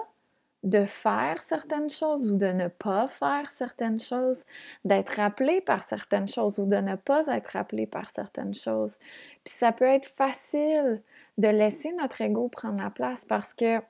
de 0.63 0.85
faire 0.85 1.41
certaines 1.41 1.89
choses 1.89 2.31
ou 2.31 2.37
de 2.37 2.47
ne 2.47 2.67
pas 2.67 3.07
faire 3.07 3.49
certaines 3.49 3.99
choses, 3.99 4.43
d'être 4.85 5.19
appelé 5.19 5.61
par 5.61 5.83
certaines 5.83 6.27
choses 6.27 6.59
ou 6.59 6.65
de 6.65 6.77
ne 6.77 6.95
pas 6.95 7.27
être 7.27 7.55
appelé 7.55 7.87
par 7.87 8.09
certaines 8.09 8.53
choses. 8.53 8.97
Puis 9.43 9.55
ça 9.55 9.71
peut 9.71 9.85
être 9.85 10.05
facile 10.05 11.01
de 11.37 11.47
laisser 11.47 11.91
notre 11.93 12.21
ego 12.21 12.47
prendre 12.47 12.83
la 12.83 12.91
place 12.91 13.25
parce 13.25 13.53
que 13.53 13.81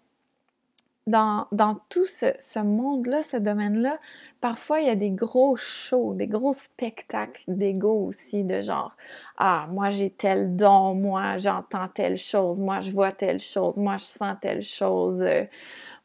dans, 1.08 1.48
tout 1.90 2.06
ce, 2.06 2.28
ce 2.40 2.60
monde-là, 2.60 3.24
ce 3.24 3.38
domaine-là, 3.38 3.98
parfois 4.40 4.82
il 4.82 4.88
y 4.88 4.90
a 4.90 4.96
des 4.96 5.10
gros 5.10 5.56
shows, 5.56 6.14
des 6.14 6.28
gros 6.28 6.54
spectacles 6.54 7.44
d'ego 7.48 8.06
aussi, 8.06 8.44
de 8.44 8.62
genre 8.62 8.96
Ah, 9.38 9.68
moi 9.72 9.90
j'ai 9.90 10.12
tel 10.12 10.56
don, 10.56 10.94
moi 10.94 11.38
j'entends 11.38 11.88
telle 11.88 12.18
chose, 12.18 12.60
moi 12.60 12.82
je 12.82 12.92
vois 12.92 13.12
telle 13.12 13.40
chose, 13.40 13.78
moi 13.78 13.98
je 13.98 14.06
sens 14.06 14.38
telle 14.42 14.62
chose. 14.62 15.24
Euh, 15.24 15.44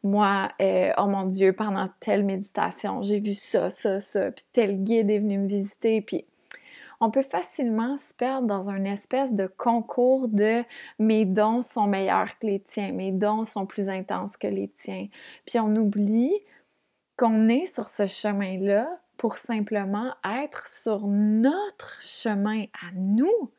moi, 0.06 0.48
euh, 0.60 0.92
oh 0.98 1.06
mon 1.06 1.24
Dieu, 1.24 1.52
pendant 1.52 1.88
telle 2.00 2.24
méditation, 2.24 3.02
j'ai 3.02 3.20
vu 3.20 3.34
ça, 3.34 3.70
ça, 3.70 4.00
ça, 4.00 4.30
puis 4.30 4.44
tel 4.52 4.82
guide 4.82 5.10
est 5.10 5.18
venu 5.18 5.38
me 5.38 5.46
visiter, 5.46 6.00
puis 6.00 6.24
on 7.00 7.10
peut 7.10 7.22
facilement 7.22 7.96
se 7.98 8.14
perdre 8.14 8.46
dans 8.46 8.70
une 8.70 8.86
espèce 8.86 9.34
de 9.34 9.46
concours 9.46 10.28
de 10.28 10.64
mes 10.98 11.24
dons 11.24 11.62
sont 11.62 11.86
meilleurs 11.86 12.38
que 12.38 12.46
les 12.46 12.60
tiens, 12.60 12.92
mes 12.92 13.12
dons 13.12 13.44
sont 13.44 13.66
plus 13.66 13.88
intenses 13.88 14.36
que 14.36 14.46
les 14.46 14.68
tiens. 14.68 15.08
Puis 15.44 15.58
on 15.58 15.74
oublie 15.76 16.32
qu'on 17.16 17.48
est 17.48 17.66
sur 17.66 17.88
ce 17.88 18.06
chemin-là 18.06 18.88
pour 19.16 19.36
simplement 19.36 20.12
être 20.24 20.66
sur 20.66 21.06
notre 21.06 22.00
chemin 22.02 22.64
à 22.74 22.92
nous. 22.94 23.50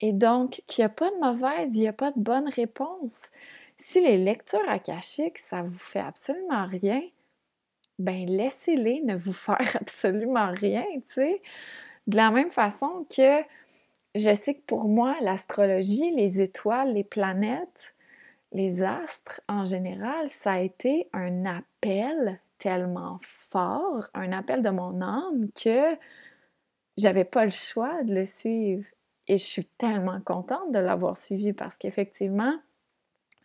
Et 0.00 0.12
donc, 0.12 0.62
qu'il 0.66 0.82
n'y 0.82 0.86
a 0.86 0.88
pas 0.88 1.10
de 1.10 1.16
mauvaise, 1.20 1.74
il 1.76 1.80
n'y 1.80 1.88
a 1.88 1.92
pas 1.92 2.10
de 2.10 2.18
bonne 2.18 2.48
réponse. 2.48 3.30
Si 3.84 4.00
les 4.00 4.16
lectures 4.16 4.68
akashiques, 4.68 5.40
ça 5.40 5.62
vous 5.62 5.76
fait 5.76 5.98
absolument 5.98 6.66
rien, 6.66 7.02
ben 7.98 8.26
laissez-les 8.26 9.00
ne 9.02 9.16
vous 9.16 9.32
faire 9.32 9.76
absolument 9.80 10.52
rien, 10.52 10.84
tu 11.08 11.14
sais. 11.14 11.42
De 12.06 12.16
la 12.16 12.30
même 12.30 12.50
façon 12.50 13.04
que 13.10 13.42
je 14.14 14.34
sais 14.34 14.54
que 14.54 14.62
pour 14.66 14.84
moi, 14.84 15.16
l'astrologie, 15.20 16.12
les 16.12 16.40
étoiles, 16.40 16.94
les 16.94 17.02
planètes, 17.02 17.96
les 18.52 18.84
astres 18.84 19.40
en 19.48 19.64
général, 19.64 20.28
ça 20.28 20.52
a 20.52 20.60
été 20.60 21.08
un 21.12 21.44
appel 21.44 22.40
tellement 22.58 23.18
fort, 23.22 24.06
un 24.14 24.30
appel 24.30 24.62
de 24.62 24.70
mon 24.70 25.00
âme 25.00 25.48
que 25.60 25.98
j'avais 26.96 27.24
pas 27.24 27.44
le 27.46 27.50
choix 27.50 28.04
de 28.04 28.14
le 28.14 28.26
suivre. 28.26 28.84
Et 29.26 29.38
je 29.38 29.44
suis 29.44 29.64
tellement 29.64 30.20
contente 30.20 30.70
de 30.70 30.78
l'avoir 30.78 31.16
suivi 31.16 31.52
parce 31.52 31.78
qu'effectivement, 31.78 32.54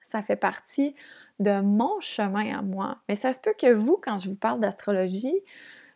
ça 0.07 0.21
fait 0.21 0.37
partie 0.37 0.95
de 1.39 1.59
mon 1.61 1.99
chemin 1.99 2.57
à 2.57 2.61
moi. 2.61 2.97
Mais 3.09 3.15
ça 3.15 3.33
se 3.33 3.39
peut 3.39 3.53
que 3.59 3.71
vous, 3.71 3.99
quand 4.01 4.17
je 4.17 4.29
vous 4.29 4.37
parle 4.37 4.61
d'astrologie, 4.61 5.35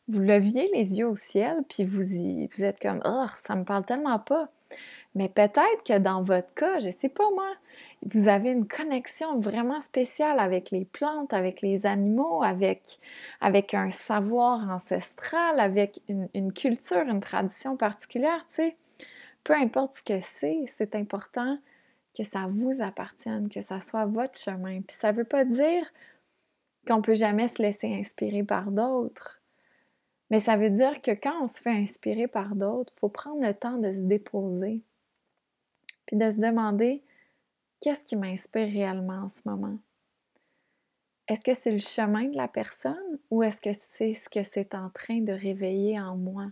vous 0.09 0.19
leviez 0.19 0.69
les 0.73 0.99
yeux 0.99 1.07
au 1.07 1.15
ciel, 1.15 1.63
puis 1.69 1.85
vous, 1.85 2.13
y, 2.13 2.47
vous 2.47 2.63
êtes 2.63 2.79
comme 2.79 3.01
Oh, 3.05 3.25
ça 3.37 3.55
me 3.55 3.63
parle 3.63 3.85
tellement 3.85 4.19
pas. 4.19 4.49
Mais 5.15 5.29
peut-être 5.29 5.83
que 5.85 5.97
dans 5.97 6.21
votre 6.21 6.53
cas, 6.53 6.79
je 6.79 6.89
sais 6.89 7.09
pas 7.09 7.29
moi, 7.33 7.49
vous 8.05 8.27
avez 8.27 8.51
une 8.51 8.67
connexion 8.67 9.37
vraiment 9.37 9.79
spéciale 9.79 10.39
avec 10.39 10.71
les 10.71 10.85
plantes, 10.85 11.33
avec 11.33 11.61
les 11.61 11.85
animaux, 11.85 12.43
avec, 12.43 12.99
avec 13.39 13.73
un 13.73 13.89
savoir 13.89 14.69
ancestral, 14.69 15.59
avec 15.59 16.01
une, 16.09 16.27
une 16.33 16.51
culture, 16.51 17.07
une 17.07 17.19
tradition 17.21 17.77
particulière, 17.77 18.45
tu 18.47 18.55
sais. 18.55 18.77
Peu 19.43 19.53
importe 19.53 19.95
ce 19.95 20.03
que 20.03 20.19
c'est, 20.21 20.63
c'est 20.67 20.95
important 20.95 21.57
que 22.17 22.23
ça 22.23 22.47
vous 22.49 22.81
appartienne, 22.81 23.49
que 23.49 23.61
ça 23.61 23.81
soit 23.81 24.05
votre 24.05 24.37
chemin. 24.37 24.81
Puis 24.81 24.97
ça 24.97 25.11
ne 25.11 25.17
veut 25.17 25.23
pas 25.25 25.45
dire 25.45 25.85
qu'on 26.87 27.01
peut 27.01 27.15
jamais 27.15 27.47
se 27.47 27.61
laisser 27.61 27.93
inspirer 27.93 28.43
par 28.43 28.71
d'autres. 28.71 29.41
Mais 30.29 30.39
ça 30.39 30.57
veut 30.57 30.69
dire 30.69 31.01
que 31.01 31.11
quand 31.11 31.43
on 31.43 31.47
se 31.47 31.61
fait 31.61 31.71
inspirer 31.71 32.27
par 32.27 32.55
d'autres, 32.55 32.93
il 32.95 32.99
faut 32.99 33.09
prendre 33.09 33.45
le 33.45 33.53
temps 33.53 33.77
de 33.77 33.91
se 33.91 34.03
déposer. 34.03 34.81
Puis 36.05 36.17
de 36.17 36.31
se 36.31 36.39
demander 36.39 37.03
qu'est-ce 37.81 38.05
qui 38.05 38.15
m'inspire 38.15 38.67
réellement 38.67 39.23
en 39.23 39.29
ce 39.29 39.41
moment? 39.45 39.77
Est-ce 41.27 41.41
que 41.41 41.53
c'est 41.53 41.71
le 41.71 41.77
chemin 41.77 42.25
de 42.25 42.35
la 42.35 42.47
personne 42.47 43.19
ou 43.29 43.43
est-ce 43.43 43.61
que 43.61 43.73
c'est 43.73 44.13
ce 44.13 44.29
que 44.29 44.43
c'est 44.43 44.75
en 44.75 44.89
train 44.89 45.19
de 45.19 45.31
réveiller 45.31 45.99
en 45.99 46.17
moi? 46.17 46.47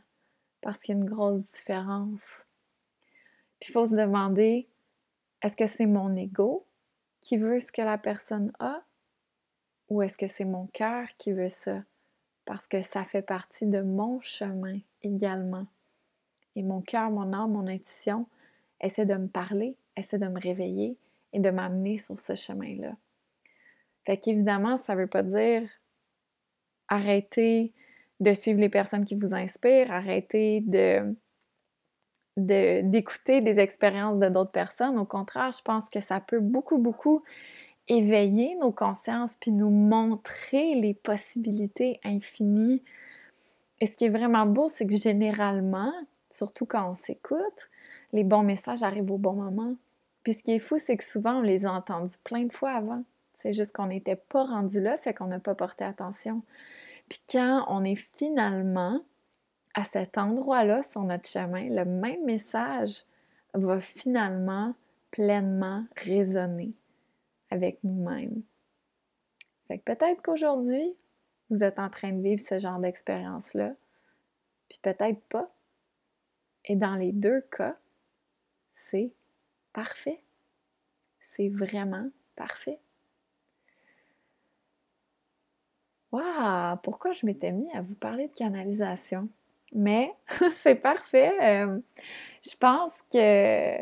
Parce 0.62 0.80
qu'il 0.80 0.96
y 0.96 0.98
a 0.98 1.02
une 1.02 1.10
grosse 1.10 1.42
différence. 1.54 2.46
Puis 3.60 3.70
il 3.70 3.74
faut 3.74 3.86
se 3.86 3.96
demander 3.96 4.70
est-ce 5.42 5.56
que 5.56 5.68
c'est 5.68 5.86
mon 5.86 6.16
ego 6.16 6.66
qui 7.22 7.38
veut 7.38 7.60
ce 7.60 7.72
que 7.72 7.82
la 7.82 7.98
personne 7.98 8.52
a 8.60 8.82
ou 9.90 10.02
est-ce 10.02 10.18
que 10.18 10.28
c'est 10.28 10.46
mon 10.46 10.68
cœur 10.68 11.08
qui 11.18 11.32
veut 11.32 11.50
ça? 11.50 11.84
Parce 12.46 12.68
que 12.68 12.82
ça 12.82 13.06
fait 13.06 13.22
partie 13.22 13.66
de 13.66 13.82
mon 13.82 14.22
chemin 14.22 14.80
également. 15.02 15.66
Et 16.56 16.64
mon 16.64 16.82
cœur, 16.82 17.10
mon 17.10 17.34
âme, 17.34 17.52
mon 17.52 17.68
intuition 17.68 18.28
essaie 18.82 19.06
de 19.06 19.16
me 19.16 19.28
parler, 19.28 19.76
essaie 19.96 20.18
de 20.18 20.28
me 20.28 20.40
réveiller 20.40 20.98
et 21.34 21.40
de 21.40 21.50
m'amener 21.50 22.00
sur 22.00 22.20
ce 22.20 22.36
chemin-là. 22.36 22.96
Fait 24.06 24.18
qu'évidemment, 24.18 24.78
ça 24.78 24.96
ne 24.96 25.02
veut 25.02 25.08
pas 25.08 25.24
dire 25.24 25.70
arrêter 26.88 27.74
de 28.20 28.34
suivre 28.34 28.60
les 28.60 28.70
personnes 28.70 29.06
qui 29.06 29.16
vous 29.16 29.34
inspirent, 29.34 29.92
arrêter 29.92 30.62
de 30.62 31.16
d'écouter 32.40 33.42
des 33.42 33.60
expériences 33.60 34.20
de 34.20 34.30
d'autres 34.30 34.52
personnes. 34.52 34.98
Au 34.98 35.06
contraire, 35.06 35.52
je 35.52 35.62
pense 35.62 35.90
que 35.90 36.00
ça 36.00 36.20
peut 36.20 36.40
beaucoup, 36.40 36.78
beaucoup 36.78 37.24
éveiller 37.88 38.56
nos 38.56 38.72
consciences 38.72 39.36
puis 39.36 39.52
nous 39.52 39.70
montrer 39.70 40.76
les 40.76 40.94
possibilités 40.94 42.00
infinies. 42.04 42.84
Et 43.82 43.88
ce 43.88 43.96
qui 43.96 44.06
est 44.06 44.10
vraiment 44.10 44.46
beau, 44.46 44.68
c'est 44.68 44.86
que 44.86 44.96
généralement, 44.96 45.92
surtout 46.30 46.66
quand 46.66 46.90
on 46.90 46.94
s'écoute, 46.94 47.70
les 48.14 48.24
bons 48.24 48.44
messages 48.44 48.84
arrivent 48.84 49.12
au 49.12 49.18
bon 49.18 49.34
moment. 49.34 49.76
Puis 50.24 50.34
ce 50.34 50.44
qui 50.44 50.52
est 50.52 50.60
fou, 50.60 50.78
c'est 50.78 50.98
que 50.98 51.04
souvent, 51.04 51.38
on 51.38 51.42
les 51.42 51.66
a 51.66 51.72
entendus 51.72 52.18
plein 52.24 52.44
de 52.44 52.54
fois 52.54 52.72
avant. 52.72 53.04
C'est 53.34 53.54
juste 53.54 53.76
qu'on 53.76 53.88
n'était 53.88 54.18
pas 54.18 54.44
rendu 54.44 54.82
là, 54.82 54.98
fait 54.98 55.14
qu'on 55.14 55.28
n'a 55.28 55.40
pas 55.40 55.56
porté 55.56 55.86
attention. 55.86 56.44
Puis 57.08 57.22
quand 57.32 57.66
on 57.70 57.84
est 57.84 57.96
finalement 58.18 59.02
à 59.80 59.84
cet 59.84 60.18
endroit-là 60.18 60.84
sur 60.84 61.02
notre 61.04 61.28
chemin, 61.28 61.70
le 61.70 61.86
même 61.86 62.26
message 62.26 63.04
va 63.54 63.80
finalement 63.80 64.76
pleinement 65.10 65.86
résonner 65.96 66.74
avec 67.50 67.80
nous-mêmes. 67.84 68.44
Fait 69.68 69.78
que 69.78 69.84
peut-être 69.84 70.22
qu'aujourd'hui, 70.22 70.96
vous 71.50 71.64
êtes 71.64 71.80
en 71.80 71.90
train 71.90 72.12
de 72.12 72.22
vivre 72.22 72.42
ce 72.42 72.60
genre 72.60 72.80
d'expérience-là, 72.80 73.74
puis 74.68 74.80
peut-être 74.82 75.22
pas. 75.30 75.50
Et 76.66 76.76
dans 76.76 76.96
les 76.96 77.14
deux 77.14 77.42
cas, 77.42 77.78
c'est 78.70 79.14
parfait. 79.72 80.22
C'est 81.22 81.50
vraiment 81.50 82.10
parfait. 82.36 82.80
Waouh! 86.12 86.78
Pourquoi 86.84 87.14
je 87.14 87.26
m'étais 87.26 87.52
mis 87.52 87.72
à 87.72 87.82
vous 87.82 87.96
parler 87.96 88.28
de 88.28 88.34
canalisation? 88.34 89.30
Mais 89.74 90.14
c'est 90.52 90.76
parfait. 90.76 91.34
Euh, 91.42 91.80
je 92.44 92.56
pense 92.56 93.02
que, 93.12 93.78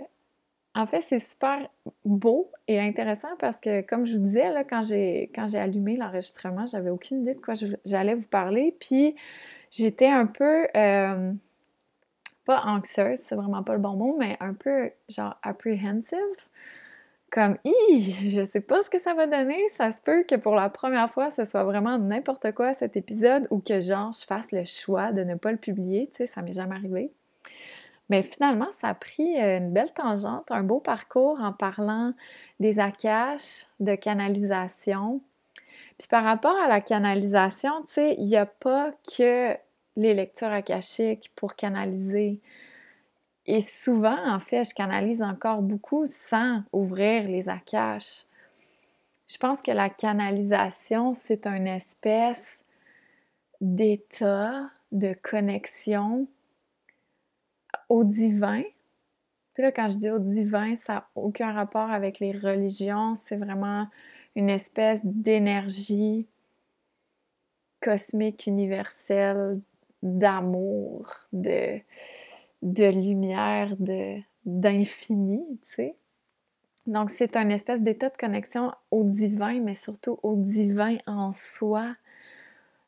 en 0.75 0.85
fait, 0.87 1.01
c'est 1.01 1.19
super 1.19 1.67
beau 2.05 2.51
et 2.67 2.79
intéressant 2.79 3.35
parce 3.39 3.59
que, 3.59 3.81
comme 3.81 4.05
je 4.05 4.17
vous 4.17 4.23
disais, 4.23 4.51
là, 4.51 4.63
quand 4.63 4.81
j'ai 4.83 5.29
allumé 5.57 5.95
l'enregistrement, 5.95 6.65
j'avais 6.65 6.89
aucune 6.89 7.21
idée 7.21 7.33
de 7.33 7.41
quoi 7.41 7.53
j'allais 7.85 8.15
vous 8.15 8.27
parler. 8.27 8.75
Puis 8.79 9.15
j'étais 9.71 10.07
un 10.07 10.25
peu 10.25 10.67
euh, 10.75 11.33
pas 12.45 12.63
anxieuse, 12.65 13.19
c'est 13.19 13.35
vraiment 13.35 13.63
pas 13.63 13.73
le 13.73 13.79
bon 13.79 13.95
mot, 13.95 14.15
mais 14.17 14.37
un 14.39 14.53
peu 14.53 14.91
genre 15.09 15.37
apprehensive 15.43 16.17
comme 17.31 17.57
Hi, 17.65 18.29
je 18.29 18.45
sais 18.45 18.61
pas 18.61 18.83
ce 18.83 18.89
que 18.89 18.99
ça 18.99 19.13
va 19.13 19.27
donner, 19.27 19.67
ça 19.69 19.91
se 19.91 20.01
peut 20.01 20.23
que 20.23 20.35
pour 20.35 20.55
la 20.55 20.69
première 20.69 21.09
fois 21.09 21.31
ce 21.31 21.43
soit 21.43 21.63
vraiment 21.63 21.97
n'importe 21.97 22.51
quoi 22.53 22.73
cet 22.73 22.95
épisode 22.97 23.47
ou 23.51 23.59
que 23.59 23.81
genre 23.81 24.13
je 24.13 24.25
fasse 24.25 24.51
le 24.51 24.63
choix 24.63 25.11
de 25.11 25.23
ne 25.23 25.35
pas 25.35 25.51
le 25.51 25.57
publier, 25.57 26.09
tu 26.11 26.17
sais, 26.17 26.27
ça 26.27 26.41
m'est 26.41 26.53
jamais 26.53 26.75
arrivé. 26.75 27.11
Mais 28.09 28.23
finalement, 28.23 28.71
ça 28.71 28.89
a 28.89 28.93
pris 28.93 29.37
euh, 29.41 29.57
une 29.57 29.73
belle 29.73 29.91
tangente, 29.93 30.49
un 30.51 30.63
beau 30.63 30.79
parcours 30.79 31.39
en 31.41 31.51
parlant 31.51 32.13
des 32.59 32.79
akash, 32.79 33.65
de 33.79 33.95
canalisation. 33.95 35.21
Puis 35.97 36.07
par 36.07 36.23
rapport 36.23 36.57
à 36.57 36.67
la 36.67 36.79
canalisation, 36.79 37.81
tu 37.81 37.93
sais, 37.93 38.15
il 38.17 38.25
n'y 38.25 38.37
a 38.37 38.45
pas 38.45 38.93
que 39.17 39.55
les 39.97 40.13
lectures 40.13 40.51
akashiques 40.51 41.31
pour 41.35 41.55
canaliser. 41.55 42.39
Et 43.47 43.61
souvent, 43.61 44.17
en 44.29 44.39
fait, 44.41 44.65
je 44.65 44.73
canalise 44.73 45.23
encore 45.23 45.61
beaucoup 45.61 46.05
sans 46.05 46.63
ouvrir 46.73 47.23
les 47.23 47.47
akash. 47.47 48.23
Je 49.27 49.37
pense 49.37 49.61
que 49.61 49.71
la 49.71 49.89
canalisation, 49.89 51.13
c'est 51.15 51.47
une 51.47 51.67
espèce 51.67 52.65
d'état 53.61 54.69
de 54.91 55.13
connexion 55.13 56.27
au 57.89 58.03
divin. 58.03 58.63
Puis 59.53 59.63
là, 59.63 59.71
quand 59.71 59.87
je 59.87 59.97
dis 59.97 60.09
au 60.11 60.19
divin, 60.19 60.75
ça 60.75 60.93
n'a 60.93 61.07
aucun 61.15 61.51
rapport 61.53 61.89
avec 61.89 62.19
les 62.19 62.31
religions. 62.31 63.15
C'est 63.15 63.37
vraiment 63.37 63.87
une 64.35 64.49
espèce 64.49 65.01
d'énergie 65.03 66.27
cosmique 67.81 68.45
universelle, 68.45 69.59
d'amour, 70.03 71.09
de, 71.33 71.79
de 72.61 72.85
lumière, 72.85 73.75
de, 73.79 74.17
d'infini, 74.45 75.41
tu 75.63 75.73
sais. 75.73 75.95
Donc, 76.87 77.09
c'est 77.09 77.35
un 77.35 77.49
espèce 77.49 77.81
d'état 77.81 78.09
de 78.09 78.17
connexion 78.17 78.71
au 78.91 79.03
divin, 79.03 79.59
mais 79.59 79.75
surtout 79.75 80.19
au 80.23 80.35
divin 80.37 80.97
en 81.05 81.31
soi, 81.33 81.95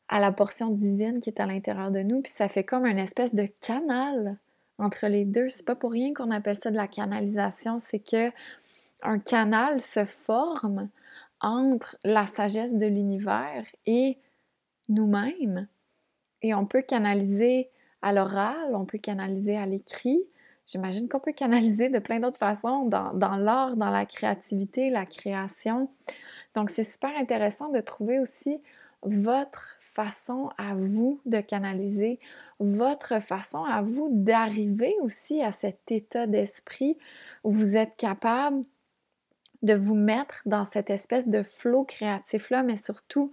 à 0.08 0.20
la 0.20 0.32
portion 0.32 0.70
divine 0.70 1.20
qui 1.20 1.30
est 1.30 1.40
à 1.40 1.46
l'intérieur 1.46 1.90
de 1.90 2.00
nous. 2.00 2.20
Puis 2.22 2.32
ça 2.32 2.48
fait 2.48 2.64
comme 2.64 2.86
une 2.86 2.98
espèce 2.98 3.34
de 3.34 3.46
canal 3.60 4.38
entre 4.78 5.06
les 5.06 5.24
deux. 5.24 5.48
C'est 5.50 5.64
pas 5.64 5.76
pour 5.76 5.92
rien 5.92 6.12
qu'on 6.14 6.30
appelle 6.30 6.56
ça 6.56 6.70
de 6.70 6.76
la 6.76 6.88
canalisation, 6.88 7.78
c'est 7.78 8.00
que 8.00 8.32
un 9.02 9.18
canal 9.18 9.80
se 9.80 10.04
forme 10.04 10.88
entre 11.40 11.96
la 12.04 12.26
sagesse 12.26 12.76
de 12.76 12.86
l'univers 12.86 13.64
et 13.86 14.18
nous-mêmes. 14.88 15.68
Et 16.42 16.54
on 16.54 16.66
peut 16.66 16.82
canaliser 16.82 17.70
à 18.02 18.12
l'oral, 18.12 18.74
on 18.74 18.84
peut 18.84 18.98
canaliser 18.98 19.56
à 19.56 19.66
l'écrit. 19.66 20.22
J'imagine 20.66 21.08
qu'on 21.08 21.20
peut 21.20 21.32
canaliser 21.32 21.88
de 21.88 21.98
plein 21.98 22.20
d'autres 22.20 22.38
façons 22.38 22.84
dans, 22.84 23.36
l'art, 23.36 23.76
dans 23.76 23.90
la 23.90 24.06
créativité, 24.06 24.90
la 24.90 25.04
création. 25.04 25.90
Donc, 26.54 26.70
c'est 26.70 26.84
super 26.84 27.10
intéressant 27.16 27.70
de 27.70 27.80
trouver 27.80 28.20
aussi 28.20 28.60
votre 29.02 29.76
façon 29.80 30.50
à 30.58 30.74
vous 30.74 31.20
de 31.24 31.40
canaliser, 31.40 32.18
votre 32.58 33.20
façon 33.20 33.64
à 33.64 33.82
vous 33.82 34.08
d'arriver 34.12 34.94
aussi 35.00 35.42
à 35.42 35.50
cet 35.50 35.90
état 35.90 36.26
d'esprit 36.26 36.98
où 37.42 37.50
vous 37.50 37.76
êtes 37.76 37.96
capable 37.96 38.64
de 39.62 39.74
vous 39.74 39.94
mettre 39.94 40.42
dans 40.46 40.64
cette 40.64 40.90
espèce 40.90 41.28
de 41.28 41.42
flot 41.42 41.84
créatif-là, 41.84 42.62
mais 42.62 42.76
surtout 42.76 43.30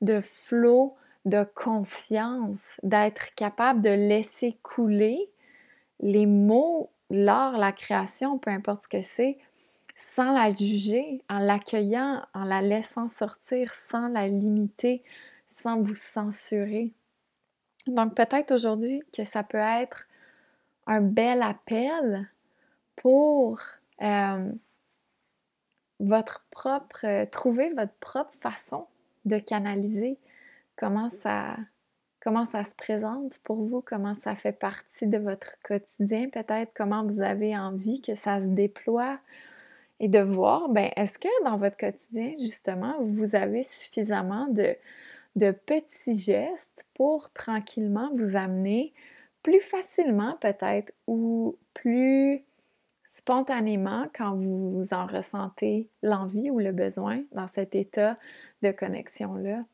de 0.00 0.20
flot 0.20 0.96
de 1.24 1.44
confiance, 1.54 2.80
d'être 2.82 3.34
capable 3.34 3.80
de 3.80 3.90
laisser 3.90 4.58
couler 4.62 5.30
les 6.00 6.26
mots, 6.26 6.90
l'art, 7.10 7.58
la 7.58 7.72
création, 7.72 8.38
peu 8.38 8.50
importe 8.50 8.82
ce 8.82 8.88
que 8.88 9.02
c'est, 9.02 9.38
sans 9.94 10.32
la 10.32 10.50
juger, 10.50 11.22
en 11.28 11.38
l'accueillant, 11.38 12.22
en 12.34 12.44
la 12.44 12.60
laissant 12.60 13.08
sortir, 13.08 13.74
sans 13.74 14.08
la 14.08 14.26
limiter, 14.26 15.02
sans 15.46 15.80
vous 15.80 15.94
censurer. 15.94 16.92
Donc 17.86 18.14
peut-être 18.14 18.52
aujourd'hui 18.52 19.02
que 19.12 19.24
ça 19.24 19.42
peut 19.42 19.58
être 19.58 20.08
un 20.86 21.00
bel 21.00 21.42
appel 21.42 22.28
pour 22.96 23.60
euh, 24.02 24.52
votre 26.00 26.44
propre, 26.50 27.24
trouver 27.30 27.70
votre 27.70 27.94
propre 27.94 28.32
façon 28.40 28.86
de 29.24 29.38
canaliser 29.38 30.18
comment 30.76 31.08
ça, 31.08 31.56
se 32.24 32.74
présente 32.76 33.38
pour 33.44 33.62
vous, 33.64 33.80
comment 33.80 34.14
ça 34.14 34.34
fait 34.36 34.52
partie 34.52 35.06
de 35.06 35.18
votre 35.18 35.60
quotidien, 35.62 36.28
peut-être? 36.28 36.72
Comment 36.74 37.04
vous 37.04 37.22
avez 37.22 37.56
envie 37.56 38.00
que 38.00 38.14
ça 38.14 38.40
se 38.40 38.48
déploie? 38.48 39.18
Et 40.00 40.08
de 40.08 40.18
voir, 40.18 40.68
ben, 40.68 40.90
est-ce 40.96 41.18
que 41.18 41.44
dans 41.44 41.56
votre 41.56 41.76
quotidien, 41.76 42.32
justement, 42.36 42.96
vous 43.02 43.36
avez 43.36 43.62
suffisamment 43.62 44.48
de, 44.48 44.76
de 45.36 45.52
petits 45.52 46.18
gestes 46.18 46.86
pour 46.94 47.32
tranquillement 47.32 48.10
vous 48.14 48.34
amener 48.36 48.92
plus 49.42 49.60
facilement 49.60 50.36
peut-être 50.40 50.92
ou 51.06 51.56
plus 51.74 52.42
spontanément 53.04 54.08
quand 54.14 54.34
vous 54.36 54.82
en 54.92 55.06
ressentez 55.06 55.88
l'envie 56.02 56.50
ou 56.50 56.58
le 56.58 56.72
besoin 56.72 57.22
dans 57.32 57.48
cet 57.48 57.74
état 57.74 58.16
de 58.62 58.70
connexion-là? 58.70 59.64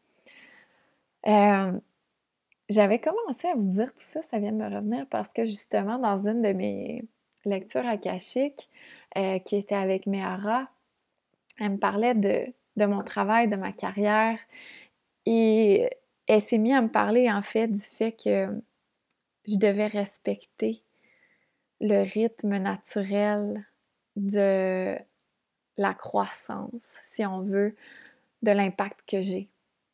Euh, 1.27 1.73
j'avais 2.69 3.01
commencé 3.01 3.49
à 3.49 3.55
vous 3.55 3.69
dire 3.69 3.89
tout 3.89 4.05
ça, 4.05 4.23
ça 4.23 4.39
vient 4.39 4.53
de 4.53 4.57
me 4.57 4.75
revenir 4.75 5.07
parce 5.09 5.33
que 5.33 5.45
justement, 5.45 5.99
dans 5.99 6.29
une 6.29 6.43
de 6.43 6.53
mes 6.53 7.05
lectures 7.45 7.87
akashiques 7.87 8.69
euh, 9.17 9.39
qui 9.39 9.57
était 9.57 9.75
avec 9.75 10.07
Méara, 10.07 10.69
elle 11.59 11.73
me 11.73 11.79
parlait 11.79 12.15
de 12.15 12.53
mon 12.87 13.01
travail, 13.03 13.49
de 13.49 13.57
ma 13.57 13.73
carrière 13.73 14.39
et 15.27 15.91
elle 16.27 16.41
s'est 16.41 16.59
mise 16.59 16.75
à 16.75 16.83
me 16.83 16.89
parler 16.89 17.31
en 17.31 17.43
fait 17.43 17.69
du 17.69 17.81
fait 17.81 18.13
que 18.13 18.49
je 19.47 19.57
devais 19.57 19.87
respecter 19.87 20.83
le 21.81 22.03
rythme 22.03 22.59
naturel 22.59 23.67
de 24.17 24.97
la 25.77 25.95
croissance, 25.95 26.99
si 27.03 27.25
on 27.25 27.41
veut, 27.41 27.77
de 28.43 28.51
l'impact 28.51 29.01
que 29.07 29.21
j'ai 29.21 29.49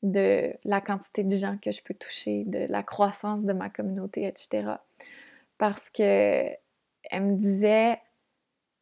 de 0.05 0.53
la 0.65 0.83
quantité 0.83 1.25
de 1.25 1.35
gens 1.35 1.57
que 1.57 1.73
je 1.73 1.83
peux 1.83 1.95
toucher, 1.95 2.45
de 2.45 2.67
la 2.69 2.83
croissance 2.83 3.45
de 3.45 3.55
ma 3.55 3.71
communauté, 3.71 4.27
etc. 4.27 4.77
Parce 5.59 5.91
que 5.91 6.47
elle 7.11 7.23
me 7.23 7.37
disait, 7.37 7.97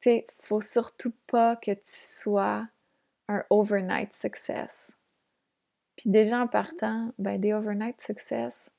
tu 0.01 0.11
sais, 0.11 0.25
faut 0.41 0.61
surtout 0.61 1.13
pas 1.29 1.57
que 1.57 1.71
tu 1.71 1.81
sois 1.85 2.67
un 3.29 3.45
overnight 3.51 4.13
success. 4.13 4.99
Puis 5.97 6.11
déjà 6.11 6.41
en 6.41 6.49
partant, 6.49 7.13
ben 7.19 7.41
des 7.41 7.53
overnight 7.53 8.01
success, 8.01 8.73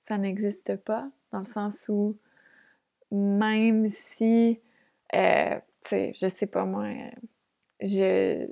ça 0.00 0.18
n'existe 0.18 0.76
pas, 0.76 1.06
dans 1.30 1.38
le 1.38 1.44
sens 1.44 1.88
où 1.88 2.16
même 3.12 3.88
si, 3.88 4.60
euh, 5.14 5.54
tu 5.82 5.88
sais, 5.88 6.12
je 6.16 6.26
sais 6.26 6.46
pas 6.46 6.64
moi, 6.64 6.90
je 7.80 8.48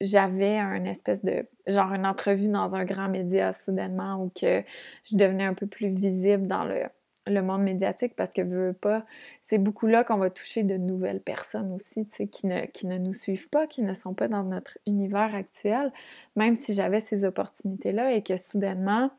j'avais 0.00 0.58
un 0.58 0.84
espèce 0.84 1.24
de 1.24 1.46
genre 1.66 1.92
une 1.92 2.06
entrevue 2.06 2.48
dans 2.48 2.76
un 2.76 2.84
grand 2.84 3.08
média 3.08 3.52
soudainement 3.52 4.22
ou 4.22 4.30
que 4.38 4.62
je 5.04 5.16
devenais 5.16 5.44
un 5.44 5.54
peu 5.54 5.66
plus 5.66 5.88
visible 5.88 6.46
dans 6.46 6.64
le, 6.64 6.82
le 7.26 7.42
monde 7.42 7.62
médiatique 7.62 8.14
parce 8.14 8.32
que 8.32 8.42
veux 8.42 8.72
pas, 8.72 9.04
c'est 9.42 9.58
beaucoup 9.58 9.86
là 9.86 10.04
qu'on 10.04 10.18
va 10.18 10.30
toucher 10.30 10.62
de 10.62 10.76
nouvelles 10.76 11.20
personnes 11.20 11.72
aussi, 11.72 12.06
qui 12.06 12.46
ne, 12.46 12.66
qui 12.66 12.86
ne 12.86 12.98
nous 12.98 13.14
suivent 13.14 13.48
pas, 13.48 13.66
qui 13.66 13.82
ne 13.82 13.92
sont 13.94 14.14
pas 14.14 14.28
dans 14.28 14.44
notre 14.44 14.78
univers 14.86 15.34
actuel, 15.34 15.92
même 16.36 16.56
si 16.56 16.74
j'avais 16.74 17.00
ces 17.00 17.24
opportunités-là 17.24 18.12
et 18.12 18.22
que 18.22 18.36
soudainement, 18.36 19.10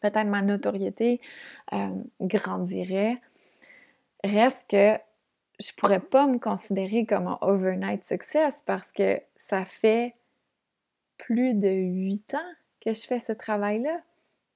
peut-être 0.00 0.26
ma 0.26 0.42
notoriété 0.42 1.20
euh, 1.72 1.88
grandirait, 2.20 3.16
reste 4.24 4.70
que 4.70 4.98
je 5.62 5.72
pourrais 5.74 6.00
pas 6.00 6.26
me 6.26 6.38
considérer 6.38 7.06
comme 7.06 7.28
un 7.28 7.38
overnight 7.40 8.04
success 8.04 8.62
parce 8.66 8.90
que 8.90 9.20
ça 9.36 9.64
fait 9.64 10.16
plus 11.18 11.54
de 11.54 11.68
huit 11.68 12.34
ans 12.34 12.52
que 12.80 12.92
je 12.92 13.02
fais 13.02 13.20
ce 13.20 13.32
travail-là. 13.32 14.00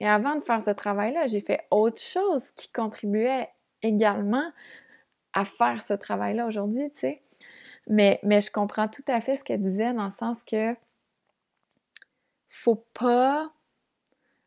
Et 0.00 0.08
avant 0.08 0.34
de 0.34 0.40
faire 0.40 0.62
ce 0.62 0.70
travail-là, 0.70 1.26
j'ai 1.26 1.40
fait 1.40 1.66
autre 1.70 2.02
chose 2.02 2.50
qui 2.50 2.70
contribuait 2.72 3.48
également 3.82 4.50
à 5.32 5.44
faire 5.44 5.82
ce 5.82 5.94
travail-là 5.94 6.46
aujourd'hui, 6.46 6.90
tu 6.92 7.00
sais. 7.00 7.22
Mais, 7.88 8.18
mais 8.24 8.40
je 8.40 8.50
comprends 8.50 8.88
tout 8.88 9.04
à 9.06 9.20
fait 9.20 9.36
ce 9.36 9.44
qu'elle 9.44 9.62
disait 9.62 9.94
dans 9.94 10.04
le 10.04 10.10
sens 10.10 10.42
que 10.42 10.74
faut 12.48 12.84
pas. 12.94 13.52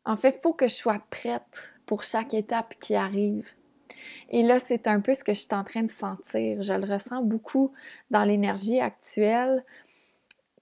En 0.04 0.16
fait, 0.16 0.40
faut 0.42 0.52
que 0.52 0.68
je 0.68 0.74
sois 0.74 1.00
prête 1.10 1.74
pour 1.86 2.04
chaque 2.04 2.34
étape 2.34 2.74
qui 2.78 2.94
arrive. 2.94 3.52
Et 4.30 4.42
là, 4.42 4.58
c'est 4.58 4.86
un 4.86 5.00
peu 5.00 5.14
ce 5.14 5.24
que 5.24 5.32
je 5.32 5.40
suis 5.40 5.54
en 5.54 5.64
train 5.64 5.82
de 5.82 5.90
sentir. 5.90 6.62
Je 6.62 6.72
le 6.72 6.92
ressens 6.92 7.22
beaucoup 7.22 7.72
dans 8.10 8.24
l'énergie 8.24 8.80
actuelle 8.80 9.64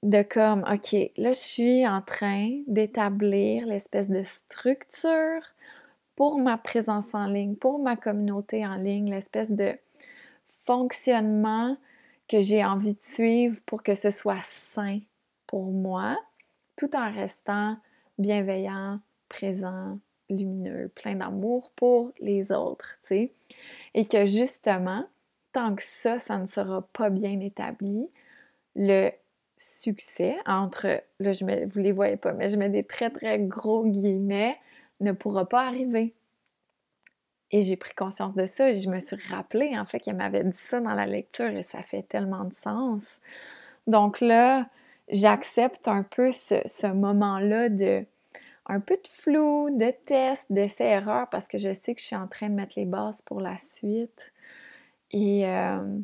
de 0.02 0.22
comme, 0.22 0.64
OK, 0.70 0.92
là, 1.16 1.32
je 1.32 1.38
suis 1.38 1.86
en 1.86 2.02
train 2.02 2.50
d'établir 2.66 3.66
l'espèce 3.66 4.08
de 4.08 4.22
structure 4.22 5.42
pour 6.14 6.38
ma 6.38 6.56
présence 6.58 7.14
en 7.14 7.26
ligne, 7.26 7.56
pour 7.56 7.78
ma 7.78 7.96
communauté 7.96 8.66
en 8.66 8.74
ligne, 8.74 9.10
l'espèce 9.10 9.50
de 9.50 9.76
fonctionnement 10.48 11.76
que 12.28 12.40
j'ai 12.40 12.64
envie 12.64 12.94
de 12.94 13.02
suivre 13.02 13.60
pour 13.64 13.82
que 13.82 13.94
ce 13.94 14.10
soit 14.10 14.42
sain 14.42 15.00
pour 15.46 15.66
moi, 15.66 16.16
tout 16.76 16.94
en 16.94 17.10
restant 17.10 17.76
bienveillant, 18.18 19.00
présent, 19.28 19.98
lumineux, 20.30 20.90
plein 20.94 21.16
d'amour 21.16 21.70
pour 21.76 22.12
les 22.20 22.52
autres, 22.52 22.98
tu 23.00 23.06
sais. 23.06 23.28
Et 23.94 24.06
que 24.06 24.26
justement, 24.26 25.04
tant 25.52 25.74
que 25.74 25.82
ça, 25.82 26.18
ça 26.20 26.38
ne 26.38 26.46
sera 26.46 26.82
pas 26.92 27.10
bien 27.10 27.40
établi, 27.40 28.10
le 28.76 29.10
succès 29.56 30.36
entre, 30.46 31.02
là, 31.18 31.32
je 31.32 31.44
mets, 31.44 31.64
vous 31.64 31.80
les 31.80 31.92
voyez 31.92 32.16
pas, 32.16 32.32
mais 32.32 32.48
je 32.48 32.56
mets 32.56 32.68
des 32.68 32.84
très, 32.84 33.10
très 33.10 33.38
gros 33.38 33.84
guillemets, 33.84 34.56
ne 35.00 35.12
pourra 35.12 35.48
pas 35.48 35.62
arriver. 35.62 36.14
Et 37.50 37.62
j'ai 37.62 37.76
pris 37.76 37.94
conscience 37.94 38.34
de 38.34 38.46
ça 38.46 38.70
et 38.70 38.74
je 38.74 38.88
me 38.90 39.00
suis 39.00 39.16
rappelé, 39.30 39.76
en 39.78 39.86
fait, 39.86 40.00
qu'elle 40.00 40.16
m'avait 40.16 40.44
dit 40.44 40.56
ça 40.56 40.80
dans 40.80 40.92
la 40.94 41.06
lecture 41.06 41.48
et 41.48 41.62
ça 41.62 41.82
fait 41.82 42.02
tellement 42.02 42.44
de 42.44 42.52
sens. 42.52 43.20
Donc 43.86 44.20
là, 44.20 44.68
j'accepte 45.08 45.88
un 45.88 46.02
peu 46.02 46.30
ce, 46.30 46.56
ce 46.66 46.86
moment-là 46.86 47.70
de 47.70 48.04
un 48.68 48.80
peu 48.80 48.96
de 48.96 49.08
flou, 49.08 49.76
de 49.76 49.90
tests, 50.04 50.52
d'essais-erreurs 50.52 51.28
parce 51.30 51.48
que 51.48 51.58
je 51.58 51.72
sais 51.72 51.94
que 51.94 52.00
je 52.00 52.06
suis 52.06 52.16
en 52.16 52.28
train 52.28 52.48
de 52.48 52.54
mettre 52.54 52.74
les 52.76 52.84
bases 52.84 53.22
pour 53.22 53.40
la 53.40 53.56
suite. 53.58 54.32
Et 55.10 55.46
euh, 55.46 55.98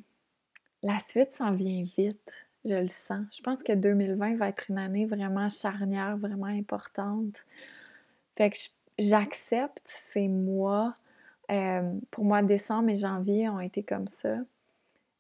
la 0.83 0.99
suite 0.99 1.33
s'en 1.33 1.53
vient 1.53 1.85
vite, 1.97 2.33
je 2.65 2.77
le 2.77 2.89
sens. 2.89 3.27
Je 3.33 3.43
pense 3.43 3.62
que 3.62 3.73
2020 3.73 4.37
va 4.37 4.49
être 4.49 4.71
une 4.71 4.79
année 4.79 5.05
vraiment 5.05 5.49
charnière, 5.49 6.17
vraiment 6.17 6.47
importante. 6.47 7.45
Fait 8.37 8.51
que 8.51 8.59
j'accepte 8.99 9.83
ces 9.85 10.29
mois. 10.29 10.95
Euh, 11.51 11.93
pour 12.11 12.25
moi, 12.25 12.43
décembre 12.43 12.89
et 12.89 12.97
janvier 12.97 13.49
ont 13.51 13.61
été 13.61 13.83
comme 13.83 14.09
ça. 14.09 14.39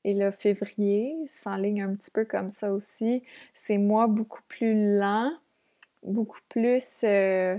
Et 0.04 0.14
le 0.14 0.30
février 0.30 1.14
s'enligne 1.28 1.82
un 1.82 1.94
petit 1.94 2.10
peu 2.10 2.24
comme 2.24 2.50
ça 2.50 2.72
aussi. 2.72 3.22
C'est 3.52 3.78
mois 3.78 4.06
beaucoup 4.06 4.42
plus 4.48 4.98
lents, 4.98 5.32
beaucoup 6.04 6.38
plus. 6.48 7.00
Euh, 7.04 7.56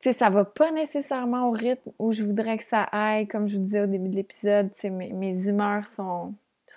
tu 0.00 0.10
sais, 0.10 0.12
ça 0.12 0.30
va 0.30 0.44
pas 0.44 0.70
nécessairement 0.70 1.48
au 1.48 1.50
rythme 1.50 1.90
où 1.98 2.12
je 2.12 2.22
voudrais 2.22 2.56
que 2.56 2.64
ça 2.64 2.82
aille. 2.84 3.26
Comme 3.26 3.48
je 3.48 3.56
vous 3.56 3.62
disais 3.62 3.82
au 3.82 3.86
début 3.86 4.08
de 4.08 4.16
l'épisode, 4.16 4.70
mes, 4.84 5.48
humeurs 5.48 5.86
sont, 5.86 6.34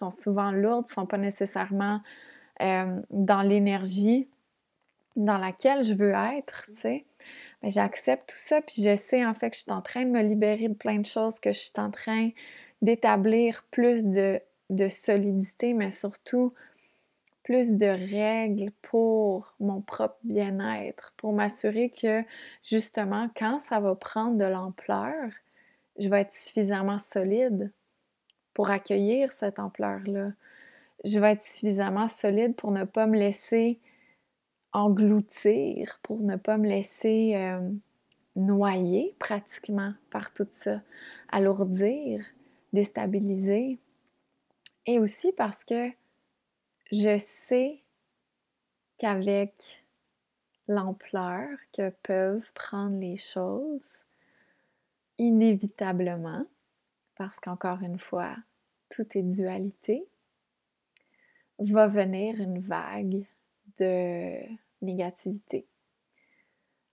souvent 0.10 0.52
lourdes, 0.52 0.88
sont 0.88 1.06
pas 1.06 1.18
nécessairement 1.18 2.02
euh, 2.62 3.00
dans 3.12 3.42
l'énergie 3.42 4.28
dans 5.16 5.38
laquelle 5.38 5.84
je 5.84 5.94
veux 5.94 6.14
être, 6.14 6.66
tu 6.68 6.80
sais. 6.80 7.06
Mais 7.62 7.70
j'accepte 7.70 8.30
tout 8.30 8.40
ça, 8.40 8.62
puis 8.62 8.82
je 8.82 8.96
sais 8.96 9.24
en 9.24 9.36
fait 9.36 9.52
que 9.52 9.56
je 9.56 9.62
suis 9.62 9.72
en 9.72 9.82
train 9.82 10.04
de 10.04 10.10
me 10.10 10.24
libérer 10.24 10.68
de 10.68 10.74
plein 10.74 10.98
de 10.98 11.06
choses, 11.06 11.40
que 11.40 11.52
je 11.52 11.60
suis 11.60 11.74
en 11.78 11.92
train 11.92 12.30
d'établir 12.82 13.64
plus 13.70 14.06
de 14.06 14.40
solidité, 14.88 15.74
mais 15.74 15.92
surtout 15.92 16.54
plus 17.44 17.74
de 17.74 17.86
règles 17.86 18.72
pour 18.82 19.54
mon 19.60 19.82
propre 19.82 20.18
bien-être, 20.24 21.14
pour 21.18 21.34
m'assurer 21.34 21.90
que 21.90 22.24
justement, 22.64 23.30
quand 23.36 23.60
ça 23.60 23.80
va 23.80 23.96
prendre 23.96 24.38
de 24.38 24.46
l'ampleur, 24.46 25.32
je 25.98 26.08
vais 26.08 26.22
être 26.22 26.34
suffisamment 26.34 27.00
solide 27.00 27.72
pour 28.54 28.70
accueillir 28.70 29.32
cette 29.32 29.60
ampleur-là. 29.60 30.32
Je 31.04 31.20
vais 31.20 31.32
être 31.32 31.44
suffisamment 31.44 32.08
solide 32.08 32.56
pour 32.56 32.72
ne 32.72 32.84
pas 32.84 33.08
me 33.08 33.18
laisser 33.18 33.80
engloutir, 34.74 36.00
pour 36.04 36.22
ne 36.22 36.36
pas 36.36 36.58
me 36.58 36.68
laisser 36.68 37.34
euh, 37.36 37.70
noyer 38.36 39.16
pratiquement 39.20 39.94
par 40.10 40.34
tout 40.34 40.48
ça, 40.50 40.82
alourdir, 41.30 42.24
déstabiliser. 42.72 43.80
Et 44.86 45.00
aussi 45.00 45.32
parce 45.34 45.64
que 45.64 45.90
je 46.92 47.18
sais 47.18 47.82
qu'avec 48.98 49.86
l'ampleur 50.68 51.48
que 51.74 51.90
peuvent 52.04 52.52
prendre 52.54 52.98
les 52.98 53.18
choses, 53.18 54.04
inévitablement, 55.18 56.46
parce 57.16 57.40
qu'encore 57.40 57.82
une 57.82 58.00
fois, 58.00 58.36
tout 58.90 59.06
est 59.18 59.24
dualité, 59.24 60.06
va 61.60 61.88
venir 61.88 62.40
une 62.40 62.60
vague 62.60 63.26
de 63.80 64.40
négativité. 64.82 65.68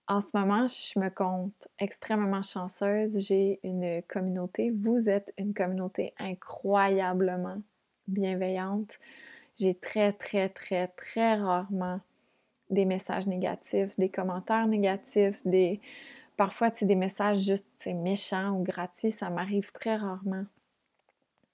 En 0.07 0.21
ce 0.21 0.29
moment, 0.33 0.65
je 0.65 0.99
me 0.99 1.09
compte 1.09 1.67
extrêmement 1.77 2.41
chanceuse. 2.41 3.19
J'ai 3.19 3.59
une 3.63 4.01
communauté. 4.03 4.71
Vous 4.71 5.09
êtes 5.09 5.33
une 5.37 5.53
communauté 5.53 6.13
incroyablement 6.17 7.61
bienveillante 8.07 8.97
j'ai 9.59 9.75
très, 9.75 10.13
très, 10.13 10.49
très, 10.49 10.87
très 10.87 11.35
rarement 11.35 11.99
des 12.69 12.85
messages 12.85 13.27
négatifs, 13.27 13.97
des 13.97 14.09
commentaires 14.09 14.67
négatifs, 14.67 15.39
des 15.45 15.81
parfois 16.37 16.69
des 16.69 16.95
messages 16.95 17.39
juste 17.39 17.67
méchants 17.87 18.51
ou 18.51 18.63
gratuits, 18.63 19.11
ça 19.11 19.29
m'arrive 19.29 19.71
très 19.73 19.97
rarement. 19.97 20.45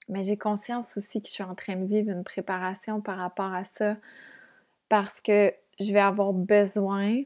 Mais 0.08 0.22
j'ai 0.22 0.36
conscience 0.36 0.96
aussi 0.96 1.20
que 1.20 1.26
je 1.26 1.32
suis 1.32 1.42
en 1.42 1.56
train 1.56 1.74
de 1.74 1.86
vivre 1.86 2.10
une 2.10 2.22
préparation 2.22 3.00
par 3.00 3.18
rapport 3.18 3.52
à 3.52 3.64
ça 3.64 3.96
parce 4.88 5.20
que 5.20 5.52
je 5.80 5.92
vais 5.92 6.00
avoir 6.00 6.32
besoin 6.32 7.22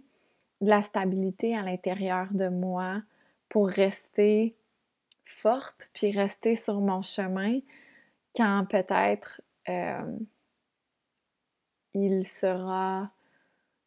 de 0.60 0.68
la 0.70 0.80
stabilité 0.80 1.54
à 1.54 1.62
l'intérieur 1.62 2.28
de 2.30 2.48
moi 2.48 3.02
pour 3.50 3.68
rester 3.68 4.56
forte 5.26 5.90
puis 5.92 6.12
rester 6.12 6.56
sur 6.56 6.80
mon 6.80 7.02
chemin 7.02 7.60
quand 8.34 8.64
peut-être 8.70 9.42
euh, 9.68 10.16
il 11.94 12.24
sera 12.24 13.10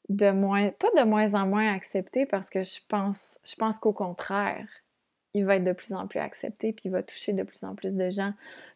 de 0.09 0.31
moins, 0.31 0.69
pas 0.69 0.89
de 0.97 1.03
moins 1.03 1.33
en 1.33 1.47
moins 1.47 1.73
accepté 1.73 2.25
parce 2.25 2.49
que 2.49 2.63
je 2.63 2.79
pense, 2.87 3.79
qu'au 3.79 3.93
contraire, 3.93 4.67
il 5.33 5.45
va 5.45 5.55
être 5.55 5.63
de 5.63 5.71
plus 5.71 5.93
en 5.93 6.07
plus 6.07 6.19
accepté 6.19 6.73
puis 6.73 6.83
il 6.85 6.91
va 6.91 7.03
toucher 7.03 7.33
de 7.33 7.43
plus 7.43 7.63
en 7.63 7.75
plus 7.75 7.95
de 7.95 8.09
gens. 8.09 8.33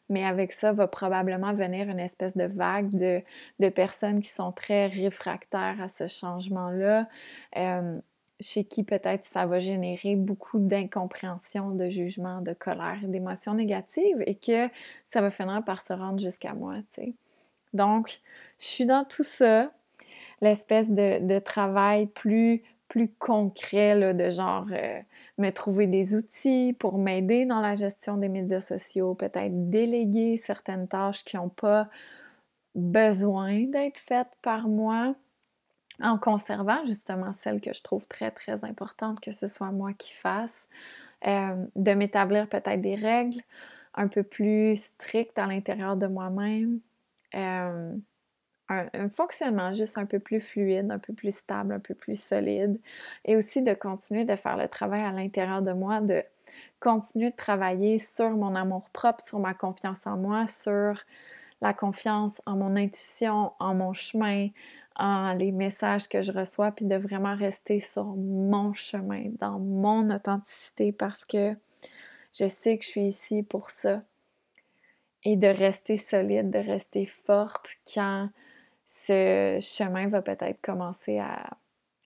Mais 0.09 0.23
avec 0.23 0.53
ça 0.53 0.71
va 0.71 0.87
probablement 0.87 1.53
venir 1.53 1.89
une 1.89 1.99
espèce 1.99 2.37
de 2.37 2.45
vague 2.45 2.89
de, 2.95 3.21
de 3.59 3.69
personnes 3.69 4.21
qui 4.21 4.29
sont 4.29 4.53
très 4.53 4.87
réfractaires 4.87 5.81
à 5.81 5.89
ce 5.89 6.07
changement-là, 6.07 7.09
euh, 7.57 7.99
chez 8.39 8.63
qui 8.63 8.83
peut-être 8.83 9.25
ça 9.25 9.45
va 9.45 9.59
générer 9.59 10.15
beaucoup 10.15 10.59
d'incompréhension, 10.59 11.71
de 11.71 11.89
jugement, 11.89 12.41
de 12.41 12.53
colère, 12.53 12.99
d'émotions 13.03 13.53
négatives 13.53 14.23
et 14.25 14.35
que 14.35 14.69
ça 15.03 15.19
va 15.19 15.29
finir 15.29 15.61
par 15.65 15.81
se 15.81 15.91
rendre 15.91 16.19
jusqu'à 16.19 16.53
moi, 16.53 16.75
tu 16.93 17.01
sais. 17.01 17.13
Donc, 17.73 18.19
je 18.59 18.65
suis 18.65 18.85
dans 18.85 19.03
tout 19.03 19.23
ça, 19.23 19.71
l'espèce 20.41 20.89
de, 20.89 21.39
travail 21.39 22.07
plus, 22.07 22.63
plus 22.87 23.09
concret, 23.19 24.13
de 24.13 24.29
genre 24.29 24.67
euh, 24.71 24.99
me 25.37 25.49
trouver 25.51 25.87
des 25.87 26.15
outils 26.15 26.75
pour 26.77 26.97
m'aider 26.97 27.45
dans 27.45 27.59
la 27.59 27.75
gestion 27.75 28.17
des 28.17 28.29
médias 28.29 28.61
sociaux, 28.61 29.13
peut-être 29.13 29.69
déléguer 29.69 30.37
certaines 30.37 30.87
tâches 30.87 31.23
qui 31.23 31.35
n'ont 31.35 31.49
pas 31.49 31.89
besoin 32.75 33.63
d'être 33.63 33.97
faites 33.97 34.31
par 34.41 34.67
moi 34.67 35.15
en 36.01 36.17
conservant 36.17 36.85
justement 36.85 37.33
celles 37.33 37.59
que 37.59 37.73
je 37.73 37.81
trouve 37.81 38.07
très 38.07 38.29
très 38.29 38.63
importantes 38.63 39.19
que 39.19 39.31
ce 39.31 39.47
soit 39.47 39.71
moi 39.71 39.93
qui 39.93 40.13
fasse, 40.13 40.67
euh, 41.25 41.55
de 41.75 41.91
m'établir 41.93 42.47
peut-être 42.47 42.81
des 42.81 42.95
règles 42.95 43.41
un 43.95 44.07
peu 44.07 44.21
plus 44.21 44.77
strictes 44.77 45.39
à 45.39 45.47
l'intérieur 45.47 45.97
de 45.97 46.05
moi-même, 46.05 46.79
un, 47.33 47.99
fonctionnement 49.09 49.71
juste 49.71 49.97
un 49.97 50.05
peu 50.05 50.19
plus 50.19 50.41
fluide, 50.41 50.91
un 50.91 50.99
peu 50.99 51.13
plus 51.13 51.35
stable, 51.35 51.73
un 51.73 51.79
peu 51.79 51.93
plus 51.93 52.19
solide, 52.19 52.79
et 53.25 53.35
aussi 53.35 53.61
de 53.61 53.73
continuer 53.73 54.25
de 54.25 54.35
faire 54.35 54.57
le 54.57 54.67
travail 54.67 55.03
à 55.03 55.11
l'intérieur 55.11 55.61
de 55.61 55.71
moi, 55.71 56.01
de 56.01 56.23
continuer 56.79 57.31
de 57.31 57.35
travailler 57.35 57.99
sur 57.99 58.31
mon 58.31 58.55
amour 58.55 58.89
propre, 58.89 59.21
sur 59.23 59.39
ma 59.39 59.53
confiance 59.53 60.05
en 60.05 60.17
moi, 60.17 60.47
sur 60.47 61.01
la 61.61 61.73
confiance 61.73 62.41
en 62.45 62.55
mon 62.55 62.75
intuition, 62.75 63.53
en 63.59 63.73
mon 63.73 63.93
chemin, 63.93 64.49
en 64.97 65.33
les 65.33 65.51
messages 65.51 66.07
que 66.07 66.21
je 66.21 66.31
reçois, 66.31 66.71
puis 66.71 66.85
de 66.85 66.95
vraiment 66.95 67.35
rester 67.35 67.79
sur 67.79 68.05
mon 68.05 68.73
chemin, 68.73 69.25
dans 69.39 69.59
mon 69.59 70.09
authenticité, 70.09 70.91
parce 70.91 71.23
que 71.23 71.55
je 72.33 72.47
sais 72.47 72.77
que 72.77 72.83
je 72.83 72.89
suis 72.89 73.05
ici 73.05 73.43
pour 73.43 73.69
ça. 73.69 74.03
Et 75.23 75.35
de 75.35 75.47
rester 75.47 75.97
solide, 75.97 76.49
de 76.51 76.59
rester 76.59 77.05
forte 77.05 77.69
quand 77.93 78.29
ce 78.85 79.59
chemin 79.61 80.07
va 80.07 80.21
peut-être 80.21 80.61
commencer 80.61 81.19
à, 81.19 81.57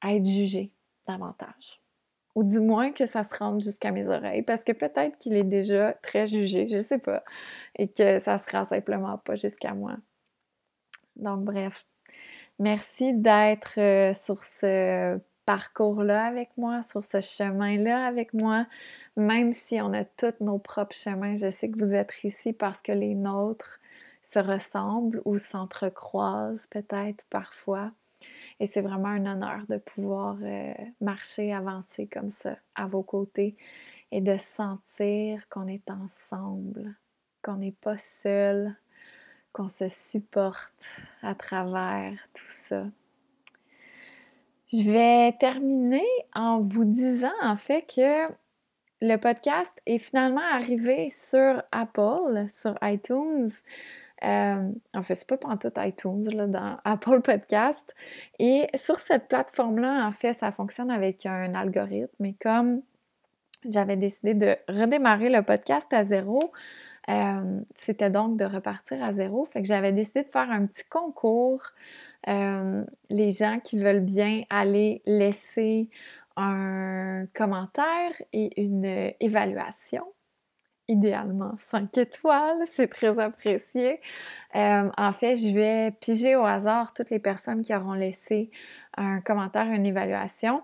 être 0.04 0.26
jugé 0.26 0.72
davantage. 1.08 1.80
Ou 2.34 2.44
du 2.44 2.60
moins 2.60 2.92
que 2.92 3.06
ça 3.06 3.24
se 3.24 3.38
rende 3.38 3.62
jusqu'à 3.62 3.92
mes 3.92 4.08
oreilles, 4.08 4.42
parce 4.42 4.64
que 4.64 4.72
peut-être 4.72 5.18
qu'il 5.20 5.36
est 5.36 5.44
déjà 5.44 5.94
très 6.02 6.26
jugé, 6.26 6.68
je 6.68 6.80
sais 6.80 6.98
pas, 6.98 7.24
et 7.78 7.88
que 7.88 8.20
ça 8.20 8.38
se 8.38 8.50
rend 8.50 8.66
simplement 8.66 9.18
pas 9.20 9.36
jusqu'à 9.36 9.74
moi. 9.74 9.98
Donc 11.18 11.44
bref, 11.44 11.86
merci 12.58 13.14
d'être 13.14 13.80
euh, 13.80 14.14
sur 14.14 14.44
ce 14.44 15.20
parcours-là 15.46 16.26
avec 16.26 16.50
moi, 16.58 16.84
sur 16.84 17.04
ce 17.04 17.22
chemin-là 17.22 18.06
avec 18.06 18.34
moi, 18.34 18.66
même 19.16 19.54
si 19.54 19.82
on 19.82 19.94
a 19.94 20.04
tous 20.04 20.34
nos 20.40 20.60
propres 20.60 20.96
chemins. 20.96 21.36
Je 21.36 21.52
sais 21.52 21.70
que 21.70 21.80
vous 21.80 21.94
êtes 21.94 22.24
ici 22.24 22.54
parce 22.54 22.82
que 22.82 22.92
les 22.92 23.16
nôtres 23.16 23.80
se 24.22 24.40
ressemblent 24.40 25.22
ou 25.26 25.38
s'entrecroisent 25.38 26.68
peut-être 26.68 27.26
parfois. 27.30 27.92
Et 28.60 28.68
c'est 28.68 28.82
vraiment 28.82 29.08
un 29.08 29.26
honneur 29.26 29.66
de 29.68 29.78
pouvoir 29.78 30.38
euh, 30.42 30.74
marcher, 31.00 31.54
avancer 31.54 32.08
comme 32.08 32.30
ça 32.30 32.58
à 32.76 32.86
vos 32.86 33.02
côtés 33.02 33.56
et 34.12 34.22
de 34.22 34.38
sentir 34.38 35.48
qu'on 35.50 35.68
est 35.68 35.90
ensemble, 35.90 36.96
qu'on 37.42 37.56
n'est 37.56 37.72
pas 37.72 37.98
seul, 37.98 38.76
qu'on 39.54 39.70
se 39.70 39.90
supporte 39.90 40.86
à 41.24 41.34
travers 41.34 42.14
tout 42.34 42.52
ça. 42.52 42.86
Je 44.74 44.90
vais 44.90 45.34
terminer 45.38 46.08
en 46.34 46.62
vous 46.62 46.86
disant 46.86 47.34
en 47.42 47.58
fait 47.58 47.82
que 47.94 48.32
le 49.02 49.18
podcast 49.18 49.74
est 49.86 49.98
finalement 49.98 50.48
arrivé 50.54 51.10
sur 51.10 51.62
Apple, 51.72 52.46
sur 52.48 52.78
iTunes. 52.82 53.50
Euh, 54.24 54.72
en 54.94 55.02
fait, 55.02 55.16
c'est 55.16 55.28
pas 55.28 55.38
tout 55.58 55.74
iTunes, 55.78 56.30
là, 56.34 56.48
dans 56.48 56.78
Apple 56.86 57.22
Podcast. 57.22 57.94
Et 58.40 58.68
sur 58.76 58.98
cette 58.98 59.28
plateforme-là, 59.28 60.06
en 60.08 60.12
fait, 60.12 60.34
ça 60.34 60.52
fonctionne 60.52 60.92
avec 60.92 61.26
un 61.26 61.54
algorithme. 61.56 62.24
Et 62.24 62.36
comme 62.40 62.82
j'avais 63.68 63.98
décidé 63.98 64.36
de 64.36 64.56
redémarrer 64.70 65.30
le 65.30 65.42
podcast 65.42 65.92
à 65.94 66.04
zéro, 66.04 66.54
euh, 67.10 67.60
c'était 67.74 68.12
donc 68.12 68.38
de 68.38 68.46
repartir 68.46 69.04
à 69.04 69.12
zéro. 69.12 69.44
Fait 69.46 69.62
que 69.62 69.68
j'avais 69.68 69.92
décidé 69.92 70.24
de 70.24 70.30
faire 70.30 70.50
un 70.50 70.66
petit 70.68 70.86
concours. 70.86 71.64
Euh, 72.28 72.84
les 73.10 73.32
gens 73.32 73.60
qui 73.60 73.78
veulent 73.78 74.02
bien 74.02 74.44
aller 74.50 75.02
laisser 75.06 75.90
un 76.38 77.26
commentaire 77.34 78.12
et 78.32 78.62
une 78.62 79.14
évaluation 79.20 80.06
idéalement 80.88 81.54
5 81.56 81.98
étoiles, 81.98 82.62
c'est 82.66 82.88
très 82.88 83.20
apprécié. 83.20 84.02
Euh, 84.56 84.90
en 84.98 85.12
fait, 85.12 85.38
je 85.38 85.54
vais 85.54 85.92
piger 85.92 86.36
au 86.36 86.44
hasard 86.44 86.94
toutes 86.94 87.10
les 87.10 87.20
personnes 87.20 87.62
qui 87.62 87.74
auront 87.74 87.94
laissé 87.94 88.52
un 88.98 89.22
commentaire, 89.22 89.68
une 89.68 89.88
évaluation. 89.88 90.62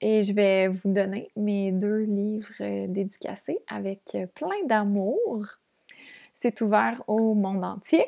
Et 0.00 0.22
je 0.22 0.32
vais 0.32 0.66
vous 0.68 0.92
donner 0.92 1.30
mes 1.36 1.72
deux 1.72 2.00
livres 2.00 2.86
dédicacés 2.86 3.58
avec 3.68 4.16
plein 4.34 4.64
d'amour. 4.66 5.46
C'est 6.32 6.60
ouvert 6.62 7.02
au 7.06 7.34
monde 7.34 7.64
entier. 7.64 8.06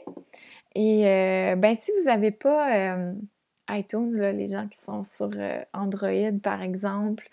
Et 0.74 1.07
euh, 1.07 1.57
ben, 1.57 1.74
si 1.74 1.93
vous 1.99 2.05
n'avez 2.05 2.31
pas 2.31 2.94
euh, 2.94 3.12
iTunes, 3.70 4.11
les 4.15 4.47
gens 4.47 4.69
qui 4.69 4.78
sont 4.78 5.05
sur 5.05 5.31
Android 5.73 6.32
par 6.43 6.62
exemple, 6.62 7.28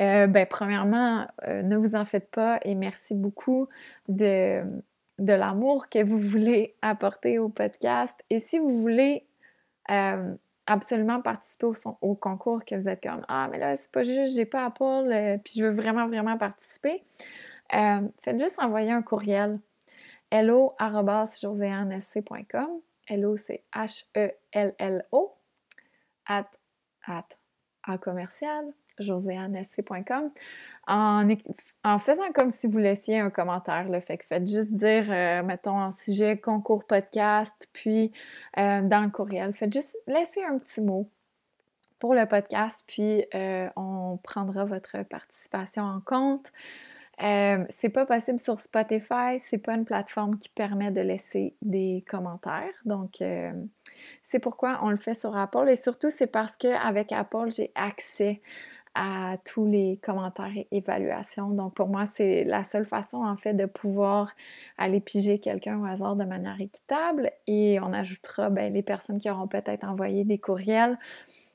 euh, 0.00 0.26
ben, 0.26 0.46
premièrement, 0.46 1.26
euh, 1.46 1.62
ne 1.62 1.76
vous 1.76 1.94
en 1.94 2.04
faites 2.04 2.30
pas 2.30 2.58
et 2.62 2.74
merci 2.74 3.14
beaucoup 3.14 3.68
de, 4.08 4.62
de 5.18 5.32
l'amour 5.32 5.88
que 5.88 6.02
vous 6.02 6.18
voulez 6.18 6.74
apporter 6.82 7.38
au 7.38 7.48
podcast. 7.48 8.18
Et 8.30 8.40
si 8.40 8.58
vous 8.58 8.80
voulez 8.80 9.24
euh, 9.90 10.34
absolument 10.66 11.20
participer 11.20 11.66
au, 11.66 11.74
au, 12.00 12.14
concours, 12.14 12.64
que 12.64 12.74
vous 12.74 12.88
êtes 12.88 13.02
comme 13.02 13.24
Ah, 13.28 13.48
mais 13.50 13.58
là, 13.58 13.76
c'est 13.76 13.90
pas 13.90 14.02
juste, 14.02 14.34
j'ai 14.34 14.46
pas 14.46 14.66
Apple, 14.66 15.38
puis 15.44 15.54
je 15.58 15.64
veux 15.64 15.70
vraiment, 15.70 16.08
vraiment 16.08 16.38
participer, 16.38 17.02
faites 17.70 18.40
juste 18.40 18.58
envoyer 18.58 18.90
un 18.90 19.02
courriel 19.02 19.60
hello.joséannesc.com. 20.30 22.80
Hello, 23.06 23.36
c'est 23.36 23.64
H-E-L-L-O, 23.74 25.34
at, 26.26 26.48
at, 27.06 27.26
à 27.82 27.98
commercial, 27.98 28.72
joséannesc.com 28.98 30.30
en, 30.86 31.98
faisant 31.98 32.30
comme 32.34 32.50
si 32.50 32.66
vous 32.66 32.78
laissiez 32.78 33.18
un 33.18 33.30
commentaire. 33.30 33.88
le 33.88 34.00
Fait 34.00 34.18
que 34.18 34.26
faites 34.26 34.46
juste 34.46 34.72
dire, 34.72 35.06
euh, 35.08 35.42
mettons, 35.42 35.78
en 35.78 35.90
sujet 35.90 36.38
concours 36.38 36.84
podcast, 36.84 37.68
puis 37.72 38.12
euh, 38.58 38.82
dans 38.82 39.02
le 39.02 39.10
courriel, 39.10 39.54
faites 39.54 39.72
juste 39.72 39.96
laisser 40.06 40.44
un 40.44 40.58
petit 40.58 40.80
mot 40.80 41.08
pour 41.98 42.14
le 42.14 42.26
podcast, 42.26 42.84
puis 42.86 43.24
euh, 43.34 43.68
on 43.76 44.18
prendra 44.22 44.64
votre 44.64 45.02
participation 45.04 45.84
en 45.84 46.00
compte. 46.00 46.52
C'est 47.18 47.90
pas 47.90 48.06
possible 48.06 48.40
sur 48.40 48.60
Spotify, 48.60 49.38
c'est 49.38 49.58
pas 49.58 49.74
une 49.74 49.84
plateforme 49.84 50.38
qui 50.38 50.48
permet 50.48 50.90
de 50.90 51.00
laisser 51.00 51.54
des 51.62 52.04
commentaires. 52.08 52.74
Donc, 52.84 53.22
c'est 54.22 54.38
pourquoi 54.38 54.80
on 54.82 54.90
le 54.90 54.96
fait 54.96 55.14
sur 55.14 55.36
Apple 55.36 55.68
et 55.68 55.76
surtout, 55.76 56.10
c'est 56.10 56.26
parce 56.26 56.56
qu'avec 56.56 57.12
Apple, 57.12 57.50
j'ai 57.50 57.70
accès 57.74 58.40
à 58.94 59.36
tous 59.44 59.66
les 59.66 59.98
commentaires 60.02 60.56
et 60.56 60.68
évaluations. 60.70 61.48
Donc 61.50 61.74
pour 61.74 61.88
moi, 61.88 62.06
c'est 62.06 62.44
la 62.44 62.62
seule 62.62 62.86
façon 62.86 63.24
en 63.24 63.36
fait 63.36 63.52
de 63.54 63.66
pouvoir 63.66 64.32
aller 64.78 65.00
piger 65.00 65.40
quelqu'un 65.40 65.80
au 65.80 65.84
hasard 65.84 66.14
de 66.14 66.24
manière 66.24 66.60
équitable 66.60 67.30
et 67.46 67.80
on 67.80 67.92
ajoutera 67.92 68.50
ben, 68.50 68.72
les 68.72 68.82
personnes 68.82 69.18
qui 69.18 69.28
auront 69.28 69.48
peut-être 69.48 69.84
envoyé 69.84 70.24
des 70.24 70.38
courriels. 70.38 70.96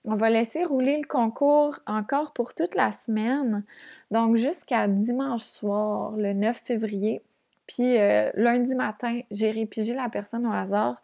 On 0.03 0.15
va 0.15 0.29
laisser 0.29 0.65
rouler 0.65 0.97
le 0.97 1.07
concours 1.07 1.79
encore 1.87 2.33
pour 2.33 2.53
toute 2.53 2.75
la 2.75 2.91
semaine, 2.91 3.63
donc 4.11 4.35
jusqu'à 4.35 4.87
dimanche 4.87 5.43
soir, 5.43 6.11
le 6.17 6.33
9 6.33 6.57
février. 6.57 7.21
Puis 7.67 7.97
euh, 7.97 8.31
lundi 8.33 8.73
matin, 8.75 9.21
j'irai 9.31 9.65
piger 9.65 9.93
la 9.93 10.09
personne 10.09 10.47
au 10.47 10.51
hasard. 10.51 11.01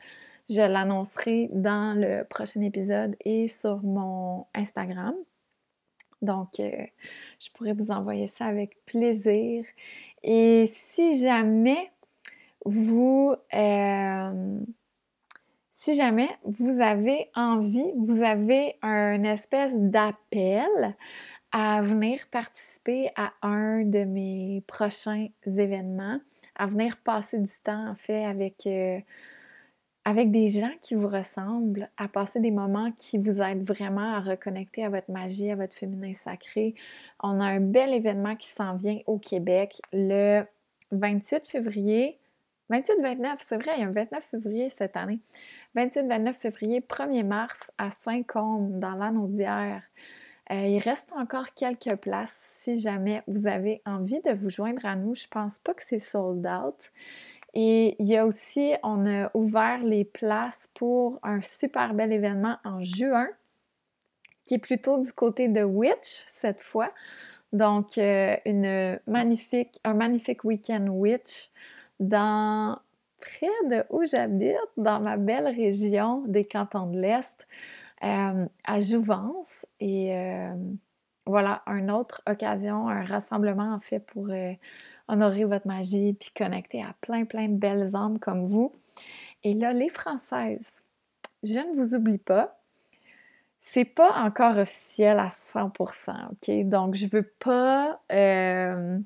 Je 0.49 0.61
l'annoncerai 0.61 1.49
dans 1.53 1.99
le 1.99 2.23
prochain 2.23 2.61
épisode 2.61 3.15
et 3.23 3.47
sur 3.47 3.83
mon 3.83 4.45
Instagram. 4.53 5.15
Donc, 6.21 6.59
euh, 6.59 6.71
je 7.39 7.49
pourrais 7.53 7.73
vous 7.73 7.91
envoyer 7.91 8.27
ça 8.27 8.45
avec 8.45 8.83
plaisir. 8.85 9.65
Et 10.23 10.65
si 10.67 11.19
jamais 11.19 11.91
vous, 12.65 13.35
euh, 13.53 14.59
si 15.71 15.95
jamais 15.95 16.29
vous 16.43 16.81
avez 16.81 17.29
envie, 17.35 17.91
vous 17.95 18.23
avez 18.23 18.75
un 18.81 19.21
espèce 19.23 19.77
d'appel 19.77 20.95
à 21.57 21.81
venir 21.81 22.19
participer 22.31 23.11
à 23.15 23.31
un 23.41 23.85
de 23.85 24.03
mes 24.03 24.61
prochains 24.67 25.27
événements, 25.45 26.19
à 26.53 26.67
venir 26.67 26.97
passer 26.97 27.37
du 27.37 27.51
temps 27.63 27.87
en 27.87 27.95
fait 27.95 28.25
avec 28.25 28.67
euh, 28.67 28.99
avec 30.03 30.31
des 30.31 30.49
gens 30.49 30.73
qui 30.81 30.95
vous 30.95 31.07
ressemblent, 31.07 31.89
à 31.95 32.09
passer 32.09 32.41
des 32.41 32.51
moments 32.51 32.91
qui 32.97 33.17
vous 33.17 33.41
aident 33.41 33.63
vraiment 33.63 34.15
à 34.15 34.19
reconnecter 34.19 34.83
à 34.83 34.89
votre 34.89 35.09
magie, 35.09 35.49
à 35.49 35.55
votre 35.55 35.73
féminin 35.73 36.13
sacré. 36.13 36.75
On 37.23 37.39
a 37.39 37.45
un 37.45 37.61
bel 37.61 37.93
événement 37.93 38.35
qui 38.35 38.49
s'en 38.49 38.75
vient 38.75 38.99
au 39.05 39.17
Québec 39.17 39.79
le 39.93 40.43
28 40.91 41.47
février. 41.47 42.19
28-29, 42.69 43.35
c'est 43.39 43.63
vrai, 43.63 43.75
il 43.77 43.79
y 43.79 43.83
a 43.83 43.87
un 43.87 43.91
29 43.91 44.23
février 44.25 44.69
cette 44.69 44.97
année. 45.01 45.19
28-29 45.77 46.33
février, 46.33 46.81
1er 46.81 47.23
mars 47.23 47.71
à 47.77 47.91
Saint-Côme, 47.91 48.77
dans 48.77 48.95
l'Anaudière. 48.95 49.81
Euh, 50.51 50.67
il 50.67 50.79
reste 50.79 51.09
encore 51.13 51.53
quelques 51.55 51.95
places 51.95 52.57
si 52.59 52.77
jamais 52.77 53.23
vous 53.27 53.47
avez 53.47 53.81
envie 53.85 54.21
de 54.21 54.31
vous 54.31 54.49
joindre 54.49 54.85
à 54.85 54.95
nous. 54.95 55.15
Je 55.15 55.27
pense 55.27 55.59
pas 55.59 55.73
que 55.73 55.83
c'est 55.83 55.99
sold 55.99 56.45
out. 56.45 56.91
Et 57.55 57.95
il 57.99 58.05
y 58.05 58.17
a 58.17 58.25
aussi, 58.25 58.73
on 58.83 59.05
a 59.05 59.31
ouvert 59.33 59.81
les 59.81 60.03
places 60.03 60.69
pour 60.75 61.19
un 61.23 61.41
super 61.41 61.93
bel 61.93 62.11
événement 62.11 62.57
en 62.65 62.83
juin, 62.83 63.27
qui 64.43 64.55
est 64.55 64.59
plutôt 64.59 64.99
du 64.99 65.11
côté 65.13 65.47
de 65.47 65.63
Witch 65.63 66.23
cette 66.27 66.61
fois. 66.61 66.91
Donc, 67.53 67.97
euh, 67.97 68.35
un 68.45 68.99
magnifique 69.07 70.43
week-end 70.43 70.87
Witch 70.89 71.49
dans 71.99 72.77
près 73.21 73.47
de 73.69 73.85
où 73.89 74.03
j'habite, 74.05 74.57
dans 74.77 74.99
ma 74.99 75.15
belle 75.15 75.47
région 75.47 76.23
des 76.27 76.43
cantons 76.43 76.87
de 76.87 76.99
l'Est, 76.99 77.47
euh, 78.03 78.45
à 78.63 78.79
Jouvence. 78.79 79.65
Et 79.79 80.15
euh, 80.15 80.53
voilà, 81.25 81.63
une 81.67 81.91
autre 81.91 82.21
occasion, 82.27 82.87
un 82.87 83.03
rassemblement 83.03 83.73
en 83.73 83.79
fait 83.79 83.99
pour 83.99 84.29
honorer 85.07 85.45
votre 85.45 85.67
magie 85.67 86.13
puis 86.13 86.31
connecter 86.35 86.81
à 86.81 86.93
plein, 87.01 87.25
plein 87.25 87.47
de 87.47 87.57
belles 87.57 87.95
âmes 87.95 88.19
comme 88.19 88.47
vous. 88.47 88.71
Et 89.43 89.53
là, 89.53 89.73
les 89.73 89.89
Françaises, 89.89 90.83
je 91.43 91.59
ne 91.59 91.75
vous 91.75 91.95
oublie 91.95 92.17
pas. 92.17 92.59
C'est 93.59 93.85
pas 93.85 94.23
encore 94.23 94.57
officiel 94.57 95.19
à 95.19 95.29
100%, 95.29 96.31
OK? 96.31 96.67
Donc, 96.67 96.95
je 96.95 97.07
veux 97.07 97.31
pas 97.39 97.99
euh, 98.11 98.99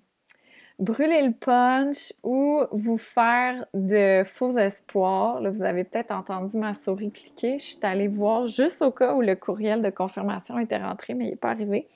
brûler 0.80 1.28
le 1.28 1.34
punch 1.34 2.14
ou 2.24 2.64
vous 2.72 2.98
faire 2.98 3.66
de 3.74 4.24
faux 4.26 4.58
espoirs. 4.58 5.42
Là, 5.42 5.50
vous 5.50 5.62
avez 5.62 5.84
peut-être 5.84 6.12
entendu 6.12 6.58
ma 6.58 6.74
souris 6.74 7.12
cliquer. 7.12 7.60
Je 7.60 7.66
suis 7.66 7.80
allée 7.84 8.08
voir 8.08 8.48
juste 8.48 8.82
au 8.82 8.92
cas 8.92 9.14
où 9.14 9.22
le 9.22 9.36
courriel 9.36 9.82
de 9.82 9.90
confirmation 9.90 10.58
était 10.58 10.78
rentré, 10.78 11.14
mais 11.14 11.26
il 11.26 11.30
n'est 11.32 11.36
pas 11.36 11.52
arrivé. 11.52 11.88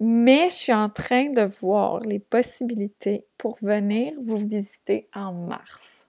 Mais 0.00 0.48
je 0.48 0.54
suis 0.54 0.72
en 0.72 0.88
train 0.88 1.30
de 1.30 1.42
voir 1.42 2.00
les 2.00 2.18
possibilités 2.18 3.26
pour 3.36 3.58
venir 3.60 4.12
vous 4.22 4.36
visiter 4.36 5.08
en 5.14 5.32
mars. 5.32 6.06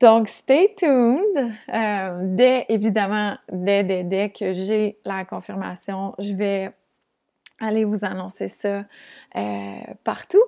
Donc, 0.00 0.28
stay 0.28 0.74
tuned. 0.76 1.52
Euh, 1.72 2.20
dès, 2.24 2.66
évidemment, 2.68 3.36
dès, 3.50 3.84
dès, 3.84 4.02
dès 4.02 4.30
que 4.30 4.52
j'ai 4.52 4.98
la 5.04 5.24
confirmation, 5.24 6.14
je 6.18 6.34
vais 6.34 6.72
aller 7.62 7.84
vous 7.84 8.04
annoncer 8.04 8.48
ça 8.48 8.84
euh, 9.36 9.76
partout. 10.04 10.42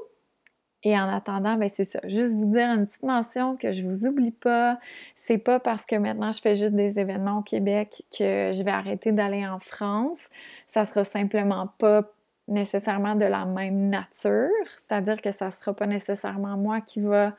Et 0.82 0.98
en 0.98 1.08
attendant, 1.08 1.56
ben 1.56 1.70
c'est 1.72 1.84
ça. 1.84 2.00
Juste 2.04 2.34
vous 2.34 2.44
dire 2.44 2.68
une 2.68 2.86
petite 2.86 3.04
mention 3.04 3.56
que 3.56 3.72
je 3.72 3.82
vous 3.82 4.06
oublie 4.06 4.32
pas. 4.32 4.78
C'est 5.14 5.38
pas 5.38 5.58
parce 5.58 5.86
que 5.86 5.96
maintenant 5.96 6.30
je 6.30 6.40
fais 6.40 6.54
juste 6.54 6.74
des 6.74 7.00
événements 7.00 7.38
au 7.38 7.42
Québec 7.42 8.04
que 8.10 8.50
je 8.52 8.62
vais 8.62 8.70
arrêter 8.70 9.10
d'aller 9.10 9.46
en 9.46 9.58
France. 9.58 10.28
Ça 10.66 10.84
sera 10.84 11.04
simplement 11.04 11.68
pas 11.78 12.02
nécessairement 12.48 13.14
de 13.14 13.24
la 13.24 13.46
même 13.46 13.88
nature. 13.88 14.50
C'est-à-dire 14.76 15.22
que 15.22 15.30
ça 15.30 15.50
sera 15.50 15.72
pas 15.72 15.86
nécessairement 15.86 16.58
moi 16.58 16.82
qui 16.82 17.00
va 17.00 17.34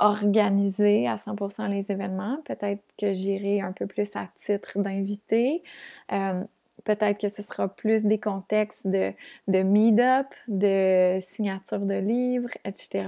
organiser 0.00 1.06
à 1.06 1.14
100% 1.14 1.68
les 1.68 1.92
événements. 1.92 2.38
Peut-être 2.44 2.82
que 2.98 3.12
j'irai 3.12 3.60
un 3.60 3.72
peu 3.72 3.86
plus 3.86 4.16
à 4.16 4.26
titre 4.34 4.80
d'invité. 4.80 5.62
Euh, 6.10 6.42
Peut-être 6.84 7.20
que 7.20 7.28
ce 7.28 7.42
sera 7.42 7.68
plus 7.68 8.04
des 8.04 8.18
contextes 8.18 8.86
de, 8.86 9.12
meet-up, 9.48 10.26
de 10.48 11.18
signature 11.22 11.80
de 11.80 11.94
livres, 11.94 12.50
etc. 12.64 13.06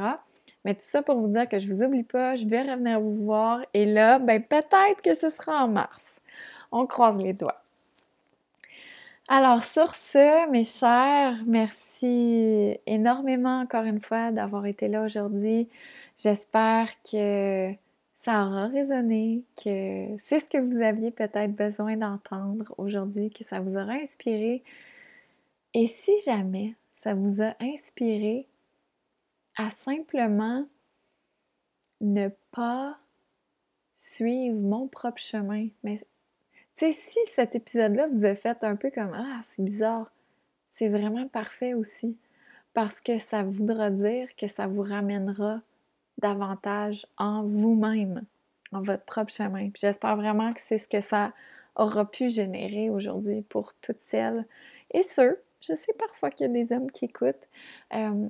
Mais 0.65 0.74
tout 0.74 0.85
ça 0.85 1.03
pour 1.03 1.19
vous 1.19 1.28
dire 1.28 1.49
que 1.49 1.59
je 1.59 1.66
vous 1.69 1.82
oublie 1.82 2.05
pas, 2.05 2.36
je 2.36 2.47
vais 2.47 2.62
revenir 2.62 3.01
vous 3.01 3.24
voir. 3.24 3.61
Et 3.74 3.85
là, 3.85 4.19
ben 4.19 4.43
peut-être 4.43 5.03
que 5.03 5.15
ce 5.15 5.28
sera 5.28 5.65
en 5.65 5.69
mars. 5.69 6.20
On 6.70 6.86
croise 6.86 7.23
les 7.23 7.32
doigts. 7.32 7.62
Alors 9.28 9.65
sur 9.65 9.94
ce, 9.94 10.51
mes 10.51 10.65
chers, 10.65 11.36
merci 11.47 12.77
énormément 12.86 13.61
encore 13.61 13.85
une 13.85 14.01
fois 14.01 14.31
d'avoir 14.31 14.66
été 14.66 14.89
là 14.89 15.05
aujourd'hui. 15.05 15.69
J'espère 16.19 16.89
que 17.11 17.73
ça 18.23 18.47
aura 18.47 18.69
résonné, 18.69 19.43
que 19.57 20.16
c'est 20.20 20.39
ce 20.39 20.44
que 20.44 20.59
vous 20.59 20.81
aviez 20.81 21.11
peut-être 21.11 21.57
besoin 21.57 21.97
d'entendre 21.97 22.73
aujourd'hui, 22.78 23.31
que 23.31 23.43
ça 23.43 23.59
vous 23.59 23.77
aura 23.77 23.94
inspiré. 23.94 24.62
Et 25.74 25.89
si 25.89 26.12
jamais 26.24 26.77
ça 26.94 27.15
vous 27.15 27.43
a 27.43 27.57
inspiré 27.61 28.47
à 29.57 29.70
simplement 29.70 30.69
ne 32.01 32.28
pas 32.53 32.97
suivre 33.97 34.57
mon 34.57 34.86
propre 34.86 35.20
chemin, 35.20 35.66
mais 35.82 35.99
tu 36.77 36.86
sais, 36.86 36.93
si 36.93 37.19
cet 37.24 37.57
épisode-là 37.57 38.07
vous 38.07 38.24
a 38.24 38.36
fait 38.36 38.62
un 38.62 38.77
peu 38.77 38.93
comme 38.93 39.15
Ah, 39.16 39.40
c'est 39.43 39.65
bizarre, 39.65 40.12
c'est 40.69 40.89
vraiment 40.89 41.27
parfait 41.27 41.74
aussi, 41.74 42.16
parce 42.73 43.01
que 43.01 43.19
ça 43.19 43.43
voudra 43.43 43.90
dire 43.90 44.28
que 44.36 44.47
ça 44.47 44.69
vous 44.69 44.82
ramènera 44.82 45.61
davantage 46.23 47.07
en 47.19 47.43
vous-même, 47.43 48.24
en 48.73 48.81
votre 48.81 49.05
propre 49.05 49.32
chemin. 49.32 49.69
j'espère 49.74 50.16
vraiment 50.16 50.51
que 50.51 50.61
c'est 50.61 50.78
ce 50.78 50.89
que 50.89 51.01
ça 51.01 51.32
aura 51.77 52.11
pu 52.11 52.28
générer 52.28 52.90
aujourd'hui 52.90 53.43
pour 53.43 53.74
toutes 53.81 54.01
celles 54.01 54.47
et 54.93 55.03
ceux, 55.03 55.40
je 55.61 55.74
sais 55.74 55.93
parfois 55.94 56.31
qu'il 56.31 56.47
y 56.47 56.51
a 56.51 56.53
des 56.53 56.73
hommes 56.73 56.90
qui 56.90 57.07
écoutent, 57.07 57.49
euh, 57.94 58.28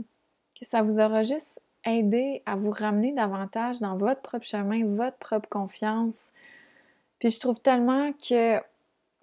que 0.59 0.64
ça 0.64 0.82
vous 0.82 1.01
aura 1.01 1.23
juste 1.23 1.60
aidé 1.85 2.43
à 2.47 2.56
vous 2.56 2.70
ramener 2.70 3.12
davantage 3.12 3.81
dans 3.81 3.97
votre 3.97 4.20
propre 4.20 4.47
chemin, 4.47 4.85
votre 4.86 5.16
propre 5.19 5.48
confiance. 5.48 6.31
Puis 7.19 7.31
je 7.31 7.40
trouve 7.40 7.60
tellement 7.60 8.12
que 8.12 8.60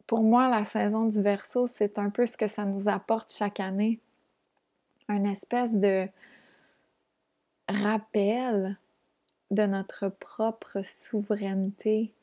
pour 0.08 0.22
moi, 0.22 0.50
la 0.50 0.66
saison 0.66 1.06
du 1.06 1.22
verso, 1.22 1.68
c'est 1.68 2.00
un 2.00 2.10
peu 2.10 2.26
ce 2.26 2.36
que 2.36 2.48
ça 2.48 2.66
nous 2.66 2.90
apporte 2.90 3.32
chaque 3.32 3.60
année. 3.60 4.00
Une 5.08 5.28
espèce 5.28 5.76
de, 5.76 6.08
rappel 7.70 8.78
de 9.52 9.64
notre 9.64 10.10
propre 10.10 10.82
souveraineté, 10.84 12.14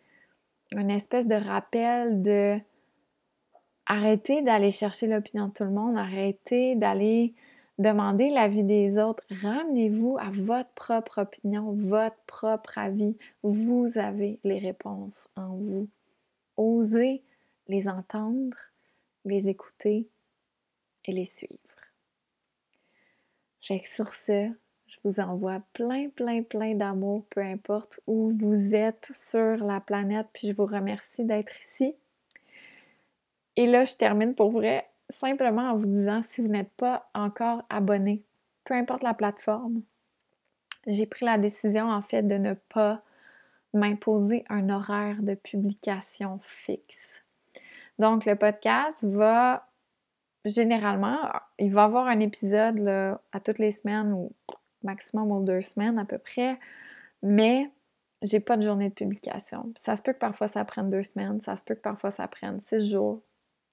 une 0.72 0.90
espèce 0.90 1.26
de 1.26 1.34
rappel 1.34 2.22
de 2.22 2.58
arrêter 3.86 4.42
d'aller 4.42 4.70
chercher 4.70 5.06
l'opinion 5.06 5.48
de 5.48 5.52
tout 5.52 5.64
le 5.64 5.70
monde, 5.70 5.96
arrêter 5.96 6.74
d'aller 6.74 7.34
demander 7.78 8.30
l'avis 8.30 8.64
des 8.64 8.98
autres. 8.98 9.22
Ramenez-vous 9.30 10.16
à 10.18 10.30
votre 10.30 10.70
propre 10.70 11.22
opinion, 11.22 11.72
votre 11.72 12.16
propre 12.26 12.78
avis. 12.78 13.16
Vous 13.42 13.98
avez 13.98 14.40
les 14.44 14.58
réponses 14.58 15.28
en 15.36 15.54
vous. 15.54 15.88
Osez 16.56 17.22
les 17.68 17.88
entendre, 17.88 18.56
les 19.24 19.48
écouter 19.48 20.08
et 21.04 21.12
les 21.12 21.26
suivre. 21.26 21.58
Fait 23.60 23.80
que 23.80 23.88
sur 23.88 24.14
ce, 24.14 24.50
je 24.86 24.96
vous 25.04 25.20
envoie 25.20 25.60
plein, 25.72 26.08
plein, 26.08 26.42
plein 26.42 26.74
d'amour, 26.74 27.24
peu 27.30 27.40
importe 27.40 28.00
où 28.06 28.32
vous 28.38 28.74
êtes 28.74 29.10
sur 29.14 29.56
la 29.64 29.80
planète, 29.80 30.28
puis 30.32 30.48
je 30.48 30.52
vous 30.52 30.66
remercie 30.66 31.24
d'être 31.24 31.60
ici. 31.60 31.94
Et 33.56 33.66
là, 33.66 33.84
je 33.84 33.94
termine 33.94 34.34
pour 34.34 34.50
vrai 34.50 34.86
simplement 35.08 35.70
en 35.70 35.76
vous 35.76 35.86
disant, 35.86 36.22
si 36.22 36.40
vous 36.40 36.48
n'êtes 36.48 36.72
pas 36.76 37.08
encore 37.14 37.64
abonné, 37.68 38.22
peu 38.64 38.74
importe 38.74 39.02
la 39.02 39.14
plateforme, 39.14 39.82
j'ai 40.86 41.06
pris 41.06 41.24
la 41.24 41.38
décision 41.38 41.90
en 41.90 42.02
fait 42.02 42.22
de 42.22 42.36
ne 42.36 42.54
pas 42.54 43.02
m'imposer 43.72 44.44
un 44.48 44.70
horaire 44.70 45.22
de 45.22 45.34
publication 45.34 46.38
fixe. 46.42 47.22
Donc, 47.98 48.24
le 48.24 48.36
podcast 48.36 49.04
va 49.04 49.66
généralement, 50.44 51.18
il 51.58 51.72
va 51.72 51.84
avoir 51.84 52.06
un 52.06 52.20
épisode 52.20 52.88
à 53.32 53.40
toutes 53.40 53.58
les 53.58 53.72
semaines 53.72 54.12
ou 54.12 54.32
maximum 54.86 55.30
aux 55.32 55.42
deux 55.42 55.60
semaines 55.60 55.98
à 55.98 56.04
peu 56.04 56.18
près, 56.18 56.58
mais 57.22 57.70
j'ai 58.22 58.40
pas 58.40 58.56
de 58.56 58.62
journée 58.62 58.88
de 58.88 58.94
publication. 58.94 59.72
Ça 59.76 59.96
se 59.96 60.02
peut 60.02 60.12
que 60.12 60.18
parfois 60.18 60.48
ça 60.48 60.64
prenne 60.64 60.88
deux 60.88 61.02
semaines, 61.02 61.40
ça 61.40 61.56
se 61.56 61.64
peut 61.64 61.74
que 61.74 61.80
parfois 61.80 62.10
ça 62.10 62.26
prenne 62.28 62.60
six 62.60 62.90
jours, 62.90 63.20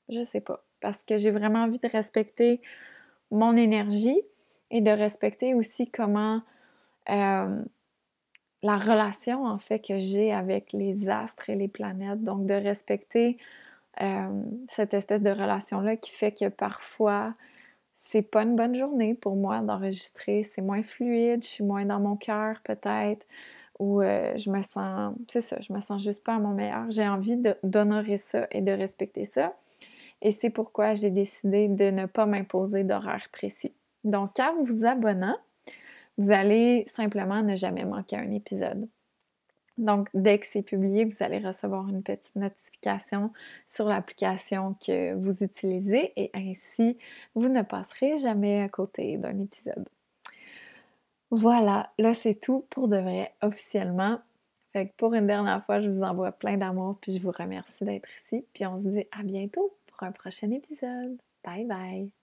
je 0.09 0.21
sais 0.23 0.41
pas, 0.41 0.65
parce 0.81 1.03
que 1.03 1.17
j'ai 1.17 1.31
vraiment 1.31 1.63
envie 1.63 1.79
de 1.79 1.87
respecter 1.87 2.61
mon 3.31 3.55
énergie 3.55 4.21
et 4.69 4.81
de 4.81 4.91
respecter 4.91 5.53
aussi 5.53 5.89
comment 5.89 6.41
euh, 7.09 7.63
la 8.63 8.77
relation 8.77 9.45
en 9.45 9.59
fait 9.59 9.79
que 9.79 9.99
j'ai 9.99 10.31
avec 10.31 10.73
les 10.73 11.09
astres 11.09 11.49
et 11.49 11.55
les 11.55 11.67
planètes, 11.67 12.23
donc 12.23 12.45
de 12.45 12.53
respecter 12.53 13.37
euh, 14.01 14.43
cette 14.67 14.93
espèce 14.93 15.21
de 15.21 15.29
relation-là 15.29 15.97
qui 15.97 16.11
fait 16.11 16.31
que 16.31 16.49
parfois 16.49 17.35
c'est 17.93 18.21
pas 18.21 18.43
une 18.43 18.55
bonne 18.55 18.75
journée 18.75 19.13
pour 19.13 19.35
moi 19.35 19.61
d'enregistrer. 19.61 20.43
C'est 20.43 20.61
moins 20.61 20.83
fluide, 20.83 21.43
je 21.43 21.47
suis 21.47 21.63
moins 21.63 21.85
dans 21.85 21.99
mon 21.99 22.15
cœur 22.15 22.61
peut-être, 22.63 23.25
ou 23.79 24.01
euh, 24.01 24.35
je 24.37 24.49
me 24.49 24.61
sens, 24.61 25.15
c'est 25.27 25.41
ça, 25.41 25.57
je 25.61 25.73
me 25.73 25.79
sens 25.79 26.03
juste 26.03 26.23
pas 26.23 26.35
à 26.35 26.39
mon 26.39 26.53
meilleur. 26.53 26.89
J'ai 26.89 27.07
envie 27.07 27.41
d'honorer 27.63 28.17
ça 28.17 28.47
et 28.51 28.61
de 28.61 28.71
respecter 28.71 29.25
ça. 29.25 29.53
Et 30.21 30.31
c'est 30.31 30.49
pourquoi 30.49 30.95
j'ai 30.95 31.11
décidé 31.11 31.67
de 31.67 31.91
ne 31.91 32.05
pas 32.05 32.25
m'imposer 32.25 32.83
d'horaire 32.83 33.27
précis. 33.31 33.73
Donc, 34.03 34.39
en 34.39 34.63
vous 34.63 34.85
abonnant, 34.85 35.37
vous 36.17 36.31
allez 36.31 36.85
simplement 36.87 37.41
ne 37.41 37.55
jamais 37.55 37.83
manquer 37.83 38.17
un 38.17 38.31
épisode. 38.31 38.87
Donc, 39.77 40.09
dès 40.13 40.37
que 40.39 40.45
c'est 40.45 40.61
publié, 40.61 41.05
vous 41.05 41.23
allez 41.23 41.39
recevoir 41.39 41.87
une 41.89 42.03
petite 42.03 42.35
notification 42.35 43.31
sur 43.65 43.85
l'application 43.85 44.75
que 44.85 45.15
vous 45.15 45.43
utilisez 45.43 46.13
et 46.15 46.29
ainsi, 46.35 46.97
vous 47.33 47.49
ne 47.49 47.63
passerez 47.63 48.19
jamais 48.19 48.61
à 48.61 48.69
côté 48.69 49.17
d'un 49.17 49.39
épisode. 49.39 49.89
Voilà, 51.31 51.91
là 51.97 52.13
c'est 52.13 52.35
tout 52.39 52.65
pour 52.69 52.87
de 52.87 52.97
vrai, 52.97 53.33
officiellement. 53.41 54.19
Fait 54.71 54.87
que 54.87 54.93
pour 54.97 55.15
une 55.15 55.27
dernière 55.27 55.63
fois, 55.65 55.81
je 55.81 55.87
vous 55.87 56.03
envoie 56.03 56.31
plein 56.31 56.57
d'amour, 56.57 56.97
puis 57.01 57.13
je 57.13 57.19
vous 57.19 57.31
remercie 57.31 57.83
d'être 57.83 58.09
ici. 58.23 58.45
Puis 58.53 58.65
on 58.67 58.79
se 58.79 58.87
dit 58.87 59.07
à 59.11 59.23
bientôt 59.23 59.75
pour 59.87 60.03
un 60.03 60.11
prochain 60.11 60.51
épisode. 60.51 61.17
Bye 61.43 61.65
bye! 61.65 62.22